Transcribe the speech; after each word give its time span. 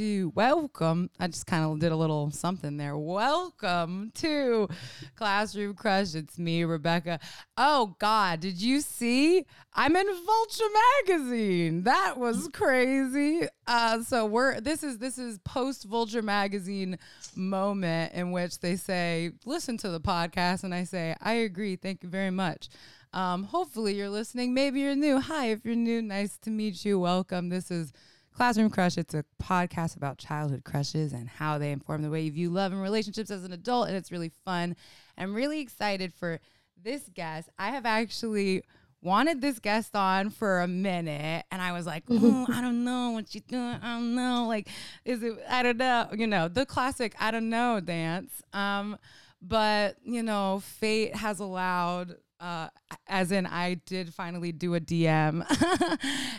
welcome 0.00 0.30
to 0.30 0.32
welcome. 0.34 1.10
I 1.20 1.26
just 1.26 1.46
kind 1.46 1.62
of 1.62 1.78
did 1.78 1.92
a 1.92 1.96
little 1.96 2.30
something 2.30 2.78
there. 2.78 2.96
Welcome 2.96 4.12
to 4.14 4.66
Classroom 5.14 5.74
Crush. 5.74 6.14
It's 6.14 6.38
me, 6.38 6.64
Rebecca. 6.64 7.20
Oh 7.58 7.96
God, 7.98 8.40
did 8.40 8.62
you 8.62 8.80
see? 8.80 9.44
I'm 9.74 9.94
in 9.94 10.06
Vulture 10.06 10.64
magazine. 11.06 11.82
That 11.82 12.16
was 12.16 12.48
crazy. 12.52 13.42
Uh, 13.66 14.02
so 14.02 14.24
we're 14.24 14.58
this 14.60 14.82
is 14.82 14.96
this 14.96 15.18
is 15.18 15.38
post 15.40 15.84
Vulture 15.84 16.22
magazine 16.22 16.96
moment 17.36 18.14
in 18.14 18.32
which 18.32 18.60
they 18.60 18.76
say, 18.76 19.32
listen 19.44 19.76
to 19.78 19.90
the 19.90 20.00
podcast, 20.00 20.64
and 20.64 20.74
I 20.74 20.84
say, 20.84 21.14
I 21.20 21.34
agree. 21.34 21.76
Thank 21.76 22.02
you 22.02 22.08
very 22.08 22.30
much. 22.30 22.70
Um, 23.12 23.44
hopefully 23.44 23.96
you're 23.96 24.08
listening. 24.08 24.54
Maybe 24.54 24.80
you're 24.80 24.96
new. 24.96 25.20
Hi, 25.20 25.50
if 25.50 25.64
you're 25.64 25.74
new, 25.74 26.00
nice 26.00 26.38
to 26.38 26.50
meet 26.50 26.86
you. 26.86 26.98
Welcome. 26.98 27.50
This 27.50 27.70
is 27.70 27.92
Classroom 28.34 28.70
Crush. 28.70 28.96
It's 28.96 29.14
a 29.14 29.24
podcast 29.42 29.96
about 29.96 30.18
childhood 30.18 30.64
crushes 30.64 31.12
and 31.12 31.28
how 31.28 31.58
they 31.58 31.72
inform 31.72 32.02
the 32.02 32.10
way 32.10 32.22
you 32.22 32.32
view 32.32 32.50
love 32.50 32.72
and 32.72 32.80
relationships 32.80 33.30
as 33.30 33.44
an 33.44 33.52
adult, 33.52 33.88
and 33.88 33.96
it's 33.96 34.12
really 34.12 34.32
fun. 34.44 34.76
I'm 35.18 35.34
really 35.34 35.60
excited 35.60 36.14
for 36.14 36.40
this 36.82 37.08
guest. 37.14 37.48
I 37.58 37.70
have 37.70 37.86
actually 37.86 38.62
wanted 39.02 39.40
this 39.40 39.58
guest 39.58 39.96
on 39.96 40.30
for 40.30 40.60
a 40.60 40.68
minute 40.68 41.44
and 41.50 41.62
I 41.62 41.72
was 41.72 41.86
like, 41.86 42.04
oh, 42.10 42.46
I 42.52 42.60
don't 42.60 42.84
know 42.84 43.10
what 43.10 43.34
you 43.34 43.40
doing. 43.40 43.78
I 43.82 43.94
don't 43.94 44.14
know. 44.14 44.46
Like, 44.46 44.68
is 45.04 45.22
it, 45.22 45.38
I 45.48 45.62
don't 45.62 45.78
know, 45.78 46.08
you 46.14 46.26
know, 46.26 46.48
the 46.48 46.66
classic, 46.66 47.14
I 47.18 47.30
don't 47.30 47.48
know 47.48 47.80
dance. 47.80 48.42
Um, 48.52 48.98
but 49.42 49.96
you 50.02 50.22
know, 50.22 50.60
fate 50.62 51.16
has 51.16 51.40
allowed 51.40 52.16
uh, 52.40 52.68
as 53.06 53.32
in 53.32 53.46
I 53.46 53.74
did 53.86 54.14
finally 54.14 54.52
do 54.52 54.74
a 54.74 54.80
DM, 54.80 55.44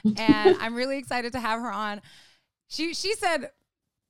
and 0.18 0.58
I'm 0.60 0.76
really 0.76 0.98
excited 0.98 1.34
to 1.34 1.40
have 1.40 1.62
her 1.62 1.72
on. 1.72 2.02
She 2.68 2.94
she 2.94 3.14
said, 3.16 3.52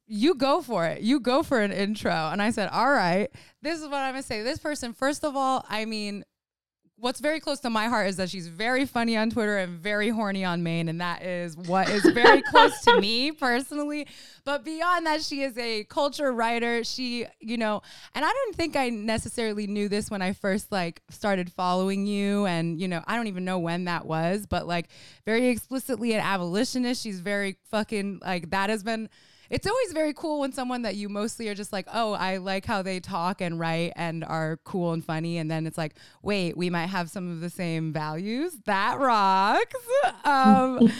"You 0.07 0.35
go 0.35 0.61
for 0.61 0.85
it. 0.85 1.01
You 1.01 1.19
go 1.19 1.43
for 1.43 1.59
an 1.59 1.71
intro." 1.71 2.11
And 2.11 2.41
I 2.41 2.51
said, 2.51 2.69
"All 2.69 2.91
right. 2.91 3.29
This 3.61 3.79
is 3.79 3.85
what 3.85 3.95
I'm 3.97 4.13
gonna 4.13 4.23
say. 4.23 4.41
This 4.41 4.59
person, 4.59 4.93
first 4.93 5.23
of 5.25 5.35
all, 5.35 5.65
I 5.69 5.85
mean, 5.85 6.23
what's 7.01 7.19
very 7.19 7.39
close 7.39 7.59
to 7.59 7.69
my 7.69 7.87
heart 7.87 8.07
is 8.07 8.17
that 8.17 8.29
she's 8.29 8.47
very 8.47 8.85
funny 8.85 9.17
on 9.17 9.31
Twitter 9.31 9.57
and 9.57 9.79
very 9.79 10.09
horny 10.09 10.45
on 10.45 10.61
main, 10.61 10.87
and 10.87 11.01
that 11.01 11.23
is 11.23 11.57
what 11.57 11.89
is 11.89 12.03
very 12.03 12.41
close 12.49 12.79
to 12.81 13.01
me 13.01 13.31
personally. 13.31 14.07
But 14.45 14.63
beyond 14.63 15.07
that, 15.07 15.23
she 15.23 15.41
is 15.41 15.57
a 15.57 15.83
culture 15.85 16.31
writer. 16.31 16.83
She, 16.83 17.25
you 17.39 17.57
know, 17.57 17.81
and 18.13 18.23
I 18.23 18.29
don't 18.29 18.55
think 18.55 18.75
I 18.75 18.89
necessarily 18.89 19.65
knew 19.65 19.89
this 19.89 20.11
when 20.11 20.21
I 20.21 20.33
first 20.33 20.71
like 20.71 21.01
started 21.09 21.51
following 21.51 22.05
you, 22.05 22.45
and 22.45 22.79
you 22.79 22.87
know, 22.87 23.03
I 23.07 23.15
don't 23.15 23.27
even 23.27 23.45
know 23.45 23.57
when 23.57 23.85
that 23.85 24.05
was, 24.05 24.45
but 24.45 24.67
like 24.67 24.87
very 25.25 25.47
explicitly 25.47 26.13
an 26.13 26.21
abolitionist. 26.21 27.01
She's 27.01 27.19
very 27.19 27.57
fucking 27.71 28.21
like 28.23 28.51
that 28.51 28.69
has 28.69 28.83
been 28.83 29.09
it's 29.51 29.67
always 29.67 29.91
very 29.91 30.13
cool 30.13 30.39
when 30.39 30.53
someone 30.53 30.83
that 30.83 30.95
you 30.95 31.09
mostly 31.09 31.49
are 31.49 31.53
just 31.53 31.73
like, 31.73 31.85
oh, 31.93 32.13
I 32.13 32.37
like 32.37 32.65
how 32.65 32.81
they 32.81 33.01
talk 33.01 33.41
and 33.41 33.59
write 33.59 33.91
and 33.97 34.23
are 34.23 34.59
cool 34.63 34.93
and 34.93 35.03
funny. 35.03 35.37
And 35.37 35.51
then 35.51 35.67
it's 35.67 35.77
like, 35.77 35.95
wait, 36.23 36.55
we 36.55 36.69
might 36.69 36.87
have 36.87 37.09
some 37.09 37.29
of 37.29 37.41
the 37.41 37.49
same 37.49 37.91
values. 37.91 38.55
That 38.65 38.97
rocks. 38.99 39.75
Um, 40.23 40.91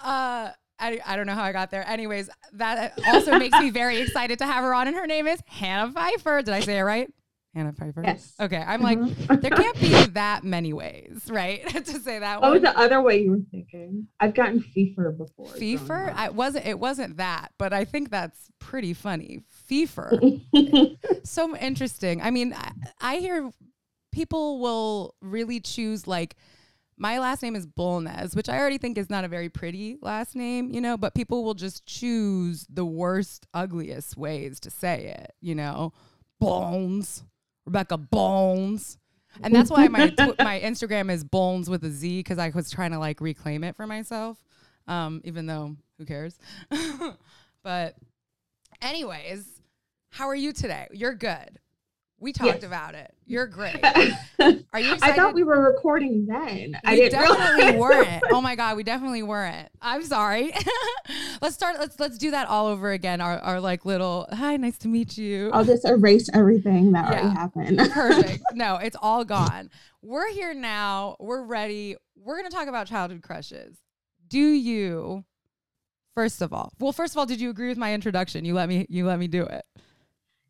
uh, 0.00 0.50
I, 0.78 1.00
I 1.04 1.16
don't 1.16 1.26
know 1.26 1.34
how 1.34 1.42
I 1.42 1.52
got 1.52 1.70
there. 1.70 1.86
Anyways, 1.86 2.30
that 2.52 2.98
also 3.08 3.38
makes 3.38 3.58
me 3.58 3.70
very 3.70 3.98
excited 3.98 4.38
to 4.38 4.46
have 4.46 4.62
her 4.62 4.72
on. 4.72 4.86
And 4.86 4.96
her 4.96 5.06
name 5.06 5.26
is 5.26 5.40
Hannah 5.46 5.92
Pfeiffer. 5.92 6.42
Did 6.42 6.54
I 6.54 6.60
say 6.60 6.78
it 6.78 6.82
right? 6.82 7.10
Hannah 7.54 7.72
Pfeiffer. 7.72 8.02
Yes. 8.04 8.34
Okay. 8.40 8.62
I'm 8.64 8.82
like, 8.82 8.98
Mhm. 8.98 9.40
there 9.40 9.50
can't 9.50 9.80
be 9.80 10.06
that 10.12 10.44
many 10.44 10.72
ways, 10.72 11.22
right? 11.30 11.66
to 11.86 12.00
say 12.00 12.18
that 12.18 12.40
What 12.40 12.52
was 12.52 12.62
the 12.62 12.78
other 12.78 13.00
way 13.02 13.22
you 13.22 13.30
were 13.32 13.40
thinking? 13.50 14.06
I've 14.20 14.34
gotten 14.34 14.60
fever 14.60 15.10
before. 15.10 15.46
Fever? 15.46 16.12
I 16.14 16.28
wasn't 16.28 16.66
it 16.66 16.78
wasn't 16.78 17.16
that, 17.16 17.52
but 17.58 17.72
I 17.72 17.84
think 17.84 18.10
that's 18.10 18.48
pretty 18.58 18.92
funny. 18.94 19.40
Fever. 19.48 20.20
so 21.24 21.56
interesting. 21.56 22.20
I 22.22 22.30
mean, 22.30 22.54
I, 22.54 22.72
I 23.00 23.16
hear 23.16 23.50
people 24.12 24.60
will 24.60 25.14
really 25.20 25.60
choose 25.60 26.06
like 26.06 26.36
my 27.00 27.18
last 27.20 27.42
name 27.42 27.54
is 27.54 27.66
Bulnes, 27.66 28.34
which 28.34 28.48
I 28.48 28.58
already 28.58 28.78
think 28.78 28.98
is 28.98 29.08
not 29.08 29.24
a 29.24 29.28
very 29.28 29.48
pretty 29.48 29.96
last 30.02 30.34
name, 30.34 30.70
you 30.70 30.80
know, 30.80 30.96
but 30.96 31.14
people 31.14 31.44
will 31.44 31.54
just 31.54 31.86
choose 31.86 32.66
the 32.68 32.84
worst, 32.84 33.46
ugliest 33.54 34.16
ways 34.16 34.58
to 34.60 34.70
say 34.70 35.14
it, 35.16 35.32
you 35.40 35.54
know. 35.54 35.92
Bones, 36.40 37.22
Rebecca 37.68 37.98
Bones. 37.98 38.96
And 39.42 39.54
that's 39.54 39.70
why 39.70 39.88
my 39.88 40.08
tw- 40.08 40.38
my 40.38 40.58
Instagram 40.60 41.12
is 41.12 41.22
Bones 41.22 41.68
with 41.68 41.84
a 41.84 41.90
Z 41.90 42.20
because 42.20 42.38
I 42.38 42.48
was 42.48 42.70
trying 42.70 42.92
to 42.92 42.98
like 42.98 43.20
reclaim 43.20 43.62
it 43.62 43.76
for 43.76 43.86
myself, 43.86 44.38
um, 44.86 45.20
even 45.24 45.46
though 45.46 45.76
who 45.98 46.06
cares. 46.06 46.38
but, 47.62 47.94
anyways, 48.80 49.60
how 50.10 50.26
are 50.28 50.34
you 50.34 50.52
today? 50.54 50.88
You're 50.92 51.14
good. 51.14 51.58
We 52.20 52.32
talked 52.32 52.54
Yes. 52.54 52.64
about 52.64 52.94
it. 52.96 53.14
You're 53.26 53.46
great. 53.46 53.78
I 53.82 54.16
Are 54.72 54.80
you 54.80 54.94
excited? 54.94 55.14
thought 55.16 55.34
we 55.34 55.44
were 55.44 55.62
recording 55.62 56.26
then. 56.26 56.76
I 56.84 56.94
We 56.94 56.96
didn't 57.02 57.12
definitely 57.20 57.64
realize. 57.66 57.78
weren't. 57.80 58.22
Oh 58.32 58.40
my 58.40 58.56
god, 58.56 58.76
we 58.76 58.82
definitely 58.82 59.22
weren't. 59.22 59.68
I'm 59.80 60.02
sorry. 60.02 60.52
let's 61.42 61.54
start. 61.54 61.78
Let's 61.78 62.00
let's 62.00 62.18
do 62.18 62.32
that 62.32 62.48
all 62.48 62.66
over 62.66 62.90
again. 62.90 63.20
Our 63.20 63.38
our 63.38 63.60
like 63.60 63.84
little 63.84 64.26
hi, 64.32 64.56
nice 64.56 64.78
to 64.78 64.88
meet 64.88 65.16
you. 65.16 65.50
I'll 65.52 65.64
just 65.64 65.84
erase 65.84 66.28
everything 66.34 66.90
that 66.92 67.04
Yeah. 67.10 67.20
already 67.20 67.28
happened. 67.36 67.78
Perfect. 67.92 68.42
No, 68.52 68.76
it's 68.76 68.96
all 69.00 69.24
gone. 69.24 69.70
We're 70.02 70.30
here 70.32 70.54
now. 70.54 71.16
We're 71.20 71.44
ready. 71.44 71.96
We're 72.16 72.36
gonna 72.36 72.50
talk 72.50 72.66
about 72.66 72.88
childhood 72.88 73.22
crushes. 73.22 73.76
Do 74.26 74.40
you? 74.40 75.24
First 76.16 76.42
of 76.42 76.52
all, 76.52 76.72
well, 76.80 76.92
first 76.92 77.14
of 77.14 77.18
all, 77.18 77.26
did 77.26 77.40
you 77.40 77.48
agree 77.48 77.68
with 77.68 77.78
my 77.78 77.94
introduction? 77.94 78.44
You 78.44 78.54
let 78.54 78.68
me. 78.68 78.86
You 78.88 79.06
let 79.06 79.20
me 79.20 79.28
do 79.28 79.44
it. 79.44 79.64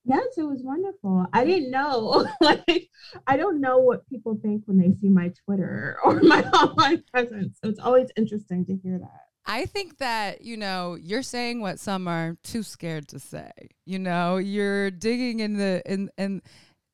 Yes, 0.09 0.27
it 0.37 0.43
was 0.43 0.63
wonderful. 0.63 1.27
I 1.33 1.45
didn't 1.45 1.71
know. 1.71 2.27
like, 2.41 2.89
I 3.27 3.37
don't 3.37 3.61
know 3.61 3.79
what 3.79 4.09
people 4.09 4.39
think 4.43 4.63
when 4.67 4.79
they 4.79 4.95
see 5.01 5.09
my 5.09 5.33
Twitter 5.45 5.99
or 6.05 6.21
my 6.21 6.43
online 6.53 7.05
presence. 7.13 7.59
So 7.63 7.71
it's 7.71 7.81
always 7.81 8.09
interesting 8.17 8.65
to 8.67 8.77
hear 8.77 8.99
that. 8.99 9.21
I 9.47 9.65
think 9.65 9.99
that, 9.99 10.43
you 10.43 10.57
know, 10.57 10.97
you're 11.01 11.23
saying 11.23 11.61
what 11.61 11.79
some 11.79 12.07
are 12.07 12.37
too 12.43 12.63
scared 12.63 13.09
to 13.09 13.19
say. 13.19 13.51
You 13.87 13.99
know, 13.99 14.37
you're 14.37 14.91
digging 14.91 15.41
in 15.41 15.57
the 15.57 15.83
in 15.87 16.11
in 16.19 16.43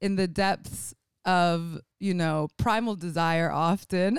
in 0.01 0.15
the 0.15 0.29
depths 0.29 0.95
of, 1.25 1.81
you 1.99 2.15
know, 2.15 2.49
primal 2.57 2.95
desire 2.95 3.51
often. 3.51 4.19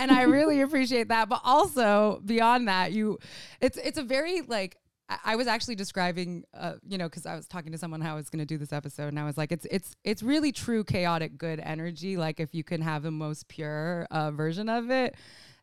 and 0.00 0.10
I 0.10 0.22
really 0.22 0.62
appreciate 0.62 1.08
that. 1.08 1.28
But 1.28 1.40
also 1.44 2.20
beyond 2.24 2.66
that, 2.66 2.90
you 2.90 3.18
it's 3.60 3.76
it's 3.76 3.98
a 3.98 4.02
very 4.02 4.40
like 4.40 4.76
I- 5.24 5.36
was 5.36 5.46
actually 5.46 5.74
describing, 5.74 6.44
uh, 6.54 6.74
you 6.86 6.98
know, 6.98 7.08
because 7.08 7.24
I 7.26 7.34
was 7.34 7.46
talking 7.46 7.72
to 7.72 7.78
someone 7.78 8.00
how 8.00 8.12
I 8.12 8.16
was 8.16 8.28
going 8.28 8.40
to 8.40 8.46
do 8.46 8.58
this 8.58 8.72
episode, 8.72 9.08
and 9.08 9.18
I 9.18 9.24
was 9.24 9.36
like, 9.38 9.52
it's 9.52 9.66
it's 9.70 9.96
it's 10.04 10.22
really 10.22 10.52
true 10.52 10.84
chaotic 10.84 11.38
good 11.38 11.60
energy. 11.60 12.16
Like 12.16 12.40
if 12.40 12.54
you 12.54 12.62
can 12.64 12.82
have 12.82 13.02
the 13.02 13.10
most 13.10 13.48
pure 13.48 14.06
uh, 14.10 14.30
version 14.30 14.68
of 14.68 14.90
it, 14.90 15.14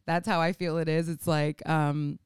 that's 0.07 0.27
how 0.27 0.41
I 0.41 0.53
feel 0.53 0.77
it 0.77 0.89
is. 0.89 1.09
It's 1.09 1.27
like 1.27 1.67
um, 1.69 2.17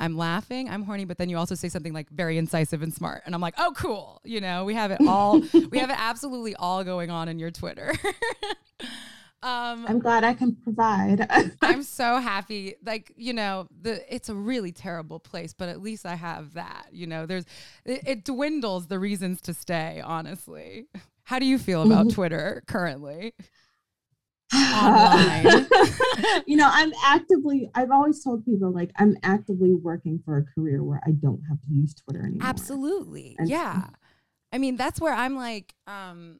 I'm 0.00 0.16
laughing, 0.16 0.68
I'm 0.68 0.82
horny, 0.82 1.04
but 1.04 1.18
then 1.18 1.28
you 1.28 1.38
also 1.38 1.54
say 1.54 1.68
something 1.68 1.92
like 1.92 2.10
very 2.10 2.38
incisive 2.38 2.82
and 2.82 2.92
smart, 2.92 3.22
and 3.26 3.34
I'm 3.34 3.40
like, 3.40 3.54
oh, 3.58 3.72
cool. 3.76 4.20
You 4.24 4.40
know, 4.40 4.64
we 4.64 4.74
have 4.74 4.90
it 4.90 4.98
all. 5.06 5.40
we 5.70 5.78
have 5.78 5.90
it 5.90 5.96
absolutely 5.98 6.56
all 6.56 6.82
going 6.82 7.10
on 7.10 7.28
in 7.28 7.38
your 7.38 7.52
Twitter. 7.52 7.92
um, 9.44 9.84
I'm 9.86 9.98
glad 9.98 10.24
I 10.24 10.32
can 10.32 10.56
provide. 10.56 11.28
I'm 11.62 11.82
so 11.82 12.18
happy. 12.18 12.76
Like, 12.84 13.12
you 13.16 13.34
know, 13.34 13.68
the 13.82 14.02
it's 14.12 14.30
a 14.30 14.34
really 14.34 14.72
terrible 14.72 15.20
place, 15.20 15.52
but 15.52 15.68
at 15.68 15.82
least 15.82 16.06
I 16.06 16.14
have 16.14 16.54
that. 16.54 16.86
You 16.92 17.06
know, 17.06 17.26
there's 17.26 17.44
it, 17.84 18.02
it 18.06 18.24
dwindles 18.24 18.86
the 18.86 18.98
reasons 18.98 19.42
to 19.42 19.52
stay, 19.52 20.00
honestly. 20.02 20.86
How 21.24 21.38
do 21.38 21.44
you 21.46 21.58
feel 21.58 21.82
about 21.82 22.10
Twitter 22.10 22.62
currently? 22.66 23.34
Online. 24.54 25.66
you 26.46 26.56
know, 26.56 26.68
I'm 26.70 26.92
actively, 27.04 27.70
I've 27.74 27.90
always 27.90 28.22
told 28.22 28.44
people 28.44 28.72
like 28.72 28.92
I'm 28.98 29.16
actively 29.22 29.74
working 29.74 30.20
for 30.24 30.38
a 30.38 30.44
career 30.44 30.82
where 30.82 31.00
I 31.06 31.10
don't 31.10 31.42
have 31.48 31.60
to 31.62 31.70
use 31.70 31.94
Twitter 31.94 32.24
anymore. 32.24 32.46
Absolutely. 32.46 33.36
And- 33.38 33.48
yeah. 33.48 33.88
I 34.52 34.58
mean, 34.58 34.76
that's 34.76 35.00
where 35.00 35.12
I'm 35.12 35.34
like, 35.34 35.74
um, 35.86 36.38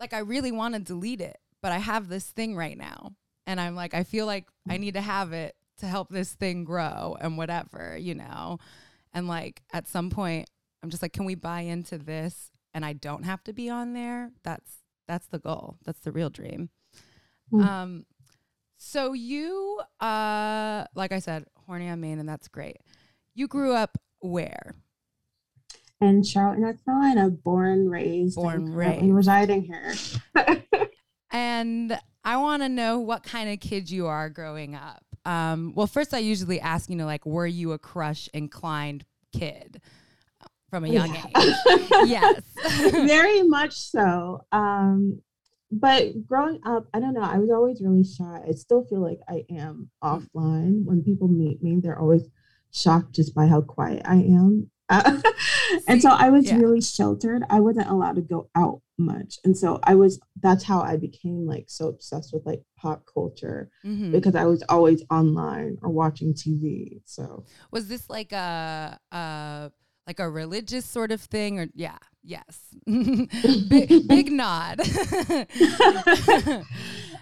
like 0.00 0.12
I 0.12 0.18
really 0.18 0.50
want 0.50 0.74
to 0.74 0.80
delete 0.80 1.20
it, 1.20 1.38
but 1.64 1.72
I 1.72 1.78
have 1.78 2.08
this 2.10 2.26
thing 2.26 2.54
right 2.54 2.76
now. 2.76 3.14
And 3.46 3.58
I'm 3.58 3.74
like, 3.74 3.94
I 3.94 4.04
feel 4.04 4.26
like 4.26 4.44
I 4.68 4.76
need 4.76 4.92
to 4.94 5.00
have 5.00 5.32
it 5.32 5.56
to 5.78 5.86
help 5.86 6.10
this 6.10 6.34
thing 6.34 6.64
grow 6.64 7.16
and 7.18 7.38
whatever, 7.38 7.96
you 7.96 8.14
know? 8.14 8.58
And 9.14 9.26
like 9.28 9.62
at 9.72 9.88
some 9.88 10.10
point, 10.10 10.50
I'm 10.82 10.90
just 10.90 11.00
like, 11.00 11.14
can 11.14 11.24
we 11.24 11.34
buy 11.34 11.62
into 11.62 11.96
this 11.96 12.50
and 12.74 12.84
I 12.84 12.92
don't 12.92 13.22
have 13.22 13.42
to 13.44 13.54
be 13.54 13.70
on 13.70 13.94
there? 13.94 14.30
That's 14.42 14.82
that's 15.08 15.26
the 15.28 15.38
goal. 15.38 15.78
That's 15.86 16.00
the 16.00 16.12
real 16.12 16.28
dream. 16.28 16.68
Hmm. 17.50 17.62
Um 17.62 18.06
so 18.76 19.14
you 19.14 19.80
uh 20.00 20.84
like 20.94 21.12
I 21.12 21.18
said, 21.18 21.46
horny 21.66 21.88
on 21.88 21.98
main, 22.02 22.18
and 22.18 22.28
that's 22.28 22.48
great. 22.48 22.76
You 23.34 23.48
grew 23.48 23.72
up 23.72 23.96
where? 24.20 24.74
In 26.02 26.22
Charlotte, 26.22 26.58
North 26.58 26.84
Carolina, 26.84 27.30
born, 27.30 27.88
raised, 27.88 28.36
Born, 28.36 28.54
and 28.54 28.76
raised. 28.76 29.06
residing 29.06 29.62
here. 29.62 29.94
And 31.34 31.98
I 32.24 32.36
want 32.36 32.62
to 32.62 32.68
know 32.68 33.00
what 33.00 33.24
kind 33.24 33.50
of 33.50 33.58
kid 33.58 33.90
you 33.90 34.06
are 34.06 34.30
growing 34.30 34.76
up. 34.76 35.02
Um, 35.24 35.72
well, 35.74 35.88
first, 35.88 36.14
I 36.14 36.18
usually 36.18 36.60
ask, 36.60 36.88
you 36.88 36.94
know, 36.94 37.06
like, 37.06 37.26
were 37.26 37.46
you 37.46 37.72
a 37.72 37.78
crush 37.78 38.28
inclined 38.32 39.04
kid 39.36 39.80
from 40.70 40.84
a 40.84 40.88
young 40.88 41.12
Yeah. 41.12 41.26
age. 41.36 41.54
yes. 42.04 42.42
very 42.92 43.42
much 43.42 43.72
so. 43.74 44.44
Um, 44.52 45.22
but 45.72 46.24
growing 46.24 46.60
up, 46.64 46.86
I 46.94 47.00
don't 47.00 47.14
know. 47.14 47.22
I 47.22 47.38
was 47.38 47.50
always 47.50 47.80
really 47.82 48.04
shy. 48.04 48.40
I 48.46 48.52
still 48.52 48.84
feel 48.84 49.00
like 49.00 49.18
I 49.28 49.44
am 49.50 49.90
offline. 50.04 50.84
When 50.84 51.02
people 51.02 51.26
meet 51.26 51.62
me, 51.64 51.80
they're 51.82 51.98
always 51.98 52.28
shocked 52.70 53.12
just 53.12 53.34
by 53.34 53.46
how 53.48 53.60
quiet 53.60 54.02
I 54.04 54.16
am. 54.16 54.70
Uh, 54.90 55.20
and 55.88 56.02
so 56.02 56.10
I 56.10 56.28
was 56.30 56.46
yeah. 56.46 56.56
really 56.58 56.80
sheltered. 56.82 57.42
I 57.48 57.60
wasn't 57.60 57.88
allowed 57.88 58.16
to 58.16 58.22
go 58.22 58.48
out 58.54 58.82
much, 58.98 59.38
and 59.44 59.56
so 59.56 59.80
I 59.82 59.94
was. 59.94 60.20
That's 60.42 60.62
how 60.64 60.80
I 60.82 60.96
became 60.96 61.46
like 61.46 61.64
so 61.68 61.88
obsessed 61.88 62.32
with 62.34 62.44
like 62.44 62.62
pop 62.76 63.04
culture 63.12 63.70
Mhm. 63.84 64.12
because 64.12 64.34
I 64.36 64.44
was 64.44 64.62
always 64.68 65.02
online 65.10 65.78
or 65.82 65.88
watching 65.90 66.34
TV. 66.34 67.00
So 67.06 67.44
Was 67.70 67.88
this 67.88 68.10
like 68.10 68.32
a 68.32 68.98
uh 69.10 69.70
like 70.06 70.20
a 70.20 70.28
religious 70.28 70.84
sort 70.84 71.10
of 71.12 71.20
thing 71.22 71.58
or 71.58 71.68
yeah, 71.74 71.96
yes. 72.22 72.74
big, 72.86 74.06
big 74.06 74.30
nod. 74.42 74.80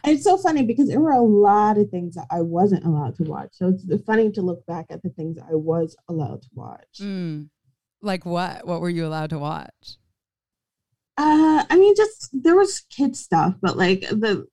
it's 0.04 0.24
so 0.24 0.36
funny 0.36 0.64
because 0.64 0.88
there 0.88 1.00
were 1.00 1.12
a 1.12 1.20
lot 1.22 1.78
of 1.78 1.90
things 1.90 2.14
that 2.14 2.26
I 2.30 2.40
wasn't 2.40 2.84
allowed 2.84 3.16
to 3.16 3.24
watch. 3.24 3.50
So 3.52 3.68
it's 3.88 4.04
funny 4.04 4.30
to 4.32 4.42
look 4.42 4.64
back 4.66 4.86
at 4.90 5.02
the 5.02 5.10
things 5.10 5.38
I 5.38 5.54
was 5.54 5.96
allowed 6.08 6.42
to 6.42 6.48
watch. 6.54 6.98
Mm. 7.00 7.48
Like 8.00 8.26
what? 8.26 8.66
What 8.66 8.80
were 8.80 8.90
you 8.90 9.06
allowed 9.06 9.30
to 9.30 9.38
watch? 9.38 9.96
Uh, 11.16 11.64
I 11.68 11.76
mean, 11.76 11.94
just 11.94 12.30
there 12.32 12.56
was 12.56 12.80
kid 12.90 13.16
stuff, 13.16 13.54
but 13.60 13.76
like 13.76 14.00
the 14.00 14.46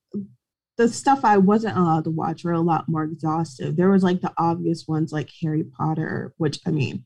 the 0.79 0.87
stuff 0.87 1.25
I 1.25 1.37
wasn't 1.37 1.77
allowed 1.77 2.05
to 2.05 2.09
watch 2.09 2.45
were 2.45 2.53
a 2.53 2.61
lot 2.61 2.87
more 2.87 3.03
exhaustive. 3.03 3.75
There 3.75 3.89
was 3.89 4.01
like 4.01 4.21
the 4.21 4.31
obvious 4.37 4.87
ones 4.87 5.11
like 5.11 5.29
Harry 5.41 5.65
Potter, 5.65 6.33
which 6.37 6.57
I 6.65 6.71
mean, 6.71 7.03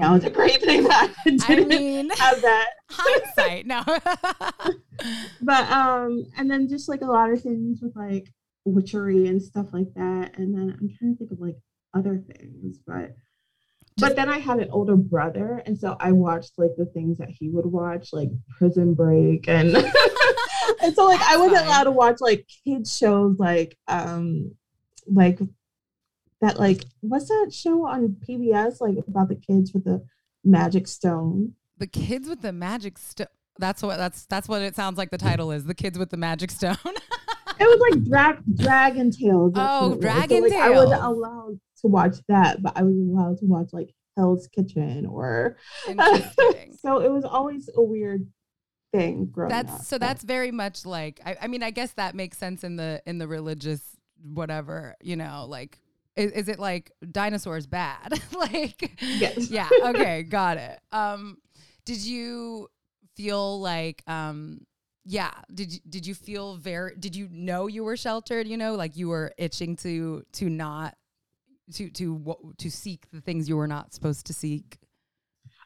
that 0.00 0.10
was 0.10 0.24
a 0.24 0.30
great 0.30 0.62
thing 0.62 0.84
that 0.84 1.10
I 1.26 1.30
Mm. 1.30 1.46
Didn't 1.46 1.68
mean, 1.68 2.10
have 2.16 2.40
that. 2.40 2.70
hindsight. 2.90 3.66
No. 3.66 3.84
But 5.42 5.70
um, 5.70 6.24
and 6.36 6.50
then 6.50 6.68
just 6.68 6.88
like 6.88 7.00
a 7.02 7.06
lot 7.06 7.30
of 7.30 7.40
things 7.42 7.80
with 7.82 7.94
like 7.96 8.26
witchery 8.64 9.26
and 9.28 9.42
stuff 9.42 9.66
like 9.72 9.92
that. 9.94 10.32
And 10.38 10.54
then 10.54 10.76
I'm 10.78 10.88
trying 10.98 11.12
to 11.12 11.18
think 11.18 11.32
of 11.32 11.40
like 11.40 11.56
other 11.94 12.18
things, 12.18 12.78
but 12.86 13.14
but 13.96 14.16
then 14.16 14.28
I 14.30 14.38
had 14.38 14.60
an 14.60 14.70
older 14.70 14.96
brother, 14.96 15.62
and 15.66 15.78
so 15.78 15.96
I 16.00 16.12
watched 16.12 16.52
like 16.58 16.70
the 16.78 16.86
things 16.86 17.18
that 17.18 17.28
he 17.30 17.50
would 17.50 17.66
watch, 17.66 18.12
like 18.12 18.30
Prison 18.58 18.94
Break, 18.94 19.46
and 19.48 19.72
and 20.82 20.94
so 20.94 21.06
like 21.06 21.20
I 21.20 21.36
wasn't 21.36 21.58
fine. 21.58 21.66
allowed 21.66 21.84
to 21.84 21.90
watch 21.90 22.16
like 22.20 22.46
kids 22.64 22.96
shows 22.96 23.36
like 23.38 23.76
um 23.88 24.52
like 25.06 25.38
that 26.40 26.58
like 26.58 26.84
what's 27.00 27.28
that 27.28 27.50
show 27.52 27.86
on 27.86 28.16
PBS 28.28 28.80
like 28.80 28.96
about 29.06 29.28
the 29.28 29.36
kids 29.36 29.72
with 29.72 29.84
the 29.84 30.04
magic 30.44 30.88
stone. 30.88 31.54
the 31.78 31.86
kids 31.86 32.28
with 32.28 32.42
the 32.42 32.52
magic 32.52 32.98
stone. 32.98 33.26
That's 33.58 33.82
what 33.82 33.98
that's 33.98 34.26
that's 34.26 34.48
what 34.48 34.62
it 34.62 34.74
sounds 34.74 34.96
like 34.96 35.10
the 35.10 35.18
title 35.18 35.52
is. 35.52 35.64
The 35.64 35.74
kids 35.74 35.98
with 35.98 36.10
the 36.10 36.16
magic 36.16 36.50
stone. 36.50 36.76
It 36.84 37.64
was 37.64 37.90
like 37.90 38.04
drag 38.08 38.38
Dragon 38.56 39.10
Tales. 39.10 39.52
Oh, 39.54 39.86
it 39.86 39.88
was. 39.90 39.98
Dragon 39.98 40.42
like, 40.42 40.52
I 40.52 40.70
wasn't 40.70 41.02
allowed 41.02 41.60
to 41.82 41.88
watch 41.88 42.16
that, 42.28 42.62
but 42.62 42.72
I 42.76 42.82
was 42.82 42.96
allowed 42.96 43.38
to 43.38 43.46
watch 43.46 43.68
like 43.72 43.94
Hell's 44.16 44.48
Kitchen 44.48 45.06
or 45.06 45.56
so 45.86 47.00
it 47.00 47.10
was 47.10 47.24
always 47.24 47.68
a 47.74 47.82
weird 47.82 48.26
thing 48.92 49.32
that's 49.48 49.72
up. 49.72 49.82
so 49.82 49.98
that's 49.98 50.24
very 50.24 50.50
much 50.50 50.84
like 50.84 51.20
I, 51.24 51.36
I 51.42 51.46
mean 51.46 51.62
i 51.62 51.70
guess 51.70 51.92
that 51.92 52.14
makes 52.14 52.36
sense 52.38 52.64
in 52.64 52.76
the 52.76 53.00
in 53.06 53.18
the 53.18 53.28
religious 53.28 53.82
whatever 54.22 54.96
you 55.02 55.16
know 55.16 55.46
like 55.48 55.78
is, 56.16 56.32
is 56.32 56.48
it 56.48 56.58
like 56.58 56.90
dinosaurs 57.10 57.66
bad 57.66 58.20
like 58.36 58.90
Yes. 59.00 59.48
yeah 59.50 59.68
okay 59.82 60.22
got 60.24 60.56
it 60.56 60.80
um 60.92 61.38
did 61.84 61.98
you 62.04 62.68
feel 63.16 63.60
like 63.60 64.02
um 64.06 64.60
yeah 65.04 65.30
did 65.54 65.72
you 65.72 65.78
did 65.88 66.06
you 66.06 66.14
feel 66.14 66.56
very 66.56 66.94
did 66.98 67.14
you 67.16 67.28
know 67.30 67.66
you 67.68 67.84
were 67.84 67.96
sheltered 67.96 68.46
you 68.46 68.56
know 68.56 68.74
like 68.74 68.96
you 68.96 69.08
were 69.08 69.32
itching 69.38 69.76
to 69.76 70.24
to 70.32 70.50
not 70.50 70.96
to 71.72 71.88
to 71.90 72.36
to 72.58 72.70
seek 72.70 73.06
the 73.12 73.20
things 73.20 73.48
you 73.48 73.56
were 73.56 73.68
not 73.68 73.94
supposed 73.94 74.26
to 74.26 74.32
seek 74.34 74.78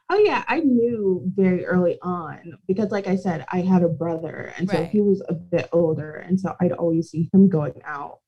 Oh 0.09 0.17
yeah, 0.19 0.43
I 0.47 0.59
knew 0.59 1.23
very 1.35 1.65
early 1.65 1.97
on 2.01 2.57
because 2.67 2.91
like 2.91 3.07
I 3.07 3.15
said, 3.15 3.43
I 3.51 3.61
had 3.61 3.81
a 3.81 3.89
brother 3.89 4.53
and 4.57 4.69
so 4.69 4.77
Right. 4.79 4.89
he 4.89 5.01
was 5.01 5.21
a 5.27 5.33
bit 5.33 5.67
older 5.71 6.11
and 6.17 6.39
so 6.39 6.55
I'd 6.59 6.73
always 6.73 7.09
see 7.09 7.29
him 7.33 7.49
going 7.49 7.81
out. 7.83 8.19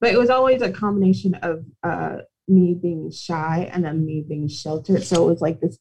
But 0.00 0.12
it 0.12 0.18
was 0.18 0.30
always 0.30 0.62
a 0.62 0.72
combination 0.72 1.34
of 1.36 1.64
uh 1.82 2.18
me 2.46 2.74
being 2.80 3.10
shy 3.10 3.68
and 3.72 3.84
then 3.84 4.06
me 4.06 4.24
being 4.26 4.48
sheltered. 4.48 5.02
So 5.04 5.22
it 5.26 5.30
was 5.32 5.42
like 5.42 5.60
this, 5.60 5.78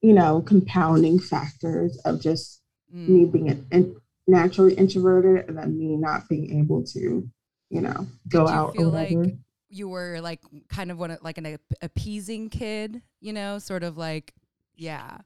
you 0.00 0.14
know, 0.14 0.40
compounding 0.40 1.18
factors 1.18 1.98
of 2.04 2.20
just 2.20 2.60
Mm. 2.94 3.08
me 3.08 3.24
being 3.24 3.48
an, 3.48 3.66
in, 3.72 3.96
naturally 4.26 4.74
introverted 4.74 5.48
and 5.48 5.56
then 5.56 5.78
me 5.78 5.96
not 5.96 6.28
being 6.28 6.58
able 6.60 6.82
to, 6.84 7.26
you 7.70 7.80
know, 7.80 8.06
go 8.28 8.42
you 8.42 8.48
out 8.52 8.68
or 8.70 8.72
feel 8.72 8.90
like 8.90 9.18
you 9.70 9.88
were 9.88 10.20
like 10.20 10.40
kind 10.68 10.90
of 10.90 10.98
one 10.98 11.10
of- 11.12 11.22
like 11.22 11.38
an 11.38 11.58
appeasing 11.80 12.50
kid, 12.50 13.00
you 13.20 13.32
know, 13.32 13.58
sort 13.58 13.82
of 13.82 13.96
like 13.96 14.34
yeah. 14.76 15.18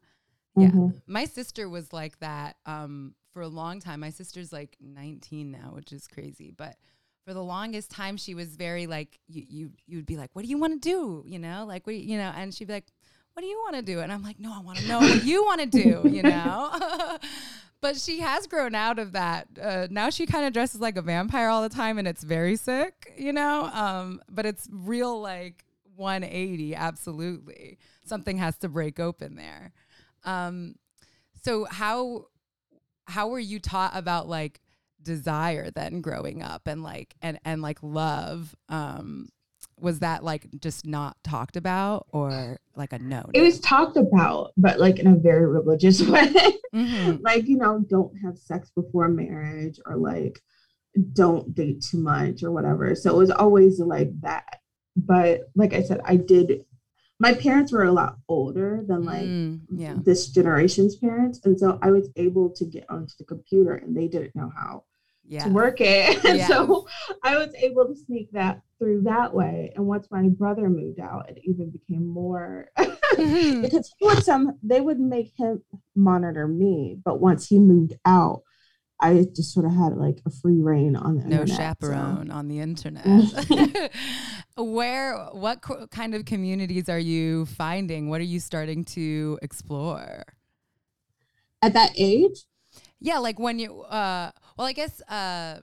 Yeah. 0.56 0.68
Mhm. 0.68 1.00
My 1.06 1.26
sister 1.26 1.68
was 1.68 1.92
like 1.92 2.18
that 2.20 2.56
um 2.64 3.14
for 3.32 3.42
a 3.42 3.48
long 3.48 3.80
time. 3.80 4.00
My 4.00 4.10
sister's 4.10 4.52
like 4.52 4.76
19 4.80 5.50
now, 5.50 5.72
which 5.74 5.92
is 5.92 6.08
crazy, 6.08 6.50
but 6.56 6.76
for 7.26 7.34
the 7.34 7.42
longest 7.42 7.90
time 7.90 8.16
she 8.16 8.34
was 8.34 8.56
very 8.56 8.86
like 8.86 9.18
you 9.28 9.44
you 9.48 9.70
you'd 9.86 10.06
be 10.06 10.16
like, 10.16 10.30
"What 10.32 10.42
do 10.44 10.48
you 10.48 10.58
want 10.58 10.80
to 10.80 10.88
do?" 10.88 11.24
you 11.26 11.38
know? 11.38 11.64
Like 11.66 11.86
what 11.86 11.94
you 11.96 12.02
you 12.02 12.18
know, 12.18 12.32
and 12.34 12.54
she'd 12.54 12.68
be 12.68 12.72
like, 12.74 12.86
"What 13.34 13.42
do 13.42 13.48
you 13.48 13.58
want 13.58 13.76
to 13.76 13.82
do?" 13.82 14.00
And 14.00 14.10
I'm 14.10 14.22
like, 14.22 14.38
"No, 14.40 14.52
I 14.54 14.60
want 14.60 14.78
to 14.78 14.86
know 14.86 15.00
what 15.00 15.24
you 15.24 15.44
want 15.44 15.60
to 15.60 15.66
do," 15.66 16.08
you 16.08 16.22
know? 16.22 16.70
but 17.82 17.96
she 17.98 18.20
has 18.20 18.46
grown 18.46 18.74
out 18.74 18.98
of 18.98 19.12
that. 19.12 19.48
Uh, 19.60 19.86
now 19.90 20.08
she 20.08 20.24
kind 20.24 20.46
of 20.46 20.52
dresses 20.54 20.80
like 20.80 20.96
a 20.96 21.02
vampire 21.02 21.48
all 21.48 21.62
the 21.62 21.68
time, 21.68 21.98
and 21.98 22.08
it's 22.08 22.24
very 22.24 22.56
sick, 22.56 23.12
you 23.18 23.32
know. 23.34 23.64
Um, 23.72 24.22
but 24.30 24.46
it's 24.46 24.66
real 24.72 25.20
like 25.20 25.65
180. 25.96 26.74
Absolutely, 26.74 27.78
something 28.04 28.38
has 28.38 28.56
to 28.58 28.68
break 28.68 29.00
open 29.00 29.36
there. 29.36 29.72
Um, 30.24 30.74
so 31.42 31.66
how 31.70 32.26
how 33.06 33.28
were 33.28 33.38
you 33.38 33.60
taught 33.60 33.96
about 33.96 34.28
like 34.28 34.60
desire 35.02 35.70
then 35.70 36.00
growing 36.00 36.42
up 36.42 36.66
and 36.66 36.82
like 36.82 37.14
and 37.22 37.38
and 37.44 37.62
like 37.62 37.78
love? 37.82 38.54
Um, 38.68 39.28
was 39.78 39.98
that 39.98 40.24
like 40.24 40.46
just 40.60 40.86
not 40.86 41.16
talked 41.22 41.56
about 41.56 42.06
or 42.10 42.58
like 42.74 42.92
a 42.92 42.98
no? 42.98 43.26
It 43.34 43.42
was 43.42 43.60
talked 43.60 43.96
about, 43.96 44.52
but 44.56 44.80
like 44.80 44.98
in 44.98 45.06
a 45.06 45.14
very 45.16 45.46
religious 45.46 46.00
way. 46.08 46.32
Mhm. 46.74 47.22
like 47.22 47.46
you 47.46 47.56
know 47.56 47.78
don't 47.88 48.12
have 48.18 48.36
sex 48.36 48.70
before 48.74 49.08
marriage 49.08 49.78
or 49.86 49.96
like 49.96 50.40
don't 51.14 51.54
date 51.54 51.80
too 51.80 51.96
much 51.98 52.42
or 52.42 52.50
whatever 52.50 52.94
so 52.94 53.14
it 53.14 53.16
was 53.16 53.30
always 53.30 53.78
like 53.80 54.10
that 54.20 54.58
but 54.96 55.42
like 55.54 55.72
i 55.74 55.82
said 55.82 56.00
i 56.04 56.16
did 56.16 56.64
my 57.18 57.32
parents 57.32 57.72
were 57.72 57.84
a 57.84 57.92
lot 57.92 58.16
older 58.28 58.82
than 58.86 59.02
like 59.04 59.24
Mm, 59.26 59.60
yeah. 59.74 59.94
this 60.04 60.28
generation's 60.28 60.96
parents 60.96 61.40
and 61.44 61.58
so 61.58 61.78
i 61.82 61.90
was 61.90 62.08
able 62.16 62.50
to 62.50 62.64
get 62.64 62.84
onto 62.90 63.12
the 63.18 63.24
computer 63.24 63.74
and 63.74 63.96
they 63.96 64.08
didn't 64.08 64.34
know 64.34 64.50
how 64.56 64.84
Yeah. 65.28 65.44
to 65.44 65.50
work 65.50 65.80
it 65.80 66.24
and 66.28 66.38
Yeah. 66.38 66.46
so 66.48 66.86
i 67.22 67.36
was 67.36 67.52
able 67.56 67.86
to 67.86 67.94
sneak 67.96 68.30
that 68.32 68.60
through 68.78 69.02
that 69.02 69.32
way 69.34 69.72
and 69.74 69.86
once 69.86 70.06
my 70.10 70.28
brother 70.28 70.68
moved 70.68 71.00
out 71.00 71.28
it 71.30 71.38
even 71.44 71.70
became 71.70 72.06
more 72.06 72.68
Mhm. 72.78 73.62
because 73.62 73.90
he 73.98 74.06
would 74.06 74.22
some 74.24 74.58
they 74.62 74.80
would 74.80 75.00
make 75.00 75.32
him 75.36 75.62
monitor 75.94 76.46
me 76.46 76.98
but 77.04 77.20
once 77.20 77.46
he 77.48 77.58
moved 77.58 77.94
out 78.04 78.42
i 79.00 79.26
just 79.34 79.52
sort 79.54 79.64
of 79.66 79.72
had 79.72 79.96
like 79.96 80.18
a 80.26 80.30
free 80.30 80.60
reign 80.60 80.94
on 80.96 81.16
the 81.18 81.24
no 81.24 81.40
internet, 81.40 81.48
so- 81.48 81.56
chaperone 81.56 82.30
on 82.30 82.48
the 82.48 82.60
internet. 82.60 83.06
Where, 84.56 85.16
what 85.32 85.60
co- 85.60 85.86
kind 85.88 86.14
of 86.14 86.24
communities 86.24 86.88
are 86.88 86.98
you 86.98 87.46
finding? 87.46 88.08
What 88.08 88.20
are 88.20 88.24
you 88.24 88.40
starting 88.40 88.84
to 88.86 89.38
explore? 89.42 90.24
at 91.62 91.72
that 91.72 91.92
age 91.96 92.44
Yeah, 93.00 93.18
like 93.18 93.38
when 93.38 93.58
you, 93.58 93.82
uh, 93.82 94.30
well, 94.56 94.66
I 94.66 94.72
guess, 94.72 95.00
uh, 95.02 95.60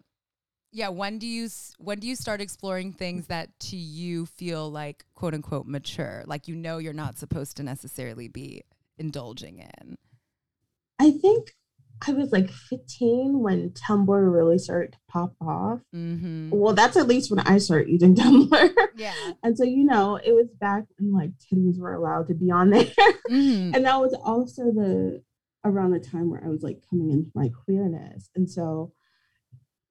yeah. 0.72 0.90
When 0.90 1.20
do 1.20 1.28
you 1.28 1.46
s- 1.46 1.74
when 1.78 2.00
do 2.00 2.08
you 2.08 2.16
start 2.16 2.42
exploring 2.42 2.94
things 2.94 3.28
that 3.28 3.60
to 3.72 3.78
you 3.78 4.26
feel 4.26 4.70
like 4.72 5.06
quote 5.16 5.34
unquote 5.34 5.68
mature? 5.68 6.24
Like 6.26 6.48
you 6.48 6.56
know 6.56 6.78
you're 6.80 6.94
not 6.94 7.18
supposed 7.18 7.58
to 7.58 7.64
necessarily 7.64 8.28
be 8.28 8.64
indulging 8.98 9.60
in. 9.60 9.98
i 11.00 11.12
think 11.12 11.56
i 12.08 12.12
was 12.14 12.32
like 12.32 12.50
15 12.50 13.40
when 13.42 13.70
tumblr 13.72 14.34
really 14.34 14.58
started 14.58 14.94
to 14.94 14.98
pop 15.10 15.34
off 15.42 15.80
Mm-hmm. 15.96 16.50
well 16.52 16.74
that's 16.74 16.98
at 16.98 17.08
least 17.08 17.30
when 17.32 17.40
i 17.42 17.58
started 17.58 17.90
using 17.90 18.16
tumblr 18.22 18.70
Yeah. 18.96 19.14
and 19.44 19.58
so 19.58 19.64
you 19.64 19.84
know 19.84 20.16
it 20.18 20.32
was 20.34 20.48
back 20.60 20.84
when 20.98 21.12
like 21.14 21.32
titties 21.40 21.80
were 21.80 21.94
allowed 21.94 22.28
to 22.28 22.34
be 22.34 22.52
on 22.52 22.70
there 22.72 22.86
Mm-hmm. 23.30 23.74
and 23.76 23.86
that 23.86 24.00
was 24.00 24.14
also 24.24 24.64
the 24.72 25.22
around 25.66 25.92
the 25.92 26.00
time 26.00 26.30
where 26.30 26.44
I 26.44 26.50
was 26.50 26.62
like 26.62 26.84
coming 26.90 27.10
into 27.10 27.32
my 27.34 27.50
queerness. 27.64 28.30
And 28.36 28.52
so 28.52 28.92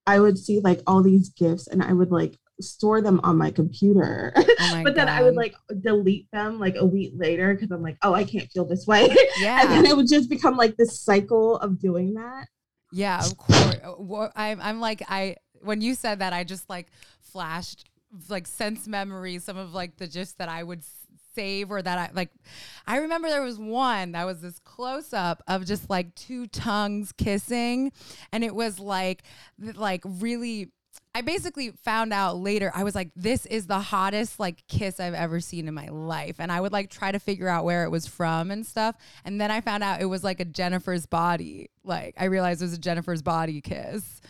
I 0.07 0.21
would 0.21 0.37
see 0.37 0.61
like 0.61 0.83
all 0.87 1.03
these 1.03 1.31
gifts 1.31 1.67
and 1.67 1.83
I 1.83 1.95
would 1.95 2.11
like 2.11 2.37
store 2.61 3.01
them 3.01 3.21
on 3.25 3.37
my 3.37 3.51
computer. 3.51 4.33
Oh 4.37 4.45
my 4.73 4.83
but 4.85 4.95
then 4.95 5.09
I 5.09 5.23
would 5.23 5.35
like 5.35 5.55
delete 5.81 6.31
them 6.33 6.59
like 6.59 6.77
a 6.77 6.85
week 6.85 7.13
later 7.17 7.55
because 7.55 7.71
I'm 7.71 7.83
like, 7.83 7.97
oh, 8.03 8.15
I 8.15 8.25
can't 8.25 8.51
feel 8.53 8.65
this 8.65 8.87
way. 8.87 9.15
Yeah. 9.39 9.61
and 9.63 9.71
then 9.71 9.87
it 9.87 9.97
would 9.97 10.09
just 10.09 10.29
become 10.29 10.57
like 10.57 10.77
this 10.77 11.01
cycle 11.01 11.57
of 11.59 11.79
doing 11.79 12.15
that. 12.15 12.47
Yeah, 12.93 13.25
of 13.25 13.37
course. 13.37 13.77
Uh, 13.83 14.29
I'm, 14.37 14.61
I'm 14.61 14.81
like, 14.81 15.03
I, 15.09 15.37
when 15.63 15.81
you 15.81 15.95
said 15.95 16.19
that, 16.19 16.33
I 16.33 16.45
just 16.45 16.69
like 16.69 16.89
flashed 17.21 17.89
like 18.29 18.47
sense 18.47 18.87
memory, 18.87 19.39
some 19.39 19.57
of 19.57 19.73
like 19.73 19.97
the 19.97 20.07
gifs 20.07 20.33
that 20.35 20.49
I 20.49 20.63
would 20.63 20.83
save 21.35 21.71
or 21.71 21.81
that 21.81 21.99
I 21.99 22.11
like. 22.15 22.31
I 22.87 22.99
remember 22.99 23.29
there 23.29 23.43
was 23.43 23.59
one 23.59 24.13
that 24.13 24.25
was 24.25 24.41
this 24.41 24.59
close 24.59 25.13
up 25.13 25.43
of 25.49 25.65
just 25.65 25.89
like 25.89 26.15
two 26.15 26.47
tongues 26.47 27.13
kissing. 27.13 27.93
And 28.33 28.45
it 28.45 28.55
was 28.55 28.79
like, 28.79 29.23
like 29.59 30.03
really. 30.05 30.71
I 31.15 31.21
basically 31.21 31.71
found 31.71 32.13
out 32.13 32.39
later. 32.39 32.73
I 32.75 32.85
was 32.85 32.95
like, 32.95 33.11
"This 33.15 33.45
is 33.47 33.67
the 33.67 33.81
hottest 33.81 34.41
like 34.41 34.67
kiss 34.67 34.99
I've 34.99 35.15
ever 35.15 35.41
seen 35.41 35.69
in 35.69 35.75
my 35.75 35.89
life," 35.89 36.37
and 36.39 36.51
I 36.51 36.61
would 36.61 36.73
like 36.73 36.91
try 36.91 37.13
to 37.13 37.19
figure 37.19 37.49
out 37.49 37.65
where 37.65 37.85
it 37.85 37.91
was 37.91 38.07
from 38.07 38.51
and 38.51 38.67
stuff. 38.67 38.97
And 39.25 39.41
then 39.41 39.51
I 39.51 39.61
found 39.61 39.83
out 39.83 40.01
it 40.01 40.07
was 40.07 40.25
like 40.25 40.41
a 40.41 40.45
Jennifer's 40.45 41.05
body. 41.05 41.71
Like 41.85 42.15
I 42.19 42.27
realized 42.27 42.63
it 42.63 42.67
was 42.67 42.73
a 42.75 42.79
Jennifer's 42.79 43.21
body 43.21 43.61
kiss. 43.61 44.21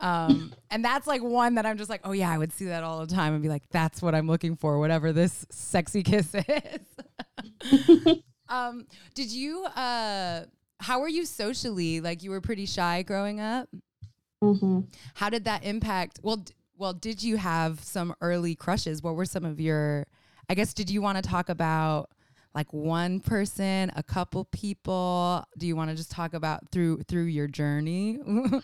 Um, 0.00 0.52
and 0.70 0.84
that's 0.84 1.06
like 1.06 1.22
one 1.22 1.54
that 1.54 1.64
I'm 1.64 1.78
just 1.78 1.88
like, 1.88 2.00
oh 2.04 2.12
yeah, 2.12 2.30
I 2.30 2.38
would 2.38 2.52
see 2.52 2.66
that 2.66 2.82
all 2.82 3.00
the 3.00 3.14
time 3.14 3.34
and 3.34 3.42
be 3.42 3.48
like, 3.48 3.62
that's 3.70 4.02
what 4.02 4.14
I'm 4.14 4.26
looking 4.26 4.56
for, 4.56 4.78
whatever 4.78 5.12
this 5.12 5.46
sexy 5.50 6.02
kiss 6.02 6.34
is. 6.48 8.16
um, 8.48 8.86
did 9.14 9.30
you? 9.30 9.64
Uh, 9.64 10.44
how 10.80 11.00
were 11.00 11.08
you 11.08 11.24
socially? 11.24 12.00
Like 12.00 12.24
you 12.24 12.30
were 12.30 12.40
pretty 12.40 12.66
shy 12.66 13.02
growing 13.02 13.38
up. 13.40 13.68
Hmm 14.42 14.80
How 15.14 15.30
did 15.30 15.44
that 15.44 15.64
impact? 15.64 16.20
Well, 16.22 16.38
d- 16.38 16.54
well, 16.76 16.92
did 16.94 17.22
you 17.22 17.36
have 17.36 17.80
some 17.84 18.14
early 18.20 18.54
crushes? 18.56 19.02
What 19.02 19.14
were 19.14 19.24
some 19.26 19.44
of 19.44 19.60
your? 19.60 20.06
I 20.50 20.54
guess 20.54 20.74
did 20.74 20.90
you 20.90 21.00
want 21.00 21.22
to 21.22 21.22
talk 21.22 21.48
about 21.48 22.10
like 22.54 22.72
one 22.72 23.20
person, 23.20 23.92
a 23.96 24.02
couple 24.02 24.44
people? 24.46 25.44
Do 25.58 25.66
you 25.66 25.76
want 25.76 25.90
to 25.90 25.96
just 25.96 26.10
talk 26.10 26.34
about 26.34 26.70
through 26.72 27.02
through 27.04 27.24
your 27.24 27.46
journey? 27.48 28.18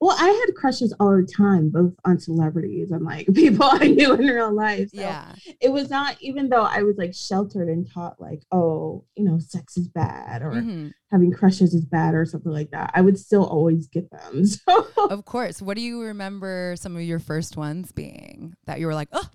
Well, 0.00 0.16
I 0.18 0.28
had 0.46 0.54
crushes 0.54 0.94
all 0.98 1.14
the 1.14 1.26
time, 1.26 1.68
both 1.68 1.92
on 2.06 2.18
celebrities 2.18 2.90
and 2.90 3.04
like 3.04 3.26
people 3.34 3.66
I 3.70 3.88
knew 3.88 4.14
in 4.14 4.26
real 4.26 4.50
life. 4.52 4.88
So 4.94 5.00
yeah, 5.02 5.34
it 5.60 5.70
was 5.70 5.90
not 5.90 6.16
even 6.20 6.48
though 6.48 6.62
I 6.64 6.82
was 6.82 6.96
like 6.96 7.12
sheltered 7.14 7.68
and 7.68 7.86
taught 7.92 8.18
like, 8.20 8.42
oh, 8.50 9.04
you 9.16 9.24
know, 9.24 9.38
sex 9.38 9.76
is 9.76 9.88
bad 9.88 10.40
or 10.42 10.52
Mhm. 10.52 10.92
having 11.10 11.32
crushes 11.32 11.74
is 11.74 11.84
bad 11.84 12.14
or 12.14 12.24
something 12.24 12.50
like 12.52 12.70
that. 12.70 12.92
I 12.94 13.02
would 13.02 13.18
still 13.18 13.44
always 13.44 13.88
get 13.88 14.10
them. 14.10 14.44
So 14.46 14.86
of 15.10 15.24
course. 15.26 15.60
What 15.60 15.76
do 15.76 15.82
you 15.82 16.00
remember? 16.02 16.74
Some 16.78 16.96
of 16.96 17.02
your 17.02 17.18
first 17.18 17.56
ones 17.58 17.92
being 17.92 18.54
that 18.66 18.80
you 18.80 18.86
were 18.86 18.94
like, 18.94 19.08
oh, 19.12 19.28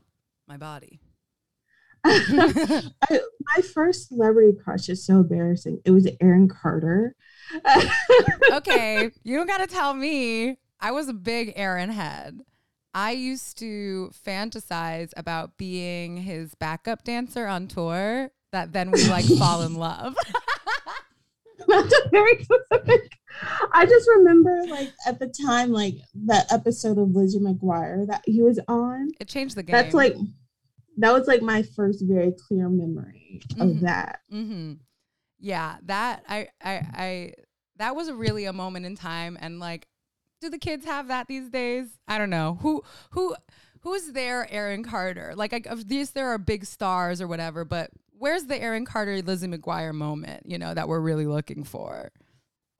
my 0.47 0.57
body. 0.57 0.99
I, 2.07 2.91
my 3.09 3.61
first 3.73 4.09
celebrity 4.09 4.55
crush 4.63 4.89
is 4.89 5.03
so 5.03 5.21
embarrassing. 5.21 5.81
It 5.85 5.91
was 5.91 6.07
Aaron 6.21 6.47
Carter. 6.47 7.15
okay, 8.51 9.09
you 9.23 9.37
don't 9.37 9.47
got 9.47 9.57
to 9.57 9.67
tell 9.67 9.93
me. 9.93 10.59
I 10.79 10.91
was 10.91 11.07
a 11.07 11.13
big 11.13 11.53
Aaron 11.55 11.89
head. 11.89 12.41
I 12.93 13.11
used 13.11 13.57
to 13.57 14.11
fantasize 14.25 15.11
about 15.17 15.57
being 15.57 16.17
his 16.17 16.53
backup 16.53 17.03
dancer 17.03 17.47
on 17.47 17.67
tour. 17.67 18.29
That 18.51 18.71
then 18.71 18.91
we 18.91 19.07
like 19.09 19.25
fall 19.25 19.63
in 19.63 19.73
love. 19.73 20.15
That's 21.67 21.93
a 21.93 22.09
very 22.09 22.43
specific. 22.43 23.11
I 23.73 23.85
just 23.87 24.07
remember 24.07 24.65
like 24.69 24.93
at 25.07 25.19
the 25.19 25.33
time, 25.45 25.71
like 25.71 25.95
that 26.25 26.51
episode 26.51 26.99
of 26.99 27.15
Lizzie 27.15 27.39
McGuire 27.39 28.05
that 28.07 28.21
he 28.25 28.43
was 28.43 28.59
on. 28.67 29.09
It 29.19 29.27
changed 29.27 29.55
the 29.55 29.63
game. 29.63 29.73
That's 29.73 29.93
like 29.95 30.15
that 30.97 31.11
was 31.13 31.27
like 31.27 31.41
my 31.41 31.61
first 31.63 32.03
very 32.05 32.31
clear 32.47 32.69
memory 32.69 33.41
of 33.59 33.67
Mhm. 33.69 33.79
that. 33.81 34.19
Mm-hmm. 34.31 34.73
Yeah, 35.39 35.77
that 35.83 36.23
I, 36.27 36.47
I, 36.63 36.71
I, 36.73 37.33
that 37.77 37.95
was 37.95 38.11
really 38.11 38.45
a 38.45 38.53
moment 38.53 38.85
in 38.85 38.95
time. 38.95 39.37
And 39.39 39.59
like, 39.59 39.87
do 40.41 40.49
the 40.49 40.57
kids 40.57 40.85
have 40.85 41.07
that 41.09 41.27
these 41.27 41.49
days? 41.49 41.87
I 42.07 42.17
don't 42.17 42.29
know. 42.29 42.57
Who, 42.61 42.83
who, 43.11 43.35
who's 43.81 44.13
there, 44.13 44.47
Aaron 44.51 44.83
Carter? 44.83 45.33
Like, 45.35 45.53
I, 45.53 45.61
of 45.69 45.87
these, 45.87 46.11
there 46.11 46.29
are 46.29 46.37
big 46.37 46.65
stars 46.65 47.21
or 47.21 47.27
whatever, 47.27 47.65
but 47.65 47.89
where's 48.17 48.45
the 48.45 48.59
Aaron 48.61 48.85
Carter, 48.85 49.21
Lizzie 49.21 49.47
McGuire 49.47 49.93
moment? 49.93 50.43
You 50.45 50.57
know 50.57 50.73
that 50.73 50.87
we're 50.87 51.01
really 51.01 51.27
looking 51.27 51.63
for. 51.63 52.11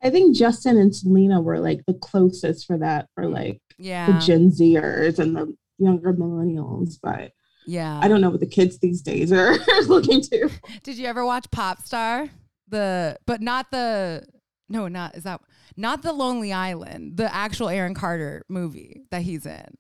I 0.01 0.09
think 0.09 0.35
Justin 0.35 0.77
and 0.77 0.95
Selena 0.95 1.41
were 1.41 1.59
like 1.59 1.81
the 1.87 1.93
closest 1.95 2.67
for 2.67 2.77
that 2.77 3.09
for 3.15 3.27
like 3.27 3.59
the 4.07 4.19
Gen 4.25 4.49
Zers 4.51 5.19
and 5.19 5.35
the 5.35 5.55
younger 5.77 6.13
millennials, 6.13 6.97
but 7.01 7.31
yeah. 7.65 7.99
I 8.01 8.07
don't 8.07 8.21
know 8.21 8.29
what 8.29 8.39
the 8.39 8.47
kids 8.47 8.79
these 8.79 9.01
days 9.01 9.31
are 9.31 9.57
looking 9.87 10.21
to. 10.21 10.49
Did 10.83 10.97
you 10.97 11.05
ever 11.07 11.25
watch 11.25 11.49
Pop 11.51 11.81
Star? 11.81 12.29
The, 12.69 13.17
but 13.25 13.41
not 13.41 13.71
the. 13.71 14.25
No, 14.67 14.87
not 14.87 15.15
is 15.15 15.23
that 15.23 15.41
not 15.77 16.01
the 16.01 16.13
Lonely 16.13 16.51
Island, 16.51 17.17
the 17.17 17.33
actual 17.33 17.69
Aaron 17.69 17.93
Carter 17.93 18.43
movie 18.49 19.03
that 19.11 19.21
he's 19.21 19.45
in. 19.45 19.77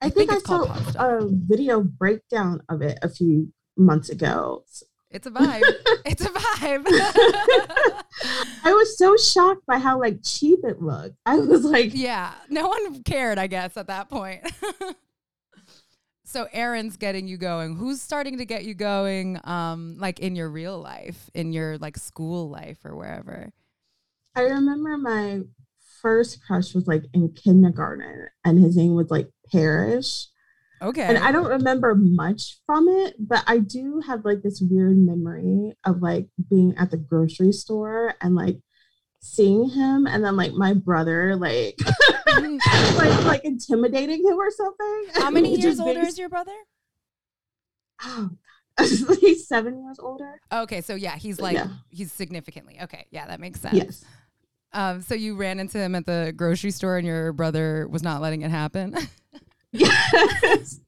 I, 0.00 0.06
I 0.06 0.10
think, 0.10 0.30
think 0.30 0.50
I 0.50 0.92
saw 0.92 1.18
a 1.18 1.28
video 1.30 1.82
breakdown 1.82 2.62
of 2.68 2.82
it 2.82 2.98
a 3.02 3.08
few 3.08 3.52
months 3.76 4.08
ago. 4.08 4.64
It's 5.10 5.26
a 5.26 5.30
vibe. 5.30 5.62
it's 6.04 6.24
a 6.24 6.28
vibe. 6.28 6.84
I 8.64 8.72
was 8.72 8.98
so 8.98 9.16
shocked 9.16 9.64
by 9.66 9.78
how 9.78 10.00
like 10.00 10.18
cheap 10.24 10.60
it 10.64 10.82
looked. 10.82 11.16
I 11.24 11.36
was 11.36 11.64
like, 11.64 11.92
yeah, 11.94 12.34
no 12.48 12.68
one 12.68 13.02
cared, 13.04 13.38
I 13.38 13.46
guess, 13.46 13.76
at 13.76 13.86
that 13.86 14.08
point. 14.08 14.42
so 16.34 16.48
Aaron's 16.52 16.96
getting 16.96 17.28
you 17.28 17.36
going. 17.36 17.76
Who's 17.76 18.02
starting 18.02 18.38
to 18.38 18.44
get 18.44 18.64
you 18.64 18.74
going 18.74 19.38
um 19.44 19.96
like 19.98 20.18
in 20.18 20.34
your 20.34 20.50
real 20.50 20.80
life, 20.80 21.30
in 21.32 21.52
your 21.52 21.78
like 21.78 21.96
school 21.96 22.50
life 22.50 22.78
or 22.84 22.96
wherever? 22.96 23.52
I 24.34 24.40
remember 24.40 24.98
my 24.98 25.42
first 26.02 26.44
crush 26.44 26.74
was 26.74 26.88
like 26.88 27.04
in 27.14 27.32
kindergarten 27.32 28.26
and 28.44 28.58
his 28.58 28.76
name 28.76 28.96
was 28.96 29.12
like 29.12 29.30
Parrish. 29.52 30.26
Okay. 30.82 31.04
And 31.04 31.18
I 31.18 31.30
don't 31.30 31.46
remember 31.46 31.94
much 31.94 32.58
from 32.66 32.88
it, 32.88 33.14
but 33.18 33.44
I 33.46 33.58
do 33.58 34.02
have 34.04 34.24
like 34.24 34.42
this 34.42 34.60
weird 34.60 34.98
memory 34.98 35.74
of 35.86 36.02
like 36.02 36.26
being 36.50 36.74
at 36.76 36.90
the 36.90 36.96
grocery 36.96 37.52
store 37.52 38.14
and 38.20 38.34
like 38.34 38.58
seeing 39.24 39.70
him 39.70 40.06
and 40.06 40.22
then 40.22 40.36
like 40.36 40.52
my 40.52 40.74
brother 40.74 41.34
like 41.34 41.80
like 42.26 43.24
like 43.24 43.44
intimidating 43.44 44.18
him 44.22 44.38
or 44.38 44.50
something. 44.50 45.04
How 45.14 45.30
many 45.30 45.56
years 45.60 45.80
older 45.80 45.94
being- 45.94 46.06
is 46.06 46.18
your 46.18 46.28
brother? 46.28 46.52
Oh, 48.02 48.30
he's 48.78 49.48
seven 49.48 49.82
years 49.82 49.98
older. 49.98 50.40
Okay, 50.52 50.80
so 50.82 50.94
yeah, 50.94 51.16
he's 51.16 51.40
like 51.40 51.54
Yeah. 51.56 51.68
he's 51.90 52.12
significantly. 52.12 52.78
Okay, 52.82 53.06
yeah, 53.10 53.26
that 53.26 53.40
makes 53.40 53.60
sense. 53.60 53.74
Yes. 53.74 54.04
Um 54.72 55.00
so 55.00 55.14
you 55.14 55.36
ran 55.36 55.58
into 55.58 55.78
him 55.78 55.94
at 55.94 56.04
the 56.06 56.32
grocery 56.36 56.70
store 56.70 56.98
and 56.98 57.06
your 57.06 57.32
brother 57.32 57.88
was 57.88 58.02
not 58.02 58.20
letting 58.20 58.42
it 58.42 58.50
happen. 58.50 58.94
Yes. 59.72 60.80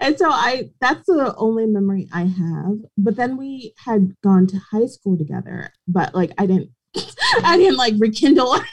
and 0.00 0.18
so 0.18 0.28
I 0.30 0.70
that's 0.80 1.06
the 1.06 1.34
only 1.36 1.66
memory 1.66 2.08
I 2.12 2.22
have. 2.22 2.78
But 2.96 3.16
then 3.16 3.36
we 3.36 3.74
had 3.84 4.14
gone 4.22 4.46
to 4.48 4.56
high 4.58 4.86
school 4.86 5.16
together, 5.18 5.70
but 5.86 6.14
like 6.14 6.32
I 6.38 6.46
didn't 6.46 6.70
I 7.44 7.56
didn't 7.56 7.76
like 7.76 7.94
rekindle. 7.98 8.56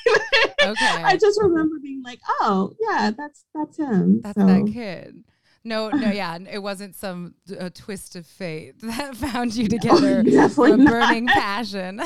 Okay. 0.64 0.86
I 0.86 1.18
just 1.18 1.42
remember 1.42 1.80
being 1.82 2.04
like, 2.04 2.20
oh 2.40 2.72
yeah, 2.80 3.10
that's 3.18 3.46
that's 3.52 3.78
him. 3.78 4.22
That's 4.22 4.40
so, 4.40 4.46
that 4.46 4.70
kid. 4.72 5.24
No, 5.64 5.90
no, 5.90 6.12
yeah, 6.12 6.38
it 6.52 6.60
wasn't 6.60 6.96
some 6.96 7.34
uh, 7.60 7.72
twist 7.74 8.16
of 8.16 8.28
fate 8.28 8.76
that 8.82 9.16
found 9.16 9.56
you 9.56 9.68
together 9.68 10.24
for 10.24 10.30
definitely 10.30 10.72
a 10.74 10.78
burning 10.88 11.26
passion. 11.26 12.04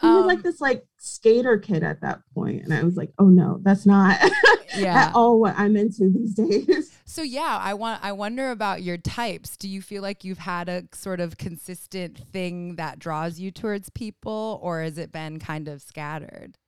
He 0.00 0.06
was 0.06 0.22
Um, 0.22 0.26
like 0.26 0.42
this 0.42 0.60
like 0.60 0.84
skater 0.98 1.58
kid 1.58 1.82
at 1.82 2.00
that 2.02 2.20
point, 2.34 2.62
and 2.62 2.72
I 2.72 2.84
was 2.84 2.96
like, 2.96 3.12
oh 3.18 3.26
no, 3.28 3.58
that's 3.62 3.84
not 3.84 4.18
yeah. 4.76 5.06
at 5.06 5.14
all 5.14 5.40
what 5.40 5.54
I'm 5.58 5.76
into 5.76 6.08
these 6.10 6.34
days. 6.34 6.96
So 7.04 7.22
yeah, 7.22 7.58
I 7.60 7.74
want 7.74 8.04
I 8.04 8.12
wonder 8.12 8.50
about 8.50 8.82
your 8.82 8.96
types. 8.98 9.56
Do 9.56 9.68
you 9.68 9.82
feel 9.82 10.02
like 10.02 10.22
you've 10.24 10.38
had 10.38 10.68
a 10.68 10.84
sort 10.92 11.20
of 11.20 11.36
consistent 11.38 12.18
thing 12.32 12.76
that 12.76 12.98
draws 12.98 13.40
you 13.40 13.50
towards 13.50 13.90
people 13.90 14.60
or 14.62 14.82
has 14.82 14.98
it 14.98 15.10
been 15.10 15.38
kind 15.40 15.66
of 15.68 15.82
scattered? 15.82 16.58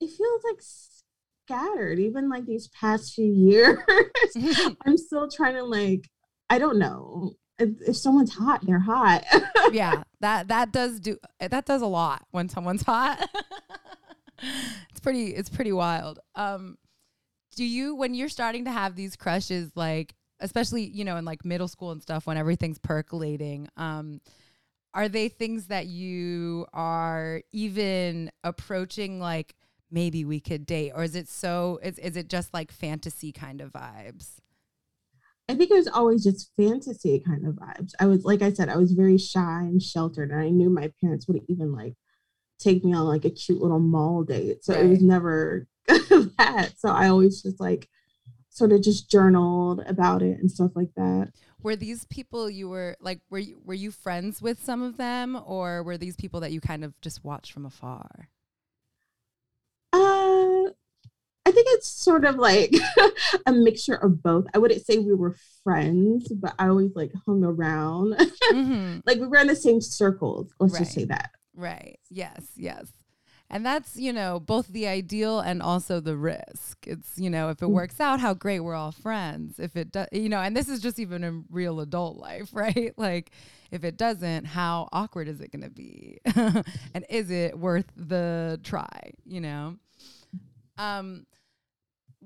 It 0.00 0.10
feels 0.10 0.42
like 0.42 0.60
scattered, 1.46 1.98
even 2.00 2.28
like 2.28 2.46
these 2.46 2.68
past 2.68 3.14
few 3.14 3.32
years. 3.32 3.78
I'm 4.86 4.96
still 4.96 5.28
trying 5.30 5.54
to 5.54 5.62
like, 5.64 6.08
I 6.50 6.58
don't 6.58 6.78
know. 6.78 7.34
If, 7.58 7.96
someone's 7.96 8.34
hot, 8.34 8.64
they're 8.64 8.78
hot. 8.78 9.24
yeah, 9.72 10.02
that 10.20 10.48
that 10.48 10.72
does 10.72 11.00
do 11.00 11.18
that 11.38 11.64
does 11.64 11.82
a 11.82 11.86
lot 11.86 12.24
when 12.30 12.48
someone's 12.48 12.82
hot. 12.82 13.28
it's 14.90 15.00
pretty 15.00 15.28
it's 15.28 15.50
pretty 15.50 15.72
wild. 15.72 16.18
Um 16.34 16.76
do 17.54 17.64
you 17.64 17.94
when 17.94 18.14
you're 18.14 18.28
starting 18.28 18.64
to 18.64 18.72
have 18.72 18.96
these 18.96 19.16
crushes 19.16 19.70
like 19.74 20.14
especially, 20.40 20.82
you 20.82 21.04
know, 21.04 21.16
in 21.16 21.24
like 21.24 21.44
middle 21.44 21.68
school 21.68 21.92
and 21.92 22.02
stuff 22.02 22.26
when 22.26 22.36
everything's 22.36 22.78
percolating, 22.78 23.68
um 23.76 24.20
are 24.94 25.08
they 25.08 25.28
things 25.28 25.68
that 25.68 25.86
you 25.86 26.66
are 26.72 27.42
even 27.52 28.30
approaching 28.44 29.20
like 29.20 29.54
maybe 29.90 30.24
we 30.24 30.40
could 30.40 30.66
date 30.66 30.92
or 30.94 31.02
is 31.02 31.14
it 31.14 31.28
so 31.28 31.78
is, 31.82 31.98
is 31.98 32.16
it 32.16 32.28
just 32.28 32.52
like 32.54 32.72
fantasy 32.72 33.30
kind 33.30 33.60
of 33.60 33.72
vibes 33.72 34.36
I 35.52 35.54
think 35.54 35.70
it 35.70 35.74
was 35.74 35.88
always 35.88 36.24
just 36.24 36.50
fantasy 36.56 37.20
kind 37.20 37.46
of 37.46 37.56
vibes. 37.56 37.92
I 38.00 38.06
was 38.06 38.24
like 38.24 38.40
I 38.40 38.54
said, 38.54 38.70
I 38.70 38.78
was 38.78 38.92
very 38.92 39.18
shy 39.18 39.60
and 39.60 39.82
sheltered, 39.82 40.30
and 40.30 40.40
I 40.40 40.48
knew 40.48 40.70
my 40.70 40.90
parents 41.02 41.28
wouldn't 41.28 41.44
even 41.50 41.72
like 41.72 41.92
take 42.58 42.82
me 42.82 42.94
on 42.94 43.04
like 43.04 43.26
a 43.26 43.30
cute 43.30 43.60
little 43.60 43.78
mall 43.78 44.24
date. 44.24 44.64
So 44.64 44.72
right. 44.72 44.86
it 44.86 44.88
was 44.88 45.02
never 45.02 45.66
that. 45.88 46.72
So 46.78 46.88
I 46.88 47.08
always 47.08 47.42
just 47.42 47.60
like 47.60 47.86
sort 48.48 48.72
of 48.72 48.80
just 48.80 49.10
journaled 49.10 49.82
about 49.86 50.22
it 50.22 50.38
and 50.38 50.50
stuff 50.50 50.70
like 50.74 50.94
that. 50.96 51.32
Were 51.62 51.76
these 51.76 52.06
people 52.06 52.48
you 52.48 52.70
were 52.70 52.96
like 52.98 53.20
were 53.28 53.38
you 53.38 53.60
were 53.62 53.74
you 53.74 53.90
friends 53.90 54.40
with 54.40 54.64
some 54.64 54.80
of 54.80 54.96
them 54.96 55.38
or 55.44 55.82
were 55.82 55.98
these 55.98 56.16
people 56.16 56.40
that 56.40 56.52
you 56.52 56.62
kind 56.62 56.82
of 56.82 56.98
just 57.02 57.22
watched 57.22 57.52
from 57.52 57.66
afar? 57.66 58.30
Uh 59.92 60.70
I 61.41 61.41
think 61.52 61.66
it's 61.70 61.88
sort 61.88 62.24
of 62.24 62.36
like 62.36 62.74
a 63.46 63.52
mixture 63.52 63.94
of 63.94 64.22
both. 64.22 64.46
I 64.54 64.58
wouldn't 64.58 64.84
say 64.84 64.98
we 64.98 65.14
were 65.14 65.36
friends, 65.62 66.28
but 66.32 66.54
I 66.58 66.68
always 66.68 66.94
like 66.94 67.12
hung 67.26 67.44
around. 67.44 68.14
Mm-hmm. 68.52 68.98
like 69.06 69.18
we 69.18 69.26
were 69.26 69.38
in 69.38 69.46
the 69.46 69.56
same 69.56 69.80
circles. 69.80 70.52
Let's 70.58 70.74
right. 70.74 70.80
just 70.80 70.92
say 70.92 71.04
that. 71.04 71.30
Right. 71.54 71.98
Yes. 72.10 72.46
Yes. 72.56 72.92
And 73.52 73.66
that's, 73.66 73.98
you 73.98 74.14
know, 74.14 74.40
both 74.40 74.68
the 74.68 74.88
ideal 74.88 75.40
and 75.40 75.60
also 75.60 76.00
the 76.00 76.16
risk. 76.16 76.86
It's, 76.86 77.18
you 77.18 77.28
know, 77.28 77.50
if 77.50 77.60
it 77.60 77.66
mm. 77.66 77.72
works 77.72 78.00
out, 78.00 78.18
how 78.18 78.32
great 78.32 78.60
we're 78.60 78.74
all 78.74 78.92
friends. 78.92 79.58
If 79.58 79.76
it 79.76 79.92
does, 79.92 80.08
you 80.10 80.30
know, 80.30 80.40
and 80.40 80.56
this 80.56 80.70
is 80.70 80.80
just 80.80 80.98
even 80.98 81.22
in 81.22 81.44
real 81.50 81.80
adult 81.80 82.16
life, 82.16 82.48
right? 82.54 82.94
Like, 82.96 83.30
if 83.70 83.84
it 83.84 83.98
doesn't, 83.98 84.46
how 84.46 84.88
awkward 84.90 85.28
is 85.28 85.42
it 85.42 85.52
going 85.52 85.64
to 85.64 85.70
be? 85.70 86.18
and 86.94 87.04
is 87.10 87.30
it 87.30 87.58
worth 87.58 87.92
the 87.94 88.58
try, 88.62 89.12
you 89.26 89.42
know? 89.42 89.76
Um, 90.78 91.26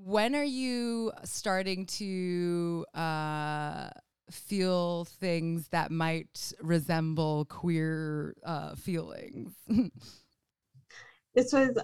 when 0.03 0.35
are 0.35 0.43
you 0.43 1.11
starting 1.23 1.85
to 1.85 2.85
uh, 2.93 3.89
feel 4.29 5.05
things 5.05 5.67
that 5.69 5.91
might 5.91 6.53
resemble 6.61 7.45
queer 7.45 8.35
uh, 8.45 8.75
feelings? 8.75 9.53
this 11.35 11.51
was 11.51 11.77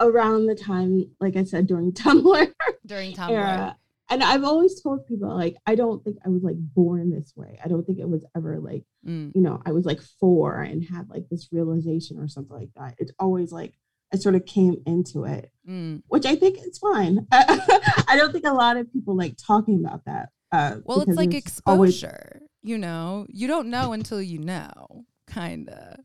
around 0.00 0.46
the 0.46 0.54
time, 0.54 1.10
like 1.20 1.36
I 1.36 1.44
said, 1.44 1.66
during 1.66 1.92
Tumblr. 1.92 2.52
During 2.86 3.12
Tumblr. 3.12 3.30
Era. 3.30 3.76
And 4.10 4.22
I've 4.22 4.44
always 4.44 4.80
told 4.82 5.06
people, 5.06 5.34
like, 5.34 5.56
I 5.66 5.74
don't 5.74 6.04
think 6.04 6.18
I 6.24 6.28
was 6.28 6.42
like 6.42 6.56
born 6.58 7.10
this 7.10 7.32
way. 7.36 7.58
I 7.64 7.68
don't 7.68 7.86
think 7.86 7.98
it 7.98 8.08
was 8.08 8.24
ever 8.36 8.60
like, 8.60 8.84
mm. 9.06 9.32
you 9.34 9.40
know, 9.40 9.62
I 9.64 9.72
was 9.72 9.86
like 9.86 10.00
four 10.20 10.60
and 10.60 10.84
had 10.84 11.08
like 11.08 11.28
this 11.30 11.48
realization 11.50 12.18
or 12.18 12.28
something 12.28 12.56
like 12.56 12.68
that. 12.76 12.96
It's 12.98 13.12
always 13.18 13.50
like 13.50 13.74
I 14.14 14.16
sort 14.16 14.36
of 14.36 14.46
came 14.46 14.76
into 14.86 15.24
it, 15.24 15.50
mm. 15.68 16.00
which 16.06 16.24
I 16.24 16.36
think 16.36 16.58
is 16.58 16.78
fine. 16.78 17.26
I 17.32 18.14
don't 18.16 18.32
think 18.32 18.46
a 18.46 18.52
lot 18.52 18.76
of 18.76 18.92
people 18.92 19.16
like 19.16 19.36
talking 19.36 19.84
about 19.84 20.04
that. 20.06 20.28
Uh, 20.52 20.76
well, 20.84 21.00
it's 21.00 21.16
like 21.16 21.34
it's 21.34 21.46
exposure. 21.46 22.30
Always... 22.40 22.48
You 22.62 22.78
know, 22.78 23.26
you 23.28 23.48
don't 23.48 23.70
know 23.70 23.92
until 23.92 24.22
you 24.22 24.38
know, 24.38 25.04
kind 25.26 25.68
of. 25.68 25.96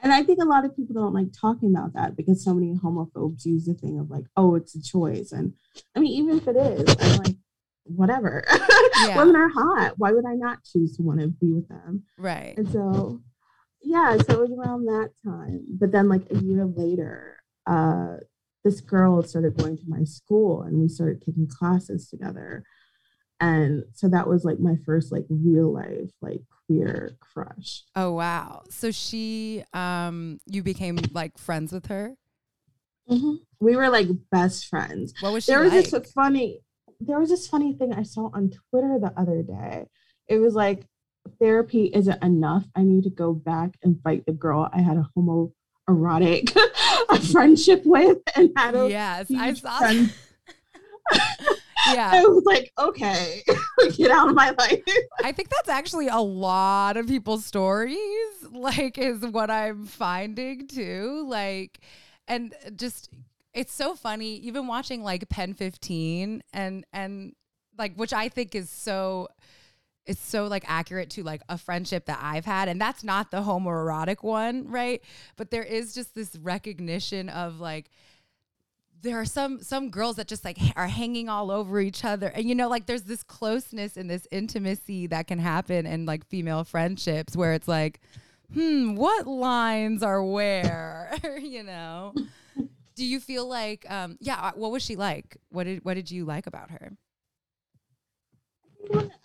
And 0.00 0.12
I 0.12 0.24
think 0.24 0.40
a 0.42 0.44
lot 0.44 0.64
of 0.64 0.74
people 0.74 0.94
don't 0.94 1.14
like 1.14 1.28
talking 1.40 1.70
about 1.70 1.94
that 1.94 2.16
because 2.16 2.44
so 2.44 2.52
many 2.52 2.74
homophobes 2.74 3.46
use 3.46 3.66
the 3.66 3.74
thing 3.74 4.00
of 4.00 4.10
like, 4.10 4.24
oh, 4.36 4.56
it's 4.56 4.74
a 4.74 4.82
choice. 4.82 5.30
And 5.30 5.54
I 5.94 6.00
mean, 6.00 6.10
even 6.12 6.38
if 6.38 6.48
it 6.48 6.56
is, 6.56 6.96
I'm 7.00 7.18
like, 7.18 7.36
whatever. 7.84 8.44
Yeah. 9.04 9.16
Women 9.16 9.34
are 9.34 9.48
hot. 9.48 9.94
Why 9.96 10.12
would 10.12 10.26
I 10.26 10.34
not 10.34 10.62
choose 10.62 10.96
to 10.96 11.02
want 11.02 11.18
to 11.20 11.26
be 11.26 11.50
with 11.50 11.66
them? 11.68 12.04
Right. 12.16 12.54
And 12.56 12.70
so 12.70 13.20
yeah, 13.82 14.16
so 14.16 14.32
it 14.34 14.40
was 14.40 14.50
around 14.52 14.86
that 14.86 15.10
time. 15.24 15.64
But 15.78 15.92
then 15.92 16.08
like 16.08 16.22
a 16.30 16.38
year 16.38 16.64
later, 16.64 17.36
uh, 17.66 18.16
this 18.64 18.80
girl 18.80 19.22
started 19.22 19.56
going 19.56 19.76
to 19.76 19.84
my 19.88 20.04
school 20.04 20.62
and 20.62 20.78
we 20.80 20.88
started 20.88 21.22
taking 21.24 21.48
classes 21.48 22.08
together. 22.08 22.64
And 23.40 23.82
so 23.92 24.08
that 24.08 24.28
was 24.28 24.44
like 24.44 24.60
my 24.60 24.76
first 24.86 25.10
like 25.10 25.24
real 25.28 25.72
life 25.72 26.10
like 26.20 26.42
queer 26.66 27.16
crush. 27.20 27.82
Oh 27.96 28.12
wow. 28.12 28.62
So 28.70 28.92
she 28.92 29.64
um 29.72 30.38
you 30.46 30.62
became 30.62 30.96
like 31.12 31.38
friends 31.38 31.72
with 31.72 31.86
her? 31.86 32.14
Mm-hmm. 33.10 33.34
We 33.60 33.74
were 33.74 33.88
like 33.88 34.06
best 34.30 34.68
friends. 34.68 35.12
What 35.20 35.32
was 35.32 35.44
she 35.44 35.52
There 35.52 35.60
was 35.60 35.72
like? 35.72 35.90
this 35.90 36.12
funny 36.12 36.60
there 37.00 37.18
was 37.18 37.30
this 37.30 37.48
funny 37.48 37.74
thing 37.74 37.92
I 37.92 38.04
saw 38.04 38.30
on 38.32 38.52
Twitter 38.70 38.96
the 39.00 39.12
other 39.16 39.42
day. 39.42 39.86
It 40.28 40.38
was 40.38 40.54
like 40.54 40.86
therapy 41.38 41.90
isn't 41.94 42.22
enough. 42.22 42.64
I 42.74 42.82
need 42.82 43.04
to 43.04 43.10
go 43.10 43.32
back 43.32 43.76
and 43.82 44.00
fight 44.02 44.24
the 44.26 44.32
girl 44.32 44.68
I 44.72 44.80
had 44.80 44.96
a 44.96 45.08
homoerotic 45.16 46.56
friendship 47.32 47.82
with 47.84 48.18
and 48.36 48.50
had 48.56 48.74
a 48.74 48.88
yes, 48.88 49.30
I 49.36 49.52
saw. 49.54 49.78
Friend- 49.78 50.12
yeah, 51.92 52.10
I 52.12 52.22
was 52.24 52.44
like, 52.44 52.72
okay, 52.78 53.42
get 53.96 54.10
out 54.10 54.28
of 54.28 54.34
my 54.34 54.50
life. 54.58 54.82
I 55.22 55.32
think 55.32 55.48
that's 55.48 55.68
actually 55.68 56.08
a 56.08 56.20
lot 56.20 56.96
of 56.96 57.06
people's 57.06 57.44
stories. 57.44 57.98
Like, 58.50 58.98
is 58.98 59.24
what 59.26 59.50
I'm 59.50 59.86
finding 59.86 60.68
too. 60.68 61.26
Like, 61.28 61.80
and 62.28 62.54
just 62.76 63.10
it's 63.52 63.72
so 63.72 63.94
funny. 63.94 64.36
Even 64.36 64.66
watching 64.66 65.02
like 65.02 65.28
PEN15 65.28 66.40
and 66.52 66.84
and 66.92 67.34
like 67.76 67.94
which 67.96 68.12
I 68.12 68.28
think 68.28 68.54
is 68.54 68.70
so 68.70 69.28
it's 70.06 70.20
so 70.20 70.46
like 70.46 70.64
accurate 70.66 71.10
to 71.10 71.22
like 71.22 71.42
a 71.48 71.56
friendship 71.56 72.06
that 72.06 72.18
I've 72.20 72.44
had 72.44 72.68
and 72.68 72.80
that's 72.80 73.04
not 73.04 73.30
the 73.30 73.42
homoerotic 73.42 74.22
one, 74.22 74.68
right? 74.68 75.02
But 75.36 75.50
there 75.50 75.62
is 75.62 75.94
just 75.94 76.14
this 76.14 76.36
recognition 76.36 77.28
of 77.28 77.60
like 77.60 77.90
there 79.02 79.20
are 79.20 79.24
some 79.24 79.60
some 79.60 79.90
girls 79.90 80.16
that 80.16 80.28
just 80.28 80.44
like 80.44 80.58
are 80.76 80.86
hanging 80.86 81.28
all 81.28 81.50
over 81.50 81.80
each 81.80 82.04
other 82.04 82.28
and 82.28 82.48
you 82.48 82.54
know 82.54 82.68
like 82.68 82.86
there's 82.86 83.02
this 83.02 83.24
closeness 83.24 83.96
and 83.96 84.08
this 84.08 84.28
intimacy 84.30 85.08
that 85.08 85.26
can 85.26 85.40
happen 85.40 85.86
in 85.86 86.06
like 86.06 86.24
female 86.26 86.62
friendships 86.62 87.36
where 87.36 87.52
it's 87.52 87.66
like 87.66 88.00
hmm 88.54 88.94
what 88.94 89.26
lines 89.26 90.02
are 90.02 90.22
where? 90.24 91.12
You 91.40 91.62
know? 91.62 92.14
Do 92.94 93.04
you 93.04 93.20
feel 93.20 93.46
like 93.48 93.84
um 93.90 94.16
yeah 94.20 94.36
uh, 94.36 94.52
what 94.54 94.70
was 94.70 94.82
she 94.82 94.96
like? 94.96 95.36
What 95.50 95.64
did 95.64 95.84
what 95.84 95.94
did 95.94 96.10
you 96.10 96.24
like 96.24 96.46
about 96.46 96.70
her 96.70 96.92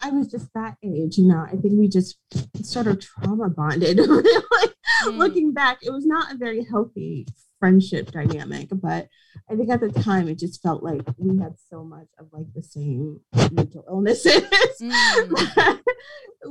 I 0.01 0.09
was 0.11 0.27
just 0.27 0.53
that 0.53 0.77
age, 0.83 1.17
you 1.17 1.27
know. 1.27 1.45
I 1.45 1.55
think 1.55 1.73
we 1.77 1.87
just 1.87 2.17
sort 2.61 2.87
of 2.87 2.99
trauma 2.99 3.49
bonded. 3.49 3.97
like, 3.97 4.73
mm. 5.05 5.17
Looking 5.17 5.53
back, 5.53 5.79
it 5.81 5.91
was 5.91 6.05
not 6.05 6.33
a 6.33 6.37
very 6.37 6.63
healthy 6.63 7.27
friendship 7.59 8.11
dynamic, 8.11 8.69
but 8.71 9.07
I 9.49 9.55
think 9.55 9.69
at 9.69 9.79
the 9.79 9.89
time 9.89 10.27
it 10.27 10.37
just 10.37 10.61
felt 10.61 10.83
like 10.83 11.01
we 11.17 11.37
had 11.39 11.55
so 11.69 11.83
much 11.83 12.07
of 12.19 12.27
like 12.31 12.45
the 12.53 12.63
same 12.63 13.19
mental 13.51 13.83
illnesses. 13.87 14.43
Mm. 14.79 15.79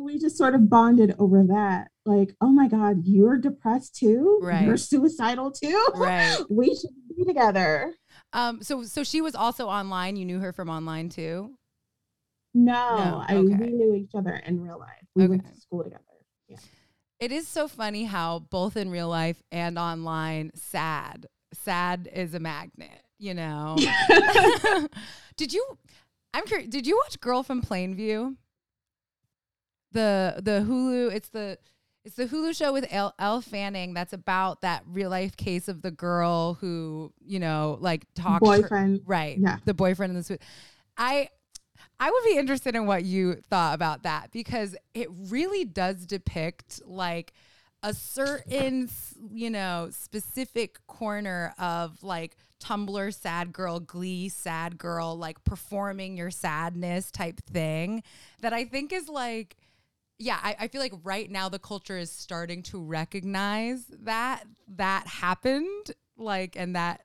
we 0.01 0.19
just 0.19 0.37
sort 0.37 0.57
of 0.57 0.69
bonded 0.69 1.15
over 1.21 1.45
that. 1.45 1.89
Like, 2.05 2.35
oh 2.41 2.49
my 2.49 2.67
God, 2.67 3.03
you're 3.05 3.39
depressed 3.39 3.95
too? 3.95 4.41
Right. 4.43 4.65
You're 4.65 4.77
suicidal 4.77 5.53
too? 5.53 5.87
Right. 5.95 6.37
we 6.51 6.75
should 6.75 6.91
be 7.17 7.25
together. 7.25 7.95
Um, 8.33 8.63
so 8.63 8.83
so 8.83 9.05
she 9.05 9.21
was 9.21 9.37
also 9.37 9.69
online. 9.69 10.17
You 10.17 10.25
knew 10.25 10.41
her 10.41 10.53
from 10.53 10.69
online 10.69 11.09
too? 11.09 11.57
No, 12.57 12.97
no? 12.97 13.25
I 13.29 13.39
we 13.39 13.53
knew 13.55 13.95
each 13.95 14.15
other 14.15 14.41
in 14.47 14.63
real 14.63 14.79
life. 14.79 14.89
We 15.15 15.25
okay. 15.25 15.29
went 15.29 15.47
to 15.47 15.61
school 15.61 15.85
together. 15.85 16.03
Yeah. 16.49 16.57
It 17.21 17.31
is 17.31 17.47
so 17.47 17.69
funny 17.69 18.05
how 18.05 18.39
both 18.39 18.79
in 18.79 18.91
real 18.91 19.11
life 19.11 19.43
and 19.53 19.79
online, 19.79 20.53
sad. 20.55 21.27
Sad 21.53 22.09
is 22.11 22.33
a 22.33 22.41
magnet, 22.41 23.03
you 23.19 23.35
know. 23.35 23.77
did 25.37 25.53
you 25.53 25.79
I'm 26.33 26.47
curious, 26.47 26.71
did 26.71 26.87
you 26.87 26.97
watch 26.97 27.21
Girl 27.21 27.43
from 27.43 27.61
Plainville? 27.61 28.35
The 29.93 30.41
the 30.43 30.65
Hulu, 30.67 31.15
it's 31.15 31.29
the 31.29 31.59
it's 32.07 32.17
the 32.17 32.25
Hulu 32.25 32.57
show 32.57 32.73
with 32.73 32.87
Elle, 32.91 33.15
Elle 33.19 33.43
Fanning 33.43 33.93
that's 33.93 34.15
about 34.15 34.63
that 34.63 34.83
real 34.87 35.11
life 35.11 35.37
case 35.37 35.69
of 35.69 35.83
the 35.83 35.91
girl 35.91 36.55
who, 36.55 37.13
you 37.23 37.39
know, 37.39 37.77
like 37.83 38.07
talked 38.15 38.43
boyfriend. 38.43 39.01
Her, 39.01 39.05
right. 39.05 39.37
Yeah. 39.39 39.59
The 39.67 39.75
boyfriend 39.75 40.13
in 40.13 40.17
the 40.17 40.23
suit. 40.23 40.41
I 40.97 41.29
I 41.99 42.11
would 42.11 42.25
be 42.25 42.37
interested 42.37 42.75
in 42.75 42.87
what 42.87 43.05
you 43.05 43.37
thought 43.49 43.75
about 43.75 44.03
that 44.03 44.31
because 44.31 44.77
it 44.95 45.09
really 45.11 45.65
does 45.65 46.05
depict 46.07 46.83
like 46.85 47.33
a 47.83 47.95
certain, 47.95 48.91
you 49.33 49.49
know, 49.51 49.89
specific 49.91 50.85
corner 50.87 51.55
of 51.59 52.03
like 52.03 52.37
Tumblr 52.63 53.15
sad 53.15 53.53
girl, 53.53 53.81
glee 53.81 54.29
sad 54.29 54.79
girl, 54.79 55.17
like 55.17 55.43
performing 55.45 56.17
your 56.17 56.31
sadness 56.31 57.11
type 57.11 57.41
thing 57.45 58.03
that 58.41 58.53
I 58.53 58.65
think 58.65 58.93
is 58.93 59.09
like, 59.09 59.57
yeah, 60.19 60.39
I, 60.43 60.57
I 60.61 60.69
feel 60.69 60.81
like 60.81 60.95
right 61.05 61.31
now 61.31 61.49
the 61.49 61.59
culture 61.59 61.99
is 61.99 62.11
starting 62.11 62.63
to 62.65 62.83
recognize 62.83 63.85
that 64.03 64.45
that 64.77 65.07
happened, 65.07 65.93
like, 66.17 66.57
and 66.57 66.75
that 66.75 67.03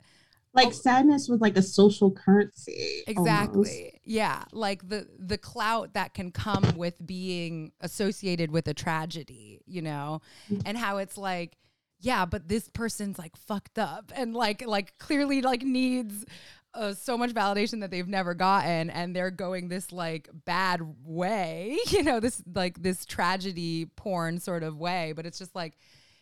like 0.53 0.73
sadness 0.73 1.29
was 1.29 1.39
like 1.39 1.55
a 1.55 1.61
social 1.61 2.11
currency 2.11 3.03
exactly 3.07 3.55
almost. 3.55 3.97
yeah 4.03 4.43
like 4.51 4.87
the 4.89 5.07
the 5.17 5.37
clout 5.37 5.93
that 5.93 6.13
can 6.13 6.29
come 6.31 6.65
with 6.75 7.05
being 7.05 7.71
associated 7.79 8.51
with 8.51 8.67
a 8.67 8.73
tragedy 8.73 9.61
you 9.65 9.81
know 9.81 10.21
mm-hmm. 10.51 10.61
and 10.65 10.77
how 10.77 10.97
it's 10.97 11.17
like 11.17 11.55
yeah, 12.01 12.25
but 12.25 12.47
this 12.47 12.67
person's 12.67 13.19
like 13.19 13.37
fucked 13.37 13.77
up 13.77 14.11
and 14.15 14.33
like 14.33 14.65
like 14.65 14.97
clearly 14.97 15.41
like 15.41 15.61
needs 15.61 16.25
uh, 16.73 16.93
so 16.93 17.17
much 17.17 17.31
validation 17.31 17.81
that 17.81 17.91
they've 17.91 18.07
never 18.07 18.33
gotten 18.33 18.89
and 18.89 19.15
they're 19.15 19.31
going 19.31 19.69
this 19.69 19.91
like 19.91 20.27
bad 20.45 20.81
way, 21.05 21.77
you 21.87 22.03
know, 22.03 22.19
this 22.19 22.41
like 22.53 22.81
this 22.81 23.05
tragedy 23.05 23.85
porn 23.95 24.39
sort 24.39 24.63
of 24.63 24.77
way, 24.77 25.13
but 25.15 25.25
it's 25.25 25.37
just 25.37 25.55
like 25.55 25.77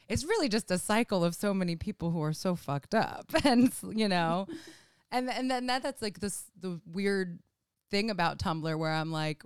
it's 0.09 0.25
really 0.25 0.49
just 0.49 0.71
a 0.71 0.77
cycle 0.77 1.23
of 1.23 1.35
so 1.35 1.53
many 1.53 1.75
people 1.75 2.09
who 2.11 2.21
are 2.23 2.33
so 2.33 2.55
fucked 2.55 2.95
up 2.95 3.25
and 3.45 3.71
you 3.93 4.09
know? 4.09 4.47
And 5.11 5.29
and 5.29 5.49
then 5.49 5.67
that 5.67 5.83
that's 5.83 6.01
like 6.01 6.19
this 6.19 6.45
the 6.59 6.81
weird 6.85 7.39
thing 7.91 8.09
about 8.09 8.39
Tumblr 8.39 8.77
where 8.77 8.91
I'm 8.91 9.11
like 9.11 9.43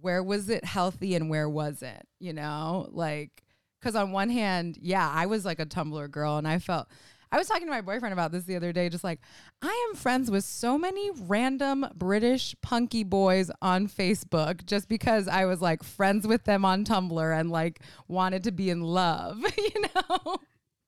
where 0.00 0.22
was 0.22 0.50
it 0.50 0.64
healthy 0.64 1.14
and 1.14 1.30
where 1.30 1.48
was 1.48 1.82
it 1.82 2.06
you 2.20 2.32
know? 2.32 2.88
Like 2.90 3.42
because 3.80 3.96
on 3.96 4.12
one 4.12 4.30
hand 4.30 4.78
yeah 4.80 5.10
I 5.12 5.26
was 5.26 5.44
like 5.44 5.60
a 5.60 5.66
Tumblr 5.66 6.10
girl 6.10 6.36
and 6.36 6.46
I 6.46 6.58
felt 6.58 6.88
I 7.36 7.38
was 7.38 7.48
talking 7.48 7.66
to 7.66 7.70
my 7.70 7.82
boyfriend 7.82 8.14
about 8.14 8.32
this 8.32 8.44
the 8.44 8.56
other 8.56 8.72
day, 8.72 8.88
just 8.88 9.04
like, 9.04 9.20
I 9.60 9.88
am 9.90 9.94
friends 9.94 10.30
with 10.30 10.42
so 10.42 10.78
many 10.78 11.10
random 11.10 11.84
British 11.94 12.56
punky 12.62 13.04
boys 13.04 13.50
on 13.60 13.88
Facebook 13.88 14.64
just 14.64 14.88
because 14.88 15.28
I 15.28 15.44
was 15.44 15.60
like 15.60 15.82
friends 15.82 16.26
with 16.26 16.44
them 16.44 16.64
on 16.64 16.86
Tumblr 16.86 17.38
and 17.38 17.50
like 17.50 17.80
wanted 18.08 18.42
to 18.44 18.52
be 18.52 18.70
in 18.70 18.80
love, 18.80 19.44
you 19.58 19.82
know? 19.94 20.38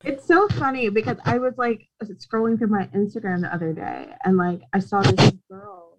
It's 0.04 0.26
so 0.26 0.48
funny 0.48 0.88
because 0.88 1.18
I 1.26 1.36
was 1.36 1.52
like 1.58 1.86
scrolling 2.02 2.56
through 2.56 2.68
my 2.68 2.86
Instagram 2.94 3.42
the 3.42 3.52
other 3.52 3.74
day 3.74 4.08
and 4.24 4.38
like 4.38 4.62
I 4.72 4.78
saw 4.78 5.02
this 5.02 5.32
girl 5.50 5.98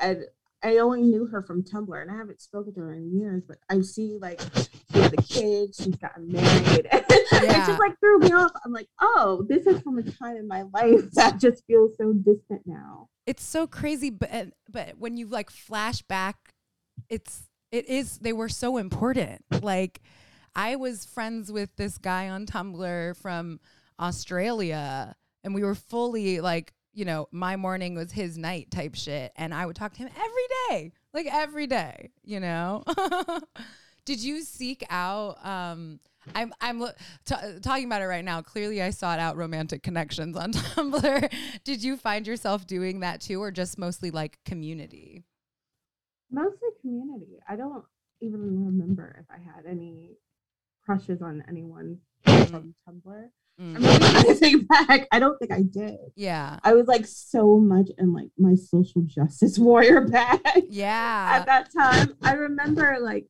and 0.00 0.24
I 0.62 0.78
only 0.78 1.02
knew 1.02 1.26
her 1.26 1.42
from 1.42 1.62
Tumblr 1.62 2.00
and 2.00 2.10
I 2.10 2.16
haven't 2.16 2.40
spoken 2.40 2.72
to 2.74 2.80
her 2.80 2.94
in 2.94 3.18
years, 3.18 3.42
but 3.46 3.58
I 3.68 3.80
see 3.80 4.18
like 4.20 4.40
she 4.92 5.00
has 5.00 5.12
a 5.12 5.16
kid, 5.16 5.74
she's 5.74 5.96
gotten 5.96 6.30
married. 6.30 6.88
Yeah. 7.32 7.64
it 7.64 7.66
just 7.66 7.80
like 7.80 7.98
threw 7.98 8.18
me 8.18 8.30
off. 8.32 8.52
I'm 8.64 8.72
like, 8.72 8.88
oh, 9.00 9.44
this 9.48 9.66
is 9.66 9.80
from 9.80 9.98
a 9.98 10.02
time 10.02 10.36
in 10.36 10.46
my 10.46 10.62
life 10.74 11.10
that 11.12 11.40
just 11.40 11.64
feels 11.66 11.96
so 11.96 12.12
distant 12.12 12.62
now. 12.66 13.08
It's 13.26 13.42
so 13.42 13.66
crazy, 13.66 14.10
but 14.10 14.50
but 14.70 14.98
when 14.98 15.16
you 15.16 15.26
like 15.26 15.50
flash 15.50 16.02
back, 16.02 16.36
it's 17.08 17.44
it 17.72 17.88
is 17.88 18.18
they 18.18 18.32
were 18.34 18.50
so 18.50 18.76
important. 18.76 19.44
Like 19.62 20.02
I 20.54 20.76
was 20.76 21.04
friends 21.04 21.50
with 21.50 21.74
this 21.76 21.98
guy 21.98 22.28
on 22.28 22.46
Tumblr 22.46 23.16
from 23.16 23.58
Australia 23.98 25.16
and 25.42 25.54
we 25.54 25.62
were 25.62 25.74
fully 25.74 26.40
like 26.40 26.72
you 26.92 27.04
know, 27.04 27.28
my 27.30 27.56
morning 27.56 27.94
was 27.94 28.12
his 28.12 28.36
night 28.36 28.70
type 28.70 28.94
shit. 28.94 29.32
And 29.36 29.54
I 29.54 29.66
would 29.66 29.76
talk 29.76 29.92
to 29.94 29.98
him 29.98 30.10
every 30.16 30.48
day, 30.68 30.92
like 31.12 31.26
every 31.30 31.66
day, 31.66 32.10
you 32.22 32.40
know? 32.40 32.84
Did 34.04 34.22
you 34.22 34.42
seek 34.42 34.84
out, 34.90 35.44
um, 35.44 36.00
I'm 36.34 36.52
I'm 36.60 36.80
t- 37.24 37.34
talking 37.62 37.86
about 37.86 38.02
it 38.02 38.06
right 38.06 38.24
now. 38.24 38.42
Clearly, 38.42 38.80
I 38.80 38.90
sought 38.90 39.18
out 39.18 39.36
romantic 39.36 39.82
connections 39.82 40.36
on 40.36 40.52
Tumblr. 40.52 41.32
Did 41.64 41.82
you 41.82 41.96
find 41.96 42.26
yourself 42.26 42.66
doing 42.66 43.00
that 43.00 43.20
too, 43.20 43.42
or 43.42 43.50
just 43.50 43.78
mostly 43.78 44.10
like 44.10 44.38
community? 44.44 45.24
Mostly 46.30 46.68
community. 46.80 47.38
I 47.48 47.56
don't 47.56 47.84
even 48.20 48.64
remember 48.66 49.16
if 49.20 49.26
I 49.30 49.42
had 49.42 49.66
any 49.66 50.16
crushes 50.84 51.22
on 51.22 51.42
anyone 51.48 51.98
from 52.24 52.74
Tumblr. 52.88 53.28
Mm. 53.60 53.76
I'm 53.76 54.00
trying 54.00 54.24
to 54.24 54.34
think 54.34 54.68
back. 54.68 55.06
I 55.12 55.18
don't 55.18 55.38
think 55.38 55.52
I 55.52 55.62
did. 55.62 55.98
Yeah. 56.16 56.58
I 56.62 56.74
was 56.74 56.86
like 56.86 57.06
so 57.06 57.58
much 57.58 57.90
in 57.98 58.12
like 58.12 58.28
my 58.38 58.54
social 58.54 59.02
justice 59.02 59.58
warrior 59.58 60.02
bag. 60.02 60.64
Yeah. 60.68 61.32
At 61.34 61.46
that 61.46 61.72
time, 61.72 62.16
I 62.22 62.32
remember 62.32 62.98
like 63.00 63.26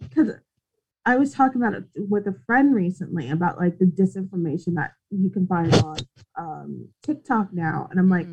because 0.00 0.30
uh, 0.30 0.38
I 1.06 1.16
was 1.16 1.32
talking 1.32 1.60
about 1.60 1.74
it 1.74 1.84
with 1.96 2.26
a 2.26 2.34
friend 2.46 2.74
recently 2.74 3.30
about 3.30 3.58
like 3.58 3.78
the 3.78 3.86
disinformation 3.86 4.74
that 4.74 4.92
you 5.10 5.30
can 5.30 5.46
find 5.46 5.72
on 5.74 5.96
um, 6.38 6.88
TikTok 7.02 7.52
now, 7.52 7.88
and 7.90 7.98
I'm 7.98 8.08
like, 8.08 8.26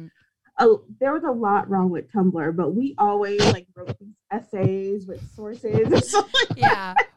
mm 0.59 0.81
there 0.99 1.13
was 1.13 1.23
a 1.23 1.31
lot 1.31 1.69
wrong 1.69 1.89
with 1.89 2.11
Tumblr, 2.11 2.55
but 2.55 2.73
we 2.73 2.95
always 2.97 3.39
like 3.53 3.67
wrote 3.75 3.97
these 3.99 4.15
essays 4.31 5.05
with 5.05 5.21
sources 5.35 5.91
and 5.91 6.03
stuff 6.03 6.29
like 6.33 6.57
yeah. 6.57 6.93
That. 6.97 7.07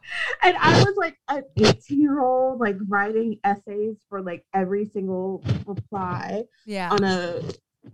And 0.43 0.57
I 0.57 0.83
was 0.83 0.95
like 0.97 1.17
an 1.29 1.43
18 1.57 1.99
year 1.99 2.21
old, 2.21 2.59
like 2.59 2.75
writing 2.87 3.39
essays 3.43 3.97
for 4.09 4.21
like 4.21 4.45
every 4.53 4.85
single 4.85 5.43
reply 5.65 6.43
yeah. 6.65 6.91
on 6.91 7.03
a 7.03 7.41